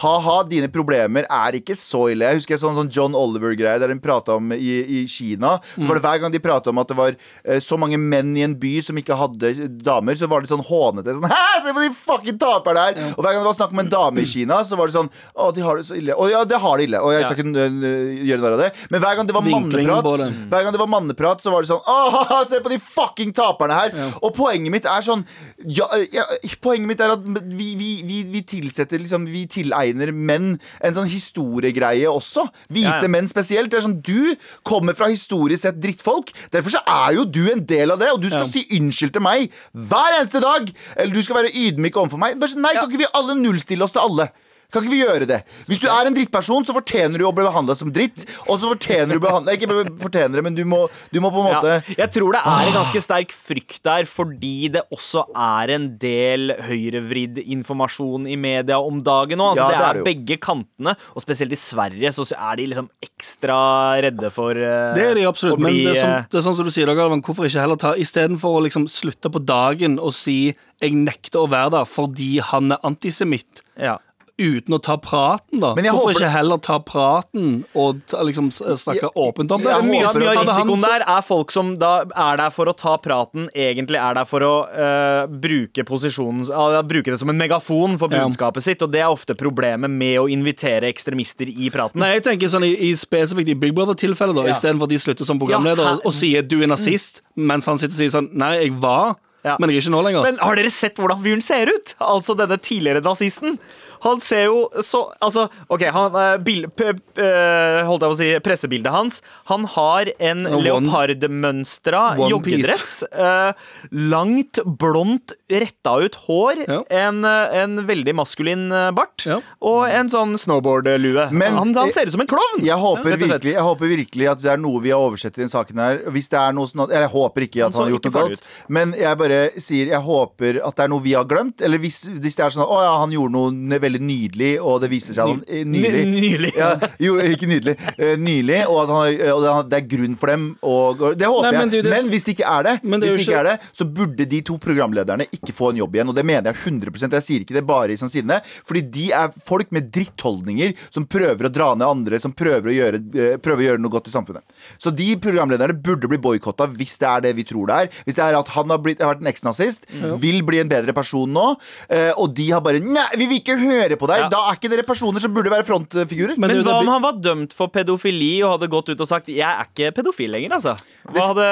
Ha-ha, 0.00 0.38
dine 0.48 0.70
problemer 0.72 1.26
er 1.28 1.58
ikke 1.58 1.74
så 1.76 2.06
ille. 2.08 2.24
Jeg 2.24 2.40
husker 2.40 2.56
sånn, 2.60 2.78
sånn 2.78 2.88
John 2.92 3.16
Oliver-greie 3.18 3.76
der 3.82 3.90
de 3.92 3.98
prata 4.00 4.38
om 4.38 4.54
i, 4.56 4.70
i 4.80 5.02
Kina. 5.10 5.58
Så 5.74 5.84
var 5.84 5.98
det 5.98 6.04
hver 6.06 6.22
gang 6.22 6.32
de 6.32 6.40
prata 6.40 6.72
om 6.72 6.80
at 6.80 6.88
det 6.88 6.96
var 6.96 7.12
eh, 7.12 7.60
så 7.60 7.76
mange 7.76 7.98
menn 8.00 8.30
i 8.38 8.44
en 8.46 8.54
by 8.56 8.70
som 8.86 8.96
ikke 8.96 9.18
hadde 9.20 9.50
damer, 9.84 10.16
så 10.16 10.28
var 10.32 10.40
det 10.40 10.48
sånn 10.48 10.64
hånete. 10.64 11.18
Sånn, 11.18 11.28
Hæ, 11.34 11.60
se 11.66 11.74
på 11.76 11.84
de 11.84 11.90
fucking 11.98 12.38
taperne 12.40 12.86
her! 12.86 12.96
Og 13.10 13.20
hver 13.20 13.34
gang 13.34 13.42
det 13.42 13.50
var 13.50 13.58
snakk 13.58 13.74
om 13.76 13.82
en 13.84 13.90
dame 13.92 14.24
i 14.24 14.30
Kina, 14.32 14.62
så 14.64 14.78
var 14.80 14.88
det 14.88 14.96
sånn 14.96 15.12
Å, 15.12 15.50
de 15.52 15.66
har 15.66 15.76
det 15.82 15.84
så 15.90 15.98
ille. 16.00 16.16
Og 16.16 16.32
ja, 16.32 16.40
det 16.48 16.62
har 16.64 16.80
de 16.80 16.88
ille. 16.88 17.04
Og 17.04 17.12
jeg 17.12 17.28
skal 17.28 17.42
ikke 17.42 17.68
øh, 17.68 18.24
gjøre 18.30 18.42
narr 18.46 18.56
av 18.56 18.64
det. 18.64 18.70
Men 18.94 19.04
hver 19.04 19.20
gang 19.20 19.28
det 19.28 19.36
var 19.36 19.46
manneprat, 19.50 20.10
hver 20.54 20.64
gang 20.64 20.72
det 20.72 20.82
var 20.86 20.92
manneprat, 20.94 21.44
så 21.44 21.52
var 21.52 21.66
det 21.66 21.72
sånn 21.74 21.84
Å, 21.84 22.40
se 22.48 22.62
på 22.64 22.72
de 22.72 22.80
fucking 22.80 23.36
taperne 23.36 23.76
her! 23.76 24.00
Og 24.22 24.32
poenget 24.40 24.72
mitt 24.72 24.88
er 24.88 25.04
sånn 25.04 25.26
ja, 25.68 25.84
ja, 26.16 26.24
Poenget 26.64 26.88
mitt 26.88 27.04
er 27.04 27.12
at 27.12 27.22
vi, 27.52 27.72
vi, 27.76 27.92
vi, 28.06 28.22
vi 28.32 28.40
tilsetter 28.48 29.02
liksom 29.02 29.28
Vi 29.28 29.44
tilegner 29.52 29.81
menn 30.12 30.58
en 30.80 30.94
sånn 30.94 31.08
historiegreie 31.10 32.06
også. 32.08 32.46
Hvite 32.70 32.84
Ja, 32.86 33.00
ja. 33.02 33.08
menn 33.08 33.28
spesielt. 33.28 33.70
Det 33.70 33.78
er 33.80 33.86
sånn 33.88 34.02
Du 34.02 34.36
kommer 34.64 34.94
fra 34.94 35.06
historisk 35.08 35.62
sett 35.62 35.80
drittfolk. 35.80 36.32
Derfor 36.50 36.70
så 36.70 36.82
er 36.86 37.14
jo 37.18 37.24
du 37.24 37.50
en 37.52 37.64
del 37.64 37.90
av 37.90 37.98
det, 37.98 38.10
og 38.12 38.20
du 38.20 38.28
skal 38.30 38.44
Ja. 38.46 38.48
si 38.48 38.66
unnskyld 38.78 39.12
til 39.12 39.22
meg 39.22 39.50
hver 39.74 40.20
eneste 40.20 40.40
dag. 40.40 40.70
Eller 40.96 41.12
du 41.14 41.22
skal 41.22 41.36
være 41.42 41.52
ydmyk 41.54 41.94
overfor 41.96 42.18
meg. 42.18 42.38
Sånn, 42.40 42.60
Nei, 42.62 42.74
kan 42.74 42.88
ikke 42.90 42.98
vi 42.98 43.06
alle 43.14 43.34
nullstille 43.34 43.82
oss 43.82 43.92
til 43.92 44.00
alle? 44.02 44.30
Kan 44.72 44.84
ikke 44.84 44.94
vi 44.94 45.02
gjøre 45.02 45.28
det? 45.28 45.40
Hvis 45.70 45.82
du 45.82 45.88
er 45.92 46.08
en 46.08 46.16
drittperson, 46.16 46.66
så 46.66 46.74
fortjener 46.76 47.22
du 47.22 47.26
å 47.28 47.32
bli 47.34 47.46
behandla 47.46 47.76
som 47.78 47.92
dritt. 47.94 48.24
Og 48.48 48.58
så 48.58 48.72
fortjener 48.72 49.16
du 49.18 49.22
behandla 49.22 49.54
Ikke 49.56 49.70
fortjener 50.00 50.40
det, 50.40 50.44
men 50.48 50.56
du 50.58 50.64
må, 50.68 50.84
du 51.12 51.20
må 51.22 51.30
på 51.32 51.42
en 51.44 51.50
måte 51.52 51.76
Ja, 51.78 51.96
jeg 52.04 52.14
tror 52.16 52.36
det 52.36 52.42
er 52.42 52.68
en 52.68 52.76
ganske 52.80 53.02
sterk 53.04 53.34
frykt 53.34 53.82
der, 53.86 54.06
fordi 54.08 54.72
det 54.74 54.84
også 54.94 55.24
er 55.30 55.74
en 55.76 55.88
del 56.02 56.56
høyrevridd 56.66 57.38
informasjon 57.42 58.26
i 58.30 58.36
media 58.40 58.80
om 58.82 59.02
dagen 59.04 59.38
nå. 59.38 59.52
Altså, 59.52 59.62
Ja, 59.62 59.68
det, 59.68 59.78
det 59.78 59.86
er 59.86 59.92
er 59.92 60.00
det 60.00 60.06
begge 60.08 60.38
kantene, 60.42 60.94
og 61.14 61.24
spesielt 61.24 61.54
i 61.54 61.58
Sverige 61.58 62.12
så 62.14 62.26
er 62.32 62.58
de 62.60 62.68
liksom 62.72 62.88
ekstra 63.04 63.58
redde 64.04 64.30
for 64.34 64.58
uh, 64.58 64.92
Det 64.96 65.06
er 65.10 65.18
de 65.18 65.26
absolutt, 65.28 65.60
bli, 65.60 65.68
men 65.68 65.78
det 65.80 65.94
er, 65.94 66.00
som, 66.00 66.14
eh, 66.16 66.28
det 66.30 66.40
er 66.40 66.46
sånn 66.46 66.58
som 66.58 66.68
du 66.68 66.72
sier, 66.74 66.92
Galvan, 66.98 67.24
hvorfor 67.24 67.48
ikke 67.48 67.64
heller 67.64 67.80
ta 67.80 67.94
Istedenfor 67.98 68.58
å 68.58 68.64
liksom 68.66 68.88
slutte 68.90 69.32
på 69.32 69.42
dagen 69.44 69.98
og 70.02 70.14
si 70.16 70.54
'jeg 70.82 70.96
nekter 70.98 71.44
å 71.44 71.50
være 71.50 71.70
der 71.76 71.84
fordi 71.86 72.40
han 72.42 72.72
er 72.72 72.80
antisemitt', 72.82 73.62
ja. 73.78 73.98
Uten 74.38 74.74
å 74.74 74.78
ta 74.82 74.96
praten, 74.96 75.60
da. 75.60 75.74
Men 75.74 75.84
jeg 75.84 75.92
Hvorfor 75.94 76.12
håper- 76.14 76.20
ikke 76.22 76.30
heller 76.32 76.58
ta 76.58 76.78
praten 76.78 77.64
og 77.74 78.00
ta, 78.06 78.22
liksom 78.22 78.50
snakke 78.50 79.02
jeg, 79.02 79.10
åpent 79.16 79.50
om 79.52 79.60
det? 79.62 79.70
jeg 79.72 79.82
Mye, 79.84 79.90
mye 79.90 80.06
av 80.08 80.46
risikoen 80.46 80.80
der 80.80 81.04
er 81.06 81.22
folk 81.22 81.50
som 81.52 81.76
da 81.78 82.04
er 82.04 82.36
der 82.36 82.50
for 82.50 82.66
å 82.66 82.74
ta 82.76 82.96
praten, 82.98 83.48
egentlig 83.54 83.98
er 84.00 84.14
der 84.14 84.24
for 84.24 84.40
å 84.40 84.52
uh, 84.72 85.26
bruke 85.26 85.84
posisjonen 85.84 86.48
uh, 86.50 86.82
Bruke 86.82 87.10
det 87.12 87.18
som 87.20 87.28
en 87.30 87.38
megafon 87.38 87.98
for 87.98 88.08
Ja. 88.12 88.24
budskapet 88.26 88.62
sitt, 88.62 88.82
og 88.82 88.90
det 88.92 89.00
er 89.00 89.08
ofte 89.12 89.34
problemet 89.34 89.90
med 89.90 90.18
å 90.18 90.28
invitere 90.30 90.88
ekstremister 90.92 91.46
i 91.48 91.70
praten. 91.70 92.00
Nei, 92.00 92.14
jeg 92.14 92.24
tenker 92.24 92.48
sånn 92.48 92.64
i, 92.64 92.74
i 92.90 92.92
spesifikt 92.94 93.48
i 93.48 93.54
Big 93.54 93.74
Brother-tilfellet, 93.74 94.34
da, 94.34 94.42
Ja. 94.48 94.52
istedenfor 94.54 94.84
at 94.84 94.88
de 94.90 94.98
slutter 94.98 95.24
som 95.24 95.38
programleder 95.38 95.82
Ja, 95.84 95.92
og, 95.94 96.06
og 96.06 96.12
sier 96.12 96.42
'du 96.42 96.62
er 96.62 96.66
nazist', 96.68 97.20
mens 97.36 97.66
han 97.66 97.78
sitter 97.78 97.94
og 97.94 98.00
sier 98.00 98.14
sånn 98.20 98.30
'nei, 98.34 98.62
jeg 98.64 98.72
var', 98.80 99.16
Ja. 99.44 99.56
men 99.58 99.70
jeg 99.70 99.76
er 99.78 99.80
ikke 99.90 99.94
nå 99.96 100.02
lenger. 100.04 100.22
Men 100.22 100.38
har 100.38 100.54
dere 100.54 100.70
sett 100.70 100.96
hvordan 100.96 101.22
fyren 101.22 101.42
ser 101.42 101.66
ut? 101.66 101.94
Altså 102.00 102.36
denne 102.36 102.58
tidligere 102.62 103.02
nazisten. 103.02 103.58
Han 104.02 104.20
ser 104.24 104.44
jo 104.48 104.68
så 104.82 105.04
Altså, 105.22 105.46
OK, 105.72 105.84
han, 105.94 106.16
eh, 106.18 106.36
bil, 106.42 106.66
p, 106.68 106.92
p, 107.14 107.22
eh, 107.22 107.82
holdt 107.86 108.02
jeg 108.02 108.10
på 108.12 108.16
å 108.16 108.18
si 108.20 108.30
pressebildet 108.44 108.92
hans. 108.94 109.20
Han 109.50 109.64
har 109.76 110.10
en 110.18 110.44
leopardmønstra 110.64 112.02
joggedress. 112.30 113.02
eh, 113.12 113.52
langt, 113.92 114.58
blondt, 114.66 115.34
retta 115.60 115.96
ut 116.04 116.14
hår, 116.26 116.64
Ja. 116.68 116.80
en, 116.90 117.24
en 117.24 117.86
veldig 117.86 118.14
maskulin 118.14 118.70
eh, 118.72 118.90
bart 118.96 119.26
Ja. 119.26 119.40
og 119.60 119.84
en 119.88 120.08
sånn 120.08 120.36
snowboard-lue. 120.38 121.28
Han, 121.32 121.74
han 121.74 121.92
ser 121.92 122.06
ut 122.06 122.12
som 122.14 122.20
en 122.24 122.26
klovn! 122.30 122.62
Jeg 122.64 122.78
håper, 122.78 123.16
virkelig, 123.20 123.52
jeg 123.54 123.62
håper 123.66 123.86
virkelig 123.92 124.28
at 124.32 124.42
det 124.42 124.52
er 124.52 124.60
noe 124.62 124.80
vi 124.82 124.90
har 124.94 124.98
oversett 125.02 125.36
i 125.38 125.42
den 125.44 125.52
saken 125.52 125.78
her. 125.82 125.98
Hvis 126.12 126.28
det 126.32 126.38
er 126.40 126.52
noe 126.56 126.66
sånn 126.70 126.84
at, 126.86 126.90
Jeg 126.96 127.08
håper 127.12 127.46
ikke 127.46 127.66
at 127.66 127.72
Han 127.74 127.82
han 127.82 127.88
har 127.88 127.94
gjort 127.96 128.04
noe 128.08 128.16
galt. 128.28 128.46
Men 128.68 128.92
jeg 128.98 129.18
bare 129.18 129.40
sier 129.60 129.86
jeg 129.92 130.00
håper 130.06 130.60
at 130.64 130.76
det 130.76 130.84
er 130.84 130.88
noe 130.92 131.02
vi 131.02 131.12
har 131.16 131.24
glemt. 131.28 131.60
Eller 131.62 131.78
hvis, 131.82 132.00
hvis 132.08 132.36
det 132.38 132.44
er 132.46 132.54
sånn 132.54 132.64
at 132.64 132.72
å 132.72 132.80
ja, 132.82 132.92
han 133.02 133.10
gjorde 133.12 133.32
noe 133.32 133.78
veldig 133.82 134.00
nydelig, 134.02 134.52
og 134.62 134.80
det 134.84 134.90
viser 134.92 135.16
seg 135.16 135.24
at 135.24 135.32
han 135.32 135.42
eh, 135.48 135.64
Nylig. 135.72 136.04
Nylig. 136.12 136.52
Ja, 136.56 136.74
jo, 137.02 137.16
ikke 137.18 137.48
nydelig. 137.50 137.76
Eh, 137.98 138.16
nylig, 138.20 138.60
og 138.68 138.82
at 138.84 138.92
han, 138.94 139.32
og 139.32 139.68
det 139.70 139.78
er- 139.80 139.88
grunn 139.92 140.14
for 140.16 140.30
dem. 140.30 140.44
Og, 140.62 141.00
og 141.02 141.16
det 141.18 141.26
håper 141.26 141.48
Nei, 141.50 141.58
men 141.58 141.70
jeg. 141.70 141.82
du, 141.82 141.88
det- 141.88 141.90
Men 141.96 142.10
hvis 142.12 142.24
det 142.24 142.36
ikke 142.36 142.46
er 142.48 142.62
det, 142.68 142.74
Men 142.84 143.00
det 143.00 143.08
er 143.08 143.16
hvis 143.16 143.26
det 143.26 143.26
ikke 143.26 143.32
ikke- 143.32 143.40
er 143.40 143.58
det, 143.58 143.70
så 143.74 143.84
burde 143.98 144.24
de 144.30 144.40
to 144.46 144.58
programlederne 144.62 145.26
ikke 145.34 145.41
få 145.50 145.72
en 145.72 145.80
jobb 145.82 145.96
igjen. 145.96 146.10
Og 146.12 146.14
det 146.14 146.24
mener 146.26 146.52
jeg 146.52 146.60
100 146.70 146.92
og 146.92 147.16
jeg 147.18 147.26
sier 147.26 147.42
ikke 147.42 147.56
det 147.56 147.64
bare 147.66 147.90
i 147.90 147.98
sånn 147.98 148.12
sinne. 148.12 148.38
Fordi 148.68 148.84
de 148.94 149.08
er 149.16 149.32
folk 149.34 149.72
med 149.74 149.90
drittholdninger 149.94 150.76
som 150.94 151.06
prøver 151.10 151.48
å 151.48 151.52
dra 151.52 151.72
ned 151.74 151.88
andre, 151.88 152.20
som 152.22 152.34
prøver 152.36 152.70
å 152.70 152.76
gjøre, 152.76 153.02
eh, 153.18 153.36
prøver 153.42 153.64
å 153.64 153.66
gjøre 153.70 153.82
noe 153.82 153.90
godt 153.90 154.12
i 154.12 154.14
samfunnet. 154.14 154.44
Så 154.78 154.94
de 154.94 155.08
programlederne 155.16 155.74
burde 155.74 156.06
bli 156.10 156.20
boikotta 156.22 156.68
hvis 156.70 156.94
det 157.02 157.08
er 157.10 157.26
det 157.26 157.34
vi 157.34 157.46
tror 157.48 157.66
det 157.66 157.74
er. 157.74 157.90
Hvis 158.06 158.14
det 158.20 158.22
er 158.22 158.38
at 158.38 158.54
han 158.54 158.70
har, 158.70 158.78
blitt, 158.78 159.02
har 159.02 159.14
vært 159.16 159.24
en 159.26 159.32
eksnazist, 159.32 159.88
vil 160.22 160.42
bli 160.46 160.60
en 160.62 160.70
bedre 160.70 160.94
person 160.94 161.26
nå, 161.32 161.56
eh, 161.90 162.12
og 162.16 162.34
de 162.36 162.50
har 162.52 162.62
bare 162.62 162.80
Nei, 162.82 163.04
vi 163.16 163.26
vil 163.30 163.40
ikke 163.40 163.56
høre 163.58 163.96
på 163.96 164.08
deg! 164.10 164.24
Ja. 164.24 164.28
Da 164.32 164.40
er 164.50 164.58
ikke 164.58 164.70
dere 164.72 164.84
personer 164.86 165.22
som 165.22 165.32
burde 165.34 165.50
være 165.52 165.64
frontfigurer. 165.64 166.36
Men 166.36 166.52
Men 166.52 166.64
hva 166.66 166.78
om 166.82 166.90
han 166.92 167.02
var 167.04 167.18
dømt 167.22 167.54
for 167.56 167.72
pedofili 167.72 168.42
og 168.42 168.56
hadde 168.58 168.70
gått 168.72 168.90
ut 168.92 169.00
og 169.00 169.08
sagt 169.08 169.26
'jeg 169.26 169.48
er 169.48 169.66
ikke 169.66 169.94
pedofil 169.94 170.30
lenger', 170.30 170.52
altså? 170.58 170.76
Hva 171.12 171.26
hadde, 171.28 171.46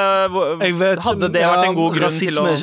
Jeg 0.64 0.76
vet, 0.80 1.02
hadde 1.04 1.28
det 1.34 1.42
vært 1.44 1.68
en 1.68 1.76
god 1.76 1.96
grunn 1.96 2.14
til 2.14 2.30
rasisme 2.30 2.44
å 2.48 2.56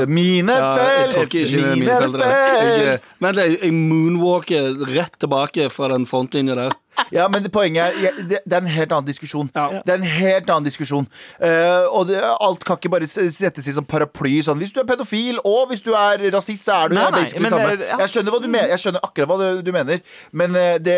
det. 0.00 0.08
mine 0.10 0.56
felt! 0.58 1.34
mine 1.54 1.98
felt. 2.04 3.14
Men 3.22 3.42
jeg 3.42 3.72
moonwalker 3.76 4.84
rett 4.90 5.18
tilbake 5.22 5.70
fra 5.72 5.90
den 5.94 6.06
frontlinja 6.10 6.58
der. 6.58 6.78
Ja, 7.14 7.28
men 7.28 7.42
det- 7.42 7.52
poenget 7.52 7.94
er 7.96 8.22
det, 8.28 8.40
er 8.52 8.56
en 8.60 8.66
helt 8.66 8.92
annen 8.92 9.06
diskusjon. 9.06 9.50
Ja. 9.54 9.80
Det 9.86 9.92
er 9.94 9.98
en 10.00 10.02
helt 10.02 10.50
annen 10.50 10.64
diskusjon 10.68 11.06
Uh, 11.40 11.86
Og 11.96 12.06
det, 12.08 12.18
alt 12.20 12.64
kan 12.64 12.76
ikke 12.76 12.90
bare 12.92 13.06
settes 13.08 13.66
i 13.68 13.72
som 13.72 13.84
paraply. 13.84 14.40
Sånn, 14.44 14.58
hvis 14.60 14.72
du 14.74 14.80
er 14.80 14.86
pedofil 14.88 15.38
og 15.44 15.68
hvis 15.70 15.82
du 15.82 15.92
er 15.96 16.22
rasist, 16.34 16.64
så 16.66 16.84
er 16.84 16.88
du 16.92 16.94
Nei, 16.94 17.04
nei, 17.10 17.20
basically 17.22 17.42
men 17.46 17.52
samme. 17.54 17.86
ja. 17.88 17.96
Jeg 18.02 18.12
skjønner 18.12 18.34
hva 18.34 18.40
du 18.42 18.48
mener 18.48 18.68
Jeg 18.74 18.82
skjønner 18.82 19.00
akkurat 19.06 19.30
hva 19.30 19.62
du, 19.64 19.72
mener. 19.72 20.00
Men 20.32 20.52
det 20.52 20.82
det 20.84 20.96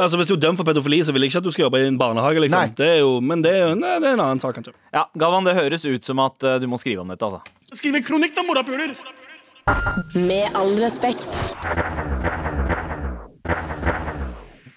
Altså 0.00 0.16
Hvis 0.20 0.30
du 0.30 0.34
er 0.34 0.42
dømt 0.46 0.56
for 0.60 0.64
pedofili, 0.68 1.02
så 1.04 1.12
vil 1.12 1.22
jeg 1.26 1.32
ikke 1.32 1.42
at 1.42 1.44
du 1.44 1.50
skal 1.54 1.66
jobbe 1.66 1.82
i 1.82 1.86
en 1.90 1.98
barnehage. 2.00 2.40
Liksom. 2.46 2.74
Det 2.78 2.88
er 2.88 2.98
jo, 3.02 3.20
men 3.20 3.42
det 3.44 3.52
er 3.52 3.74
nei, 3.74 3.98
det 4.00 4.08
er 4.08 4.16
en 4.18 4.24
annen 4.28 4.40
sak, 4.40 4.54
kanskje. 4.56 4.72
Ja, 4.94 5.04
Galvan, 5.18 5.44
det 5.44 5.54
høres 5.58 5.84
ut 5.84 6.04
som 6.04 6.18
at 6.24 6.42
uh, 6.44 6.58
du 6.62 6.66
må 6.70 6.78
skrive 6.80 7.00
om 7.04 7.08
dette, 7.12 7.22
altså. 7.28 7.42
Skriv 7.74 7.94
en 7.98 8.04
kronikk, 8.06 8.34
da, 8.36 8.42
morapuler! 8.46 8.94
Med 10.14 10.50
all 10.58 10.74
respekt. 10.82 11.28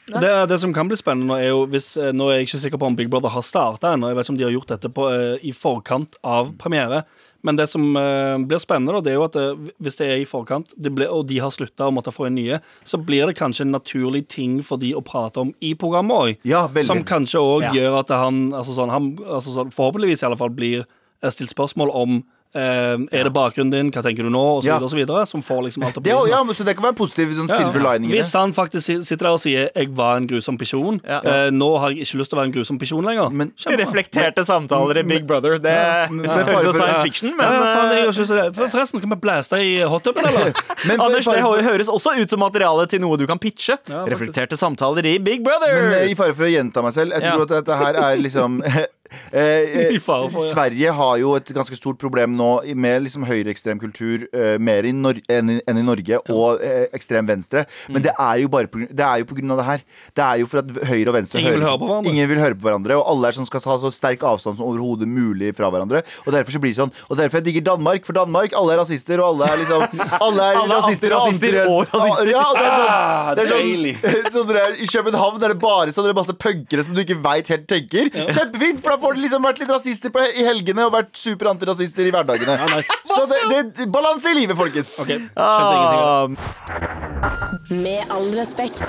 Det, 0.07 0.45
det 0.51 0.59
som 0.61 0.73
kan 0.73 0.87
bli 0.89 0.97
spennende 0.99 1.37
er 1.41 1.47
jo 1.49 1.63
hvis 1.71 1.95
eh, 1.97 2.11
Nå 2.13 2.27
er 2.29 2.39
jeg 2.39 2.47
ikke 2.49 2.59
sikker 2.61 2.81
på 2.81 2.89
om 2.91 2.95
Big 2.97 3.09
Brother 3.09 3.31
har 3.33 3.41
starta 3.45 3.93
ennå. 3.95 4.11
Jeg 4.11 4.17
vet 4.19 4.27
ikke 4.27 4.33
om 4.35 4.37
de 4.41 4.45
har 4.45 4.53
gjort 4.53 4.73
dette 4.75 4.91
på, 4.93 5.05
eh, 5.13 5.39
i 5.49 5.53
forkant 5.55 6.17
av 6.23 6.51
premiere. 6.61 7.03
Men 7.45 7.57
det 7.57 7.67
som 7.69 7.83
eh, 7.97 8.37
blir 8.49 8.61
spennende, 8.61 9.01
det 9.05 9.11
er 9.13 9.17
jo 9.19 9.25
at 9.25 9.35
hvis 9.81 9.97
det 9.99 10.07
er 10.09 10.21
i 10.21 10.27
forkant, 10.29 10.73
det 10.81 10.93
blir, 10.97 11.09
og 11.13 11.25
de 11.29 11.39
har 11.41 11.53
slutta 11.53 11.89
å 11.89 11.93
måtte 11.93 12.13
få 12.13 12.27
inn 12.29 12.37
nye, 12.37 12.57
så 12.85 12.97
blir 13.01 13.25
det 13.29 13.35
kanskje 13.37 13.65
en 13.67 13.73
naturlig 13.75 14.23
ting 14.33 14.59
for 14.65 14.81
de 14.81 14.93
å 14.97 15.03
prate 15.05 15.41
om 15.41 15.51
i 15.61 15.73
programmet 15.77 16.15
òg. 16.17 16.45
Ja. 16.49 16.63
Som 16.85 17.03
kanskje 17.05 17.41
òg 17.41 17.67
Ja. 17.67 17.73
gjør 17.73 17.99
at 18.03 18.13
han, 18.13 18.47
altså 18.53 18.77
sånn, 18.77 18.93
han 18.93 19.11
altså 19.25 19.53
sånn, 19.57 19.73
Forhåpentligvis 19.73 20.23
i 20.23 20.29
alle 20.29 20.37
fall 20.41 20.53
blir 20.53 20.85
stilt 21.33 21.53
spørsmål 21.53 21.93
om 21.93 22.23
Er 22.55 23.23
det 23.27 23.33
bakgrunnen 23.35 23.71
din, 23.71 23.91
hva 23.91 24.01
tenker 24.05 24.23
du 24.23 24.29
nå, 24.31 24.39
og 24.57 24.63
så 24.63 24.67
Ja. 24.67 24.77
videre, 24.79 24.85
og 24.85 24.91
så 24.91 24.99
videre, 24.99 25.25
som 25.27 25.41
får 25.43 25.63
liksom 25.67 25.83
alt 25.85 25.97
opp 25.97 26.03
det, 26.03 26.13
ja, 26.29 26.43
men 26.43 26.55
så 26.55 26.63
det 26.65 26.75
kan 26.75 26.83
være 26.85 26.93
en 26.95 26.99
positiv 27.01 27.33
sånn 27.35 27.49
silver 27.51 27.81
lining 27.83 28.09
Hvis 28.11 28.31
han 28.33 28.53
faktisk 28.53 29.03
sitter 29.05 29.25
der 29.25 29.33
og 29.33 29.39
sier 29.39 29.69
'jeg 29.75 29.89
var 29.95 30.17
en 30.17 30.27
grusom 30.27 30.57
pisjon', 30.57 31.01
Ja. 31.03 31.19
eh, 31.19 31.49
nå 31.51 31.79
har 31.79 31.89
jeg 31.91 31.99
ikke 32.07 32.17
lyst 32.19 32.29
til 32.31 32.37
å 32.37 32.41
være 32.41 32.45
en 32.45 32.53
grusom 32.53 32.79
pisjon 32.79 33.03
lenger. 33.03 33.29
Men-. 33.31 33.51
Reflekterte 33.67 34.45
samtaler 34.45 34.97
i 34.99 35.03
Big 35.03 35.27
Brother. 35.27 35.57
Det 35.59 36.09
høres 36.09 36.65
ut 36.65 36.75
science 36.75 37.01
fiction, 37.03 37.35
men 37.35 37.45
ja, 37.45 37.53
ja, 37.53 37.75
faen, 37.75 37.91
jeg 37.91 38.07
eh, 38.07 38.69
Forresten, 38.69 38.97
skal 38.99 39.09
vi 39.09 39.15
blæste 39.15 39.57
i 39.59 39.83
hottuben, 39.83 40.23
eller? 40.29 40.53
Men, 40.87 40.97
for- 40.97 41.05
Anders, 41.05 41.25
det 41.25 41.65
høres 41.65 41.89
også 41.89 42.17
ut 42.21 42.29
som 42.29 42.39
materiale 42.39 42.87
til 42.87 42.99
noe 43.01 43.17
du 43.17 43.25
kan 43.27 43.37
pitche. 43.39 43.77
Ja. 43.89 44.05
Reflekterte 44.05 44.57
samtaler 44.57 45.05
i 45.05 45.17
Big 45.19 45.43
Brother. 45.43 45.75
Men 45.75 45.93
eh, 45.93 46.11
i 46.11 46.15
fare 46.15 46.33
for 46.33 46.45
å 46.45 46.51
gjenta 46.51 46.81
meg 46.83 46.93
selv, 46.93 47.11
jeg 47.13 47.21
Ja. 47.23 47.31
tror 47.35 47.41
at 47.43 47.65
dette 47.65 47.75
her 47.77 47.93
er 47.95 48.17
liksom 48.17 48.61
eh, 49.31 49.91
eh, 49.95 49.99
for, 50.03 50.27
ja. 50.29 50.43
Sverige 50.49 50.93
har 50.97 51.17
jo 51.21 51.35
et 51.39 51.51
ganske 51.55 51.77
stort 51.77 51.99
problem 52.01 52.35
nå 52.37 52.49
med 52.75 53.05
liksom 53.05 53.25
høyreekstrem 53.27 53.79
kultur 53.81 54.27
eh, 54.31 54.55
mer 54.59 54.87
enn, 54.89 55.01
i, 55.15 55.23
enn 55.65 55.79
i 55.81 55.85
Norge, 55.85 56.19
og 56.33 56.61
eh, 56.65 56.85
ekstrem 56.95 57.27
venstre. 57.29 57.65
Men 57.91 58.05
det 58.05 58.13
er 58.15 58.41
jo 58.43 58.51
bare 58.53 58.69
på, 58.71 58.83
det 58.89 59.05
er 59.05 59.21
jo 59.23 59.29
på 59.29 59.37
grunn 59.39 59.55
av 59.55 59.61
det 59.61 59.67
her. 59.69 59.85
Det 60.15 60.25
er 60.25 60.41
jo 60.43 60.49
for 60.51 60.61
at 60.63 60.71
høyre 60.89 61.11
og 61.11 61.17
venstre 61.19 61.39
Ingen 61.41 61.53
vil 61.55 61.61
hører- 61.61 61.69
høre 61.71 61.81
på 61.81 61.89
hverandre. 61.89 62.11
Ingen 62.13 62.29
vil 62.31 62.41
høre 62.43 62.55
på 62.59 62.67
hverandre, 62.69 62.99
og 62.99 63.09
alle 63.13 63.31
er 63.31 63.37
som 63.39 63.47
skal 63.49 63.63
ta 63.65 63.77
så 63.81 63.91
sterk 63.93 64.23
avstand 64.27 64.59
som 64.59 64.65
overhodet 64.67 65.07
mulig 65.09 65.53
fra 65.57 65.69
hverandre. 65.73 66.03
Og 66.25 66.33
derfor 66.35 66.55
så 66.55 66.61
blir 66.63 66.73
det 66.73 66.79
sånn 66.79 66.93
Og 67.09 67.17
derfor 67.19 67.39
jeg 67.41 67.45
digger 67.49 67.65
Danmark, 67.71 68.05
for 68.07 68.13
Danmark, 68.17 68.53
alle 68.57 68.75
er 68.75 68.81
rasister, 68.83 69.19
og 69.21 69.33
alle 69.35 69.51
er 69.51 69.61
liksom 69.63 70.01
Alle 70.25 70.45
er 70.49 70.59
Alle 70.61 70.79
rasister, 70.79 71.13
rasister 71.15 71.57
og 71.65 71.85
rasister. 71.91 72.31
Ja, 72.31 72.43
og 72.49 72.57
det 72.59 72.65
er 72.65 72.75
sånn, 72.75 72.91
Ah, 72.95 73.33
det 73.35 73.43
er 73.43 73.49
sånn 73.51 74.35
sånn 74.35 74.81
I 74.85 74.87
København 74.91 75.43
er 75.43 75.53
det 75.53 75.59
bare 75.61 75.93
sånn 75.95 76.05
det 76.07 76.11
er 76.13 76.17
masse 76.19 76.35
punkere 76.39 76.85
som 76.85 76.95
du 76.95 77.01
ikke 77.03 77.17
veit 77.23 77.49
helt 77.51 77.65
tenker. 77.69 78.09
Kjempefint, 78.13 78.81
for 78.83 78.93
da 78.95 78.99
får 79.05 79.15
de 79.19 79.23
liksom 79.27 79.45
vært 79.45 79.59
litt 79.61 79.69
rasister 79.71 80.09
på, 80.15 80.25
i 80.33 80.43
helgene 80.47 80.87
og 80.89 80.93
vært 80.97 81.13
superantirasister 81.21 82.09
i 82.09 82.13
hverdagene. 82.15 82.57
Ja, 82.57 82.67
nice. 82.73 82.89
Så 83.13 83.23
det, 83.29 83.61
det 83.77 83.87
balanse 83.93 84.33
i 84.33 84.37
livet, 84.41 84.57
folkens. 84.59 84.97
Ok, 85.05 85.13
skjønte 85.13 85.73
ingenting. 85.77 86.37
Ah, 86.41 87.71
Med 87.71 88.11
all 88.13 88.27
respekt. 88.35 88.83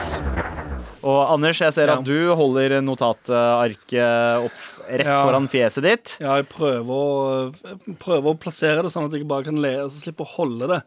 og 1.06 1.20
Anders, 1.36 1.60
jeg 1.62 1.72
ser 1.76 1.86
Ja. 1.92 1.98
at 2.00 2.04
du 2.08 2.34
holder 2.34 2.80
notatarket 2.82 4.44
opp 4.48 4.60
rett 4.88 5.06
Ja. 5.06 5.20
foran 5.24 5.46
fjeset 5.48 5.82
ditt. 5.86 6.16
Ja, 6.20 6.36
jeg 6.40 6.48
prøver 6.48 6.90
å, 6.90 7.54
jeg 7.54 7.98
prøver 8.02 8.32
å 8.34 8.38
plassere 8.38 8.82
det 8.82 8.90
sånn 8.92 9.06
at 9.06 9.12
jeg 9.14 9.26
bare 9.28 9.44
kan 9.44 9.56
le, 9.62 9.72
altså 9.84 10.02
slippe 10.02 10.24
å 10.26 10.32
holde 10.36 10.66
det. 10.68 10.80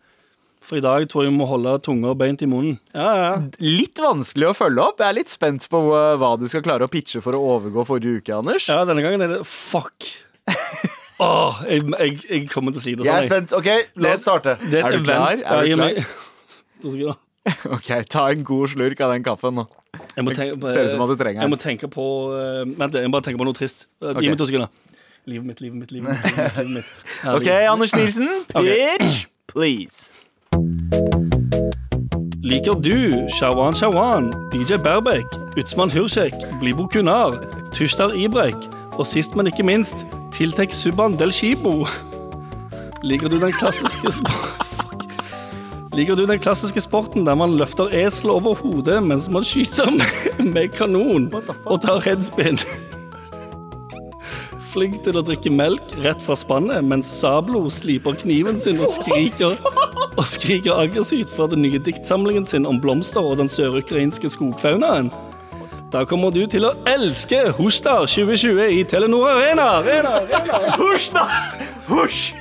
For 0.69 0.77
i 0.77 0.83
dag 0.85 1.07
tror 1.09 1.25
jeg 1.25 1.31
vi 1.31 1.37
må 1.39 1.47
holde 1.49 1.71
tunga 1.81 2.11
beint 2.17 2.43
i 2.45 2.47
munnen. 2.49 2.75
Ja, 2.93 3.09
ja. 3.17 3.29
Litt 3.63 3.97
vanskelig 4.03 4.51
å 4.51 4.55
følge 4.57 4.83
opp. 4.85 4.99
Jeg 5.01 5.09
er 5.09 5.15
litt 5.17 5.31
spent 5.33 5.65
på 5.71 5.79
hva 5.89 6.29
du 6.37 6.45
skal 6.51 6.61
klare 6.65 6.85
å 6.85 6.91
pitche 6.93 7.23
for 7.25 7.33
å 7.33 7.41
overgå 7.55 7.87
forrige 7.89 8.21
uke, 8.21 8.35
Anders. 8.37 8.67
ja 8.69 8.83
denne 8.85 9.01
gangen 9.05 9.25
er 9.25 9.33
det 9.39 9.39
fuck. 9.49 10.05
Åh, 11.19 11.63
jeg, 11.67 11.87
jeg, 11.89 12.19
jeg 12.29 12.43
kommer 12.53 12.75
til 12.75 12.79
å 12.79 12.83
si 12.83 12.93
det 12.93 13.01
sånn. 13.03 13.09
Jeg 13.09 13.25
er 13.25 13.31
spent. 13.31 13.55
OK, 13.57 13.71
la 13.99 14.13
oss 14.13 14.21
starte. 14.23 14.53
Det 14.69 14.83
Er 14.85 14.95
du 14.95 15.01
klar? 15.03 15.41
Er 15.41 15.65
du 15.65 15.73
klar? 15.75 16.13
To 16.83 16.93
sekunder. 16.93 17.17
Ok, 17.75 17.89
Ta 18.13 18.27
en 18.29 18.45
god 18.45 18.69
slurk 18.75 19.01
av 19.01 19.15
den 19.15 19.25
kaffen 19.25 19.57
nå. 19.57 19.65
Jeg 20.13 20.25
må 20.27 20.35
tenke 20.37 20.59
på, 20.61 20.69
Ser 20.69 20.85
ut 20.85 20.93
som 20.93 21.01
at 21.01 21.09
du 21.09 21.15
trenger 21.17 21.41
Jeg 21.41 21.49
må 21.49 21.57
tenke 21.59 21.87
på 21.89 22.03
eh, 22.37 22.61
Vent, 22.77 22.93
jeg 22.93 23.09
må 23.09 23.15
bare 23.15 23.25
tenke 23.25 23.41
på 23.41 23.47
noe 23.47 23.57
trist. 23.57 23.87
Okay. 23.97 24.27
Gi 24.27 24.31
meg 24.35 24.37
to 24.39 24.45
sekunder. 24.45 24.69
Livet 25.29 25.49
mitt, 25.49 25.63
livet 25.63 25.81
mitt, 25.81 25.91
livet 25.95 26.13
mitt. 26.13 26.23
Livet 26.29 26.37
mitt, 26.37 26.59
livet 26.59 26.71
mitt. 26.77 27.33
Ok, 27.33 27.49
Anders 27.73 27.95
Nilsen, 27.97 28.29
pitch, 28.53 29.25
please. 29.49 30.13
Liker 32.49 32.73
du 32.81 33.27
Shawan 33.29 33.75
Shawan, 33.75 34.31
DJ 34.51 34.77
Berbek, 34.77 35.25
Utsman 35.55 35.89
Hursek, 35.91 36.33
Blibo 36.59 36.87
Kunar, 36.87 37.33
Tushtar 37.71 38.13
Ibrek 38.15 38.55
og 38.97 39.05
sist, 39.07 39.35
men 39.35 39.47
ikke 39.47 39.63
minst, 39.63 40.05
Tiltek 40.33 40.73
Subhaan 40.73 41.13
Del 41.19 41.31
Shibo? 41.31 41.85
Liker 43.03 43.29
du 43.29 43.37
den 43.39 43.53
klassiske 43.53 44.11
sporten 44.11 44.65
Liker 45.97 46.15
du 46.15 46.25
den 46.25 46.39
klassiske 46.39 46.81
sporten 46.81 47.25
der 47.27 47.35
man 47.35 47.53
løfter 47.53 47.93
esel 47.93 48.33
over 48.33 48.55
hodet 48.55 48.97
mens 49.03 49.29
man 49.29 49.45
skyter 49.45 49.91
med, 49.91 50.43
med 50.53 50.73
kanon 50.73 51.29
og 51.65 51.81
tar 51.85 52.01
headspin? 52.07 52.57
Flink 54.73 55.03
til 55.05 55.21
å 55.21 55.25
drikke 55.25 55.53
melk 55.53 55.95
rett 56.01 56.21
fra 56.25 56.37
spannet 56.39 56.81
mens 56.85 57.13
Sablo 57.21 57.67
sliper 57.73 58.17
kniven 58.19 58.57
sin 58.61 58.81
og 58.81 58.93
skriker 58.99 59.59
og 60.17 60.25
skriker 60.27 60.77
aggressivt 60.79 61.31
fra 61.35 61.47
den 61.51 61.63
nye 61.65 61.79
diktsamlingen 61.79 62.45
sin 62.49 62.65
om 62.69 62.81
blomster 62.81 63.21
og 63.21 63.37
den 63.39 63.49
sørukrainske 63.51 64.31
skogfaunaen. 64.33 65.11
Da 65.89 66.03
kommer 66.05 66.29
du 66.29 66.43
til 66.45 66.67
å 66.67 66.75
elske 66.89 67.47
Hostar 67.57 68.05
2020 68.05 68.75
i 68.77 68.83
Telenor 68.85 69.31
Arena. 69.31 69.71
Arena, 69.79 70.19
Arena. 70.21 70.59
Husj, 70.77 71.09
da! 71.15 71.25
Husj! 71.89 72.35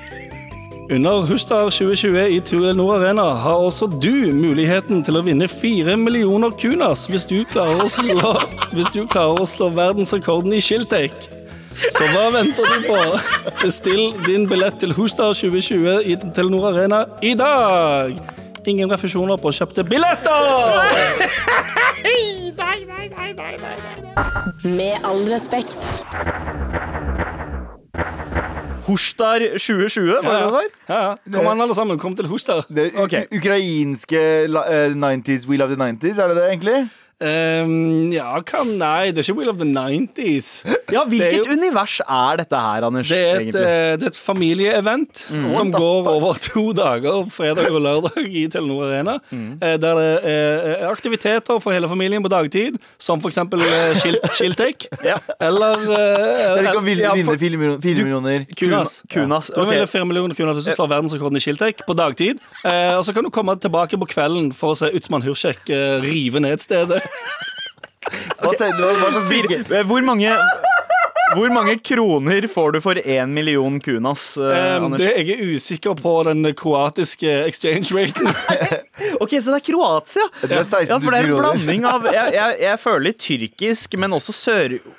Under 0.92 1.24
Hustar 1.28 1.70
2020 1.70 2.34
i 2.36 2.40
Telenor 2.44 2.94
Arena 2.96 3.30
har 3.40 3.60
også 3.60 3.88
du 3.92 4.30
muligheten 4.32 5.02
til 5.04 5.16
å 5.16 5.24
vinne 5.24 5.48
fire 5.48 5.96
millioner 6.00 6.52
kunas 6.60 7.06
hvis 7.12 7.26
du 7.28 7.42
klarer 7.48 7.84
å 7.84 7.88
slå, 7.92 8.34
hvis 8.72 8.92
du 8.94 9.02
klarer 9.04 9.40
å 9.40 9.48
slå 9.48 9.68
verdensrekorden 9.76 10.56
i 10.56 10.62
Shiltek. 10.64 11.28
Så 11.94 12.06
hva 12.12 12.24
venter 12.34 12.64
du 12.66 12.86
på? 12.88 12.98
Bestill 13.62 14.12
din 14.26 14.46
billett 14.50 14.78
til 14.82 14.92
Hustar 14.96 15.32
2020 15.36 16.02
i 16.10 16.16
Telenor 16.34 16.70
Arena 16.72 17.04
i 17.22 17.34
dag. 17.38 18.16
Ingen 18.68 18.90
refusjoner 18.92 19.38
på 19.40 19.52
kjøpte 19.54 19.84
billetter! 19.88 20.42
Med 24.64 24.94
all 25.04 25.22
respekt. 25.32 25.78
Hostar 28.88 29.38
2020, 29.58 30.06
var 30.24 30.32
det 30.32 30.42
det 30.44 30.52
der? 30.52 30.68
Ja, 30.88 31.00
ja. 31.08 31.14
Kom 31.34 31.46
an, 31.50 31.60
alle 31.60 31.74
sammen. 31.76 31.98
Kom 32.00 32.14
til 32.16 32.26
Hostar. 32.30 32.64
Det 32.72 32.90
Ok. 32.96 33.12
ukrainske 33.36 34.22
la- 34.48 34.64
eh, 34.72 34.94
90s, 34.96 35.46
We 35.48 35.56
Love 35.60 35.74
the 35.74 35.82
90s, 35.82 36.18
er 36.18 36.28
det 36.28 36.36
det 36.36 36.46
egentlig? 36.50 36.88
Ehm, 37.18 38.12
ja, 38.14 38.28
hva 38.46 38.60
Nei, 38.68 39.10
det 39.10 39.18
er 39.18 39.26
ikke 39.26 39.34
Wheel 39.40 39.50
of 39.50 39.56
the 39.58 39.66
90s. 39.66 40.48
Ja, 40.92 41.02
Hvilket 41.04 41.32
er 41.32 41.42
jo- 41.42 41.56
univers 41.56 41.96
er 42.06 42.36
dette 42.38 42.54
her, 42.62 42.84
Anders? 42.86 43.08
Det 43.08 43.18
er 43.18 43.40
et, 43.40 43.54
eh, 43.58 43.96
det 43.98 44.02
er 44.06 44.12
et 44.12 44.20
familieevent 44.22 45.24
som 45.50 45.72
går 45.72 46.06
over 46.06 46.34
to 46.38 46.72
dager, 46.72 47.26
fredag 47.28 47.72
og 47.74 47.82
lørdag, 47.82 48.22
i 48.28 48.46
Telenor 48.46 48.86
Arena. 48.86 49.16
eh, 49.32 49.76
Der 49.78 49.94
det 49.98 50.24
er 50.24 50.84
eh, 50.84 50.88
aktiviteter 50.88 51.60
for 51.60 51.72
hele 51.72 51.88
familien 51.88 52.22
på 52.22 52.28
dagtid, 52.30 52.78
som 52.98 53.18
eh, 53.18 54.30
Shiltek. 54.30 54.86
Ja. 55.08 55.16
Eller 55.40 55.74
Dere 55.74 56.72
kan 56.74 56.84
vinne 56.84 57.38
fire 57.38 57.56
millioner. 58.04 58.46
Kunas. 58.56 59.02
Kunas. 59.10 59.50
Ja. 59.56 59.64
Du 59.64 59.70
vinner 59.70 59.86
fire 59.86 60.04
millioner 60.06 60.34
kunas 60.36 60.56
hvis 60.62 60.64
du 60.70 60.76
slår 60.76 60.88
verdensrekorden 60.94 61.36
i 61.36 61.40
Shiltek 61.40 61.82
på 61.86 61.96
dagtid. 61.96 62.38
Eh, 62.64 62.94
og 62.94 63.02
så 63.04 63.12
kan 63.14 63.24
du 63.24 63.30
komme 63.30 63.56
tilbake 63.58 63.98
på 63.98 64.06
kvelden 64.06 64.52
for 64.54 64.74
å 64.74 64.76
se 64.76 64.90
Utsmann 64.94 65.22
Hursek 65.26 65.66
rive 66.02 66.40
ned 66.40 66.60
stedet. 66.60 67.02
Hva, 68.38 68.52
sier 68.56 68.72
du? 68.78 68.84
hva 68.86 69.10
slags 69.12 69.28
drikke? 69.28 69.84
Hvor 69.88 70.04
mange 70.06 70.32
hvor 71.36 71.50
mange 71.52 71.74
kroner 71.84 72.46
får 72.48 72.70
du 72.72 72.78
for 72.80 72.96
én 72.96 73.28
million 73.36 73.74
kunas, 73.84 74.22
eh, 74.40 74.78
Um, 74.80 74.94
det 74.96 75.10
jeg 75.12 75.34
er 75.34 75.42
usikker 75.58 75.92
på 75.98 76.14
den 76.24 76.40
kroatiske 76.56 77.34
exchange 77.44 77.92
raten. 77.92 78.30
Ok, 79.20 79.34
Så 79.36 79.52
det 79.52 79.58
er 79.60 79.66
Kroatia? 79.66 80.24
Jeg 80.40 80.48
tror 80.48 80.48
det 80.48 80.58
er 80.58 80.64
16 80.64 80.88
Ja, 80.88 80.98
for 81.04 81.10
det 81.12 81.18
er 81.18 81.28
000 81.28 81.28
en 81.28 81.36
kroner. 81.36 81.52
blanding 81.58 81.84
av 81.90 82.08
Jeg, 82.14 82.32
jeg, 82.38 82.56
jeg 82.64 82.80
føler 82.80 83.12
tyrkisk, 83.26 83.98
men 84.00 84.16
også 84.16 84.32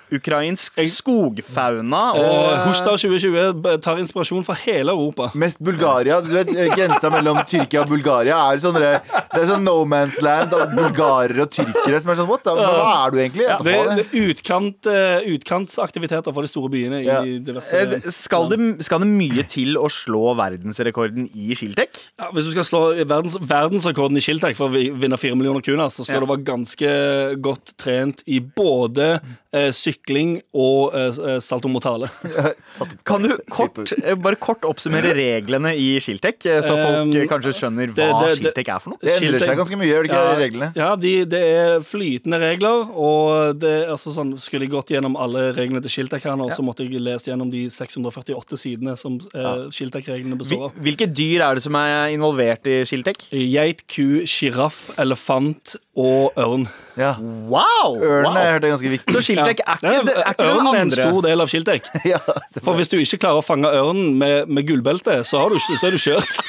sørukrainsk 0.10 0.74
skogfauna. 0.90 2.02
Og 2.16 2.30
Og, 2.40 2.60
Hostar 2.68 2.98
2020 2.98 3.80
tar 3.84 4.00
inspirasjon 4.02 4.46
fra 4.46 4.56
hele 4.66 4.92
Europa. 4.92 5.32
Mest 5.36 5.60
Bulgaria. 5.62 6.20
Du 6.22 6.30
vet, 6.34 6.48
eh, 6.50 6.70
Grensa 6.76 7.10
mellom 7.10 7.38
Tyrkia 7.48 7.82
og 7.84 7.90
Bulgaria 7.90 8.36
er 8.54 8.58
sånn 8.58 8.74
Det 8.80 9.42
er 9.42 9.48
sånn 9.48 9.64
no 9.64 9.84
man's 9.86 10.22
land 10.22 10.54
av 10.54 10.72
bulgarere 10.76 11.42
og 11.42 11.52
tyrkere 11.52 12.02
som 12.02 12.12
er 12.12 12.16
sånn 12.16 12.28
What? 12.30 12.44
da? 12.44 12.56
Hva, 12.56 13.08
er 13.08 13.12
du 13.12 13.18
egentlig? 13.18 13.48
Det, 13.64 13.64
det 13.64 14.06
er 14.14 14.30
utkant, 14.30 14.88
eh, 14.88 15.26
utkantsaktiviteter 15.36 16.34
for 16.34 16.42
de 16.42 16.48
store 16.48 16.70
byene 16.70 17.04
Ja. 17.06 17.22
i 17.24 17.40
diverse 17.40 17.74
Eh, 17.80 18.10
skal, 18.10 18.48
det, 18.50 18.84
skal 18.86 19.00
det 19.00 19.08
mye 19.08 19.44
til 19.48 19.76
å 19.78 19.88
slå 19.90 20.36
verdensrekorden 20.36 21.30
i 21.36 21.54
skiltek? 21.56 21.98
ja, 22.20 22.30
Hvis 22.32 22.46
du 22.46 22.52
skal 22.52 22.64
slå 22.64 22.82
verdens, 23.08 23.38
verdensrekorden 23.38 24.18
i 24.18 24.22
skiltek 24.22 24.56
for 24.56 24.70
å 24.70 24.72
vinne 25.00 25.18
fire 25.18 25.36
millioner 25.36 25.62
kroner, 25.62 25.88
så 25.90 26.04
skal 26.06 26.16
Ja. 26.16 26.26
du 26.26 26.26
være 26.34 26.44
ganske 26.44 27.42
godt 27.42 27.78
trent 27.78 28.24
i 28.28 28.40
både 28.40 29.22
eh, 29.56 29.70
sykling 29.76 30.36
og 30.54 30.94
eh, 30.96 31.38
salto 31.44 31.70
mortale. 31.72 32.10
Kan 33.08 33.24
du 33.26 33.36
kort, 33.56 33.80
eh, 34.04 34.16
bare 34.20 34.38
kort 34.40 34.66
oppsummere 34.68 35.14
reglene 35.18 35.72
i 35.78 35.96
Shiltek, 36.04 36.44
eh, 36.46 36.62
så 36.66 36.76
folk 36.76 36.88
Um, 37.00 37.12
eh, 37.16 37.28
kanskje 37.30 37.52
skjønner 37.56 37.92
hva 37.94 38.08
det- 38.26 38.42
det- 38.44 38.54
det- 38.56 38.68
er 38.68 38.80
for 38.82 38.92
noe? 38.92 39.00
Det 39.02 39.14
endrer 39.22 39.40
seg 39.46 39.58
ganske 39.58 39.78
mye, 39.78 39.88
gjør 39.90 40.04
det 40.04 40.10
ikke 40.10 40.40
reglene? 40.40 40.70
Ja, 40.76 40.90
de, 40.96 41.14
det 41.26 41.42
er 41.42 41.80
flytende 41.86 42.40
regler, 42.42 42.90
og 42.92 43.60
det, 43.60 43.88
altså 43.88 44.12
sånn, 44.16 44.34
skulle 44.42 44.66
jeg 44.68 44.72
gått 44.74 44.90
gjennom 44.94 45.16
alle 45.20 45.54
reglene 45.54 45.82
til 45.82 45.90
Skiltek 45.94 46.24
her 46.28 46.36
nå, 46.36 46.50
så 46.52 46.66
måtte 46.66 46.84
jeg 46.88 47.00
lest 47.02 47.26
gjennom 47.30 47.50
de 47.52 47.68
648 47.70 48.58
sidene 48.60 48.98
som 48.98 49.20
eh, 49.34 49.70
Skiltek-reglene 49.72 50.38
består 50.38 50.66
av. 50.70 50.74
Hvilke 50.82 51.08
dyr 51.08 51.42
er 51.46 51.56
det 51.56 51.64
som 51.64 51.76
er 51.80 52.10
involvert 52.14 52.68
i 52.68 52.82
Skiltek? 52.90 53.30
Geit, 53.32 53.86
ku, 53.88 54.26
sjiraff, 54.30 54.90
elefant 55.00 55.76
og 55.96 56.34
ørn. 56.38 56.68
Ja. 57.00 57.14
Wow! 57.20 57.96
Ørn 58.04 58.28
wow. 58.28 58.38
er 58.38 58.60
ganske 58.66 58.92
viktig. 58.92 59.14
Så 59.16 59.22
skiltek 59.24 59.62
er 59.64 59.80
ikke, 59.80 60.02
det, 60.10 60.16
er 60.20 60.34
ikke 60.34 60.48
den 60.50 60.58
ørn 60.60 60.74
er 60.74 60.82
en 60.82 60.92
stor 60.92 61.22
del 61.26 61.46
av 61.46 61.52
skiltek. 61.52 61.88
Ja, 62.10 62.20
For 62.64 62.76
hvis 62.76 62.92
du 62.92 62.98
ikke 63.00 63.22
klarer 63.24 63.40
å 63.40 63.46
fange 63.46 63.70
ørnen 63.72 64.18
med, 64.20 64.50
med 64.52 64.68
gullbelte, 64.68 65.22
så, 65.28 65.46
så 65.70 65.88
er 65.88 65.96
du 65.96 66.02
kjørt. 66.02 66.40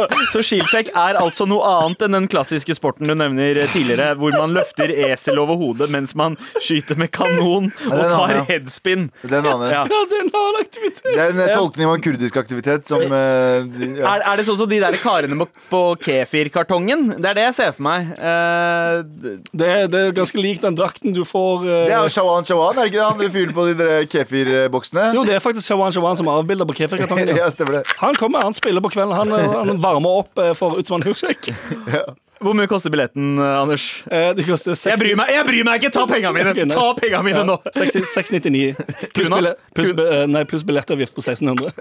Så, 0.00 0.20
så 0.32 0.42
Shiltek 0.46 0.90
er 0.96 1.18
altså 1.20 1.46
noe 1.48 1.64
annet 1.66 2.04
enn 2.06 2.16
den 2.16 2.28
klassiske 2.30 2.74
sporten 2.76 3.08
du 3.10 3.14
nevner 3.18 3.58
tidligere, 3.72 4.14
hvor 4.20 4.34
man 4.36 4.54
løfter 4.56 4.92
esel 5.10 5.40
over 5.42 5.58
hodet 5.60 5.90
mens 5.92 6.14
man 6.18 6.36
skyter 6.62 6.98
med 7.00 7.10
kanon 7.14 7.70
og 7.90 8.02
tar 8.10 8.44
headspin. 8.48 9.08
det 9.22 9.32
er 9.32 9.42
en 9.42 9.50
annen. 9.54 9.70
Ja. 9.74 9.82
Ja, 9.90 10.00
det 10.10 10.18
er 10.18 10.24
en 10.26 10.32
annen 10.40 10.60
aktivitet. 10.62 11.02
Det 11.04 11.18
er 11.24 11.34
en 11.34 11.42
eh, 11.44 11.52
tolkning 11.56 11.88
av 11.88 11.96
en 11.98 12.04
kurdisk 12.04 12.38
aktivitet 12.40 12.88
som 12.90 13.02
eh, 13.02 13.68
ja. 14.00 14.14
Er, 14.14 14.24
er 14.32 14.40
det 14.40 14.46
sånn 14.48 14.58
som 14.60 14.70
de 14.70 14.80
der 14.82 14.96
karene 15.02 15.38
på, 15.42 15.48
på 15.70 15.82
kefirkartongen? 16.06 17.06
Det 17.18 17.32
er 17.32 17.38
det 17.38 17.46
jeg 17.48 17.56
ser 17.58 17.74
for 17.76 17.86
meg. 17.88 18.10
Uh, 18.20 19.04
Det 19.50 19.70
det 19.90 20.00
er 20.00 20.14
ganske 20.16 20.40
lik 20.40 20.60
den 20.62 20.76
drakten 20.78 21.14
du 21.16 21.22
får 21.28 21.64
uh, 21.64 21.70
Det 21.88 21.94
er 21.94 22.04
jo 22.04 22.12
Shawan 22.12 22.46
Shawan, 22.48 22.78
er 22.78 22.86
det 22.86 22.92
ikke 22.92 22.98
det? 23.00 23.06
Han 23.06 23.20
dere 23.20 23.34
fyren 23.34 23.54
på 23.56 23.66
de 23.68 23.76
der 23.80 24.06
kefirboksene? 24.10 25.06
Jo, 25.16 25.24
det 25.26 25.36
er 25.36 25.44
faktisk 25.44 25.70
Shawan 25.70 25.94
Shawan 25.94 26.18
som 26.20 26.30
er 26.30 26.40
avbilder 26.40 26.68
på 26.68 26.76
kefirkartongen. 26.80 27.34
Ja. 27.36 27.48
Han 28.04 28.16
kommer, 28.16 28.42
han 28.42 28.54
spiller 28.56 28.80
på 28.82 28.90
kvelden. 28.92 29.14
Han, 29.16 29.30
han 29.30 29.80
varmer 29.90 30.22
opp 30.24 30.40
eh, 30.42 30.52
for 30.58 30.80
Utsman 30.80 31.04
Hursek. 31.06 31.50
hvor 32.40 32.56
mye 32.56 32.70
koster 32.70 32.92
billetten, 32.92 33.34
Anders? 33.36 33.84
Eh, 34.08 34.30
Det 34.36 34.46
koster 34.48 34.72
60 34.72 34.88
Jeg 34.94 35.00
bryr 35.02 35.18
meg, 35.20 35.32
jeg 35.34 35.46
bryr 35.50 35.66
meg 35.68 35.82
ikke! 35.82 35.92
Ta 35.98 36.06
pengene 36.08 36.32
mine! 36.38 36.68
Ta 36.72 36.86
pengene 36.96 37.22
mine 37.26 37.42
nå! 37.48 37.58
699. 37.76 38.70
Pluss, 39.12 39.28
billett, 39.34 39.60
plus, 39.76 39.92
eh, 40.06 40.24
nei, 40.30 40.46
pluss 40.48 40.64
billettavgift 40.64 41.16
på 41.16 41.24
1600. 41.24 41.74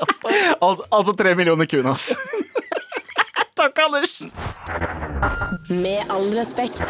Al 0.66 0.82
altså 0.90 1.16
tre 1.16 1.32
millioner 1.38 1.70
kunas. 1.70 2.10
Takk, 3.58 3.78
Anders. 3.86 4.18
Med 5.70 6.02
all 6.10 6.28
respekt. 6.34 6.82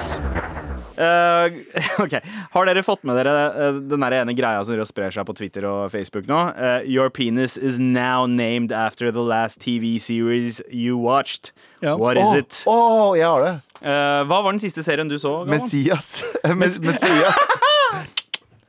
Eh, 1.03 1.59
ok, 2.05 2.17
Har 2.53 2.69
dere 2.69 2.83
fått 2.87 3.03
med 3.09 3.19
dere 3.19 3.35
eh, 3.51 3.81
den 3.91 4.05
der 4.05 4.19
ene 4.21 4.35
greia 4.39 4.63
som 4.67 4.79
sprer 4.87 5.15
seg 5.15 5.27
på 5.29 5.35
Twitter 5.39 5.67
og 5.69 5.93
Facebook 5.95 6.29
nå? 6.31 6.41
Eh, 6.55 6.89
your 6.89 7.11
penis 7.11 7.57
is 7.57 7.81
now 7.83 8.27
named 8.27 8.73
after 8.73 9.11
the 9.11 9.25
last 9.25 9.61
TV 9.61 9.99
series 9.99 10.63
you 10.71 10.99
watched. 10.99 11.53
Ja. 11.81 11.97
What 11.99 12.21
is 12.21 12.29
oh, 12.29 12.39
it? 12.39 12.63
å, 12.67 12.79
jeg 13.19 13.27
har 13.27 13.47
det. 13.47 13.55
Eh, 13.83 14.21
hva 14.29 14.43
var 14.45 14.53
den 14.53 14.63
siste 14.63 14.85
serien 14.87 15.11
du 15.11 15.19
så? 15.19 15.43
Gammel? 15.43 15.59
Messias. 15.59 16.23
Messias. 16.57 17.43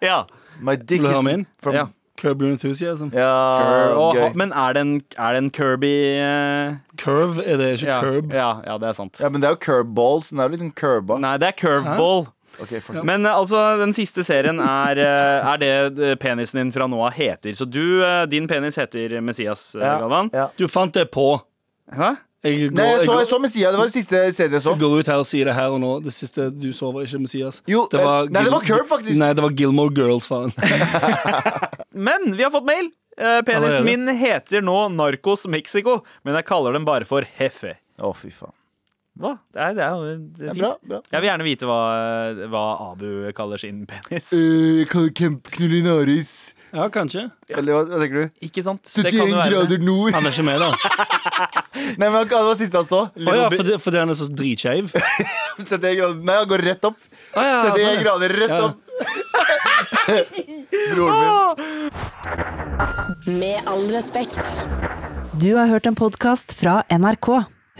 Ja. 0.04 0.26
My 0.60 0.76
dick 0.76 1.00
is 1.00 1.48
from 1.64 1.76
Ja. 1.76 1.88
Curb 2.24 2.42
Your 2.46 2.54
Enthusiasm. 2.56 3.10
Ja, 3.14 3.32
Og, 4.00 4.16
gøy. 4.16 4.30
men 4.40 4.54
er 4.56 4.74
det 4.78 4.82
en, 4.86 4.94
er 5.20 5.36
det 5.36 5.42
en 5.44 5.50
Kirby 5.52 5.92
eh, 6.24 6.78
Curve 7.04 7.44
er 7.44 7.58
det, 7.60 7.68
ikke 7.82 7.90
ja, 7.92 7.98
curb. 8.06 8.32
ja, 8.34 8.52
ja, 8.66 8.78
det 8.80 8.88
er 8.94 8.96
sant. 8.96 9.20
Ja, 9.20 9.28
men 9.34 9.44
det 9.44 9.50
er 9.50 9.58
jo 9.58 9.62
curveballs. 9.66 10.30
Den 10.32 10.40
er 10.40 10.48
jo 10.48 10.56
litt 10.56 10.64
en 10.70 10.72
curba. 10.80 11.20
Nei, 11.20 11.36
det 11.44 11.50
er 11.52 11.58
curveball. 11.60 12.26
Okay. 12.62 12.80
Men 13.04 13.26
eh, 13.26 13.34
altså, 13.34 13.60
den 13.82 13.96
siste 13.98 14.24
serien 14.24 14.60
er, 14.62 15.00
eh, 15.02 15.48
er 15.54 15.58
det 15.64 15.72
eh, 15.98 16.16
penisen 16.22 16.60
din 16.62 16.72
fra 16.76 16.86
nå 16.88 17.00
av 17.04 17.16
heter. 17.18 17.56
Så 17.58 17.66
du, 17.66 17.82
eh, 18.06 18.24
din 18.30 18.46
penis 18.48 18.78
heter 18.78 19.18
Messias, 19.26 19.72
eh, 19.76 19.82
Ja, 19.84 19.96
Galvan. 20.04 20.30
ja. 20.34 20.48
Du 20.58 20.68
fant 20.70 20.94
det 20.94 21.08
på. 21.12 21.32
Hæ? 21.92 22.14
Jeg 22.44 22.58
går, 22.60 22.76
Nei, 22.76 22.86
jeg 22.92 23.06
så, 23.08 23.14
jeg 23.22 23.28
så 23.30 23.38
Messias. 23.40 23.72
Det 23.72 23.80
var 23.80 23.88
det 23.88 23.94
siste 23.96 24.20
serien 24.36 24.56
jeg 24.58 24.64
så. 24.66 24.74
Jeg 24.74 24.82
går 24.82 24.96
ut 25.00 25.12
her 25.14 25.22
og 25.22 25.28
sier 25.30 25.48
det 25.48 25.54
her 25.56 25.76
og 25.76 25.80
nå. 25.80 25.92
Det 26.04 26.12
siste 26.12 26.50
du 26.52 26.68
så, 26.76 26.90
var 26.92 27.06
ikke 27.08 27.22
Messias. 27.24 27.62
Jo, 27.72 27.86
eh, 27.88 28.10
nei, 28.28 28.42
det 28.44 28.52
var 28.52 28.66
Curb, 28.68 28.90
faktisk. 28.90 29.16
Nei, 29.22 29.30
det 29.38 29.46
var 29.46 29.56
Gilmore 29.56 29.94
Girls, 29.96 30.28
faen. 30.28 30.52
Men 32.10 32.34
vi 32.36 32.44
har 32.44 32.52
fått 32.52 32.68
mail. 32.68 32.92
Eh, 33.16 33.40
penisen 33.48 33.86
min 33.88 34.10
heter 34.18 34.66
nå 34.66 34.76
Narcos 34.90 35.46
Mexico, 35.48 36.00
men 36.26 36.34
jeg 36.40 36.48
kaller 36.50 36.74
den 36.74 36.86
bare 36.88 37.06
for 37.06 37.28
Hefe. 37.38 37.76
Å, 38.02 38.10
fy 38.18 38.32
faen. 38.34 38.56
Hva? 39.22 39.36
Det 39.54 39.62
er, 39.62 39.76
det 39.78 39.84
er 39.86 39.98
det 40.02 40.48
er 40.48 40.48
Ja, 40.48 40.54
fint. 40.54 40.62
bra, 40.64 40.72
bra. 40.90 41.00
Jeg 41.14 41.22
vil 41.22 41.30
gjerne 41.30 41.46
vite 41.46 41.68
hva, 41.70 41.82
hva 42.50 42.64
Abu 42.90 43.06
kaller 43.38 43.62
sin 43.62 43.84
penis. 43.90 44.32
Uh, 44.34 44.82
Knullinaris. 45.54 46.34
Ja, 46.74 46.88
kanskje. 46.90 47.28
Eller 47.54 47.70
hva, 47.76 47.84
hva 47.86 48.00
tenker 48.02 48.18
du? 48.24 48.30
Ikke 48.48 48.64
sant? 48.66 48.82
Det 48.90 49.04
kan 49.14 49.14
71 49.14 49.30
jo 49.30 49.36
være 49.38 49.44
det. 49.44 49.52
grader 49.54 49.78
nord. 49.86 50.10
Han 50.16 50.26
er 50.26 50.32
ikke 50.34 50.46
med, 50.48 50.58
da. 50.64 50.70
Nei, 52.02 52.08
men 52.10 52.18
hva 52.32 52.40
var 52.48 52.56
siste 52.58 52.74
han 52.82 52.88
så. 52.90 53.02
Å 53.14 53.36
ja, 53.38 53.46
fordi, 53.54 53.78
fordi 53.84 53.98
han 54.02 54.10
er 54.10 54.18
så 54.18 54.26
dritskeiv? 54.34 54.90
71 55.62 55.94
grader 56.00 56.18
Nei, 56.26 56.34
han 56.40 56.50
går 56.50 56.58
rett 56.70 56.82
opp. 56.90 56.98
Ah, 57.38 57.46
ja, 57.46 57.62
71 57.70 57.78
sånn, 57.78 57.94
ja. 57.94 58.02
grader 58.08 58.30
rett 58.42 58.58
Ja. 58.58 58.66
opp. 58.72 58.78
Broren 60.94 61.18
min. 61.22 61.34
Med 63.40 63.58
all 63.70 63.86
respekt. 63.94 64.42
Du 65.42 65.52
har 65.58 65.68
hørt 65.70 65.86
en 65.90 65.96
podkast 65.98 66.54
fra 66.60 66.82
NRK. 66.94 67.28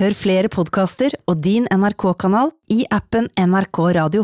Hør 0.02 0.14
flere 0.18 0.50
podkaster 0.50 1.14
og 1.30 1.38
din 1.46 1.68
NRK-kanal 1.70 2.50
i 2.74 2.82
appen 2.94 3.28
NRK 3.38 3.78
Radio. 3.98 4.24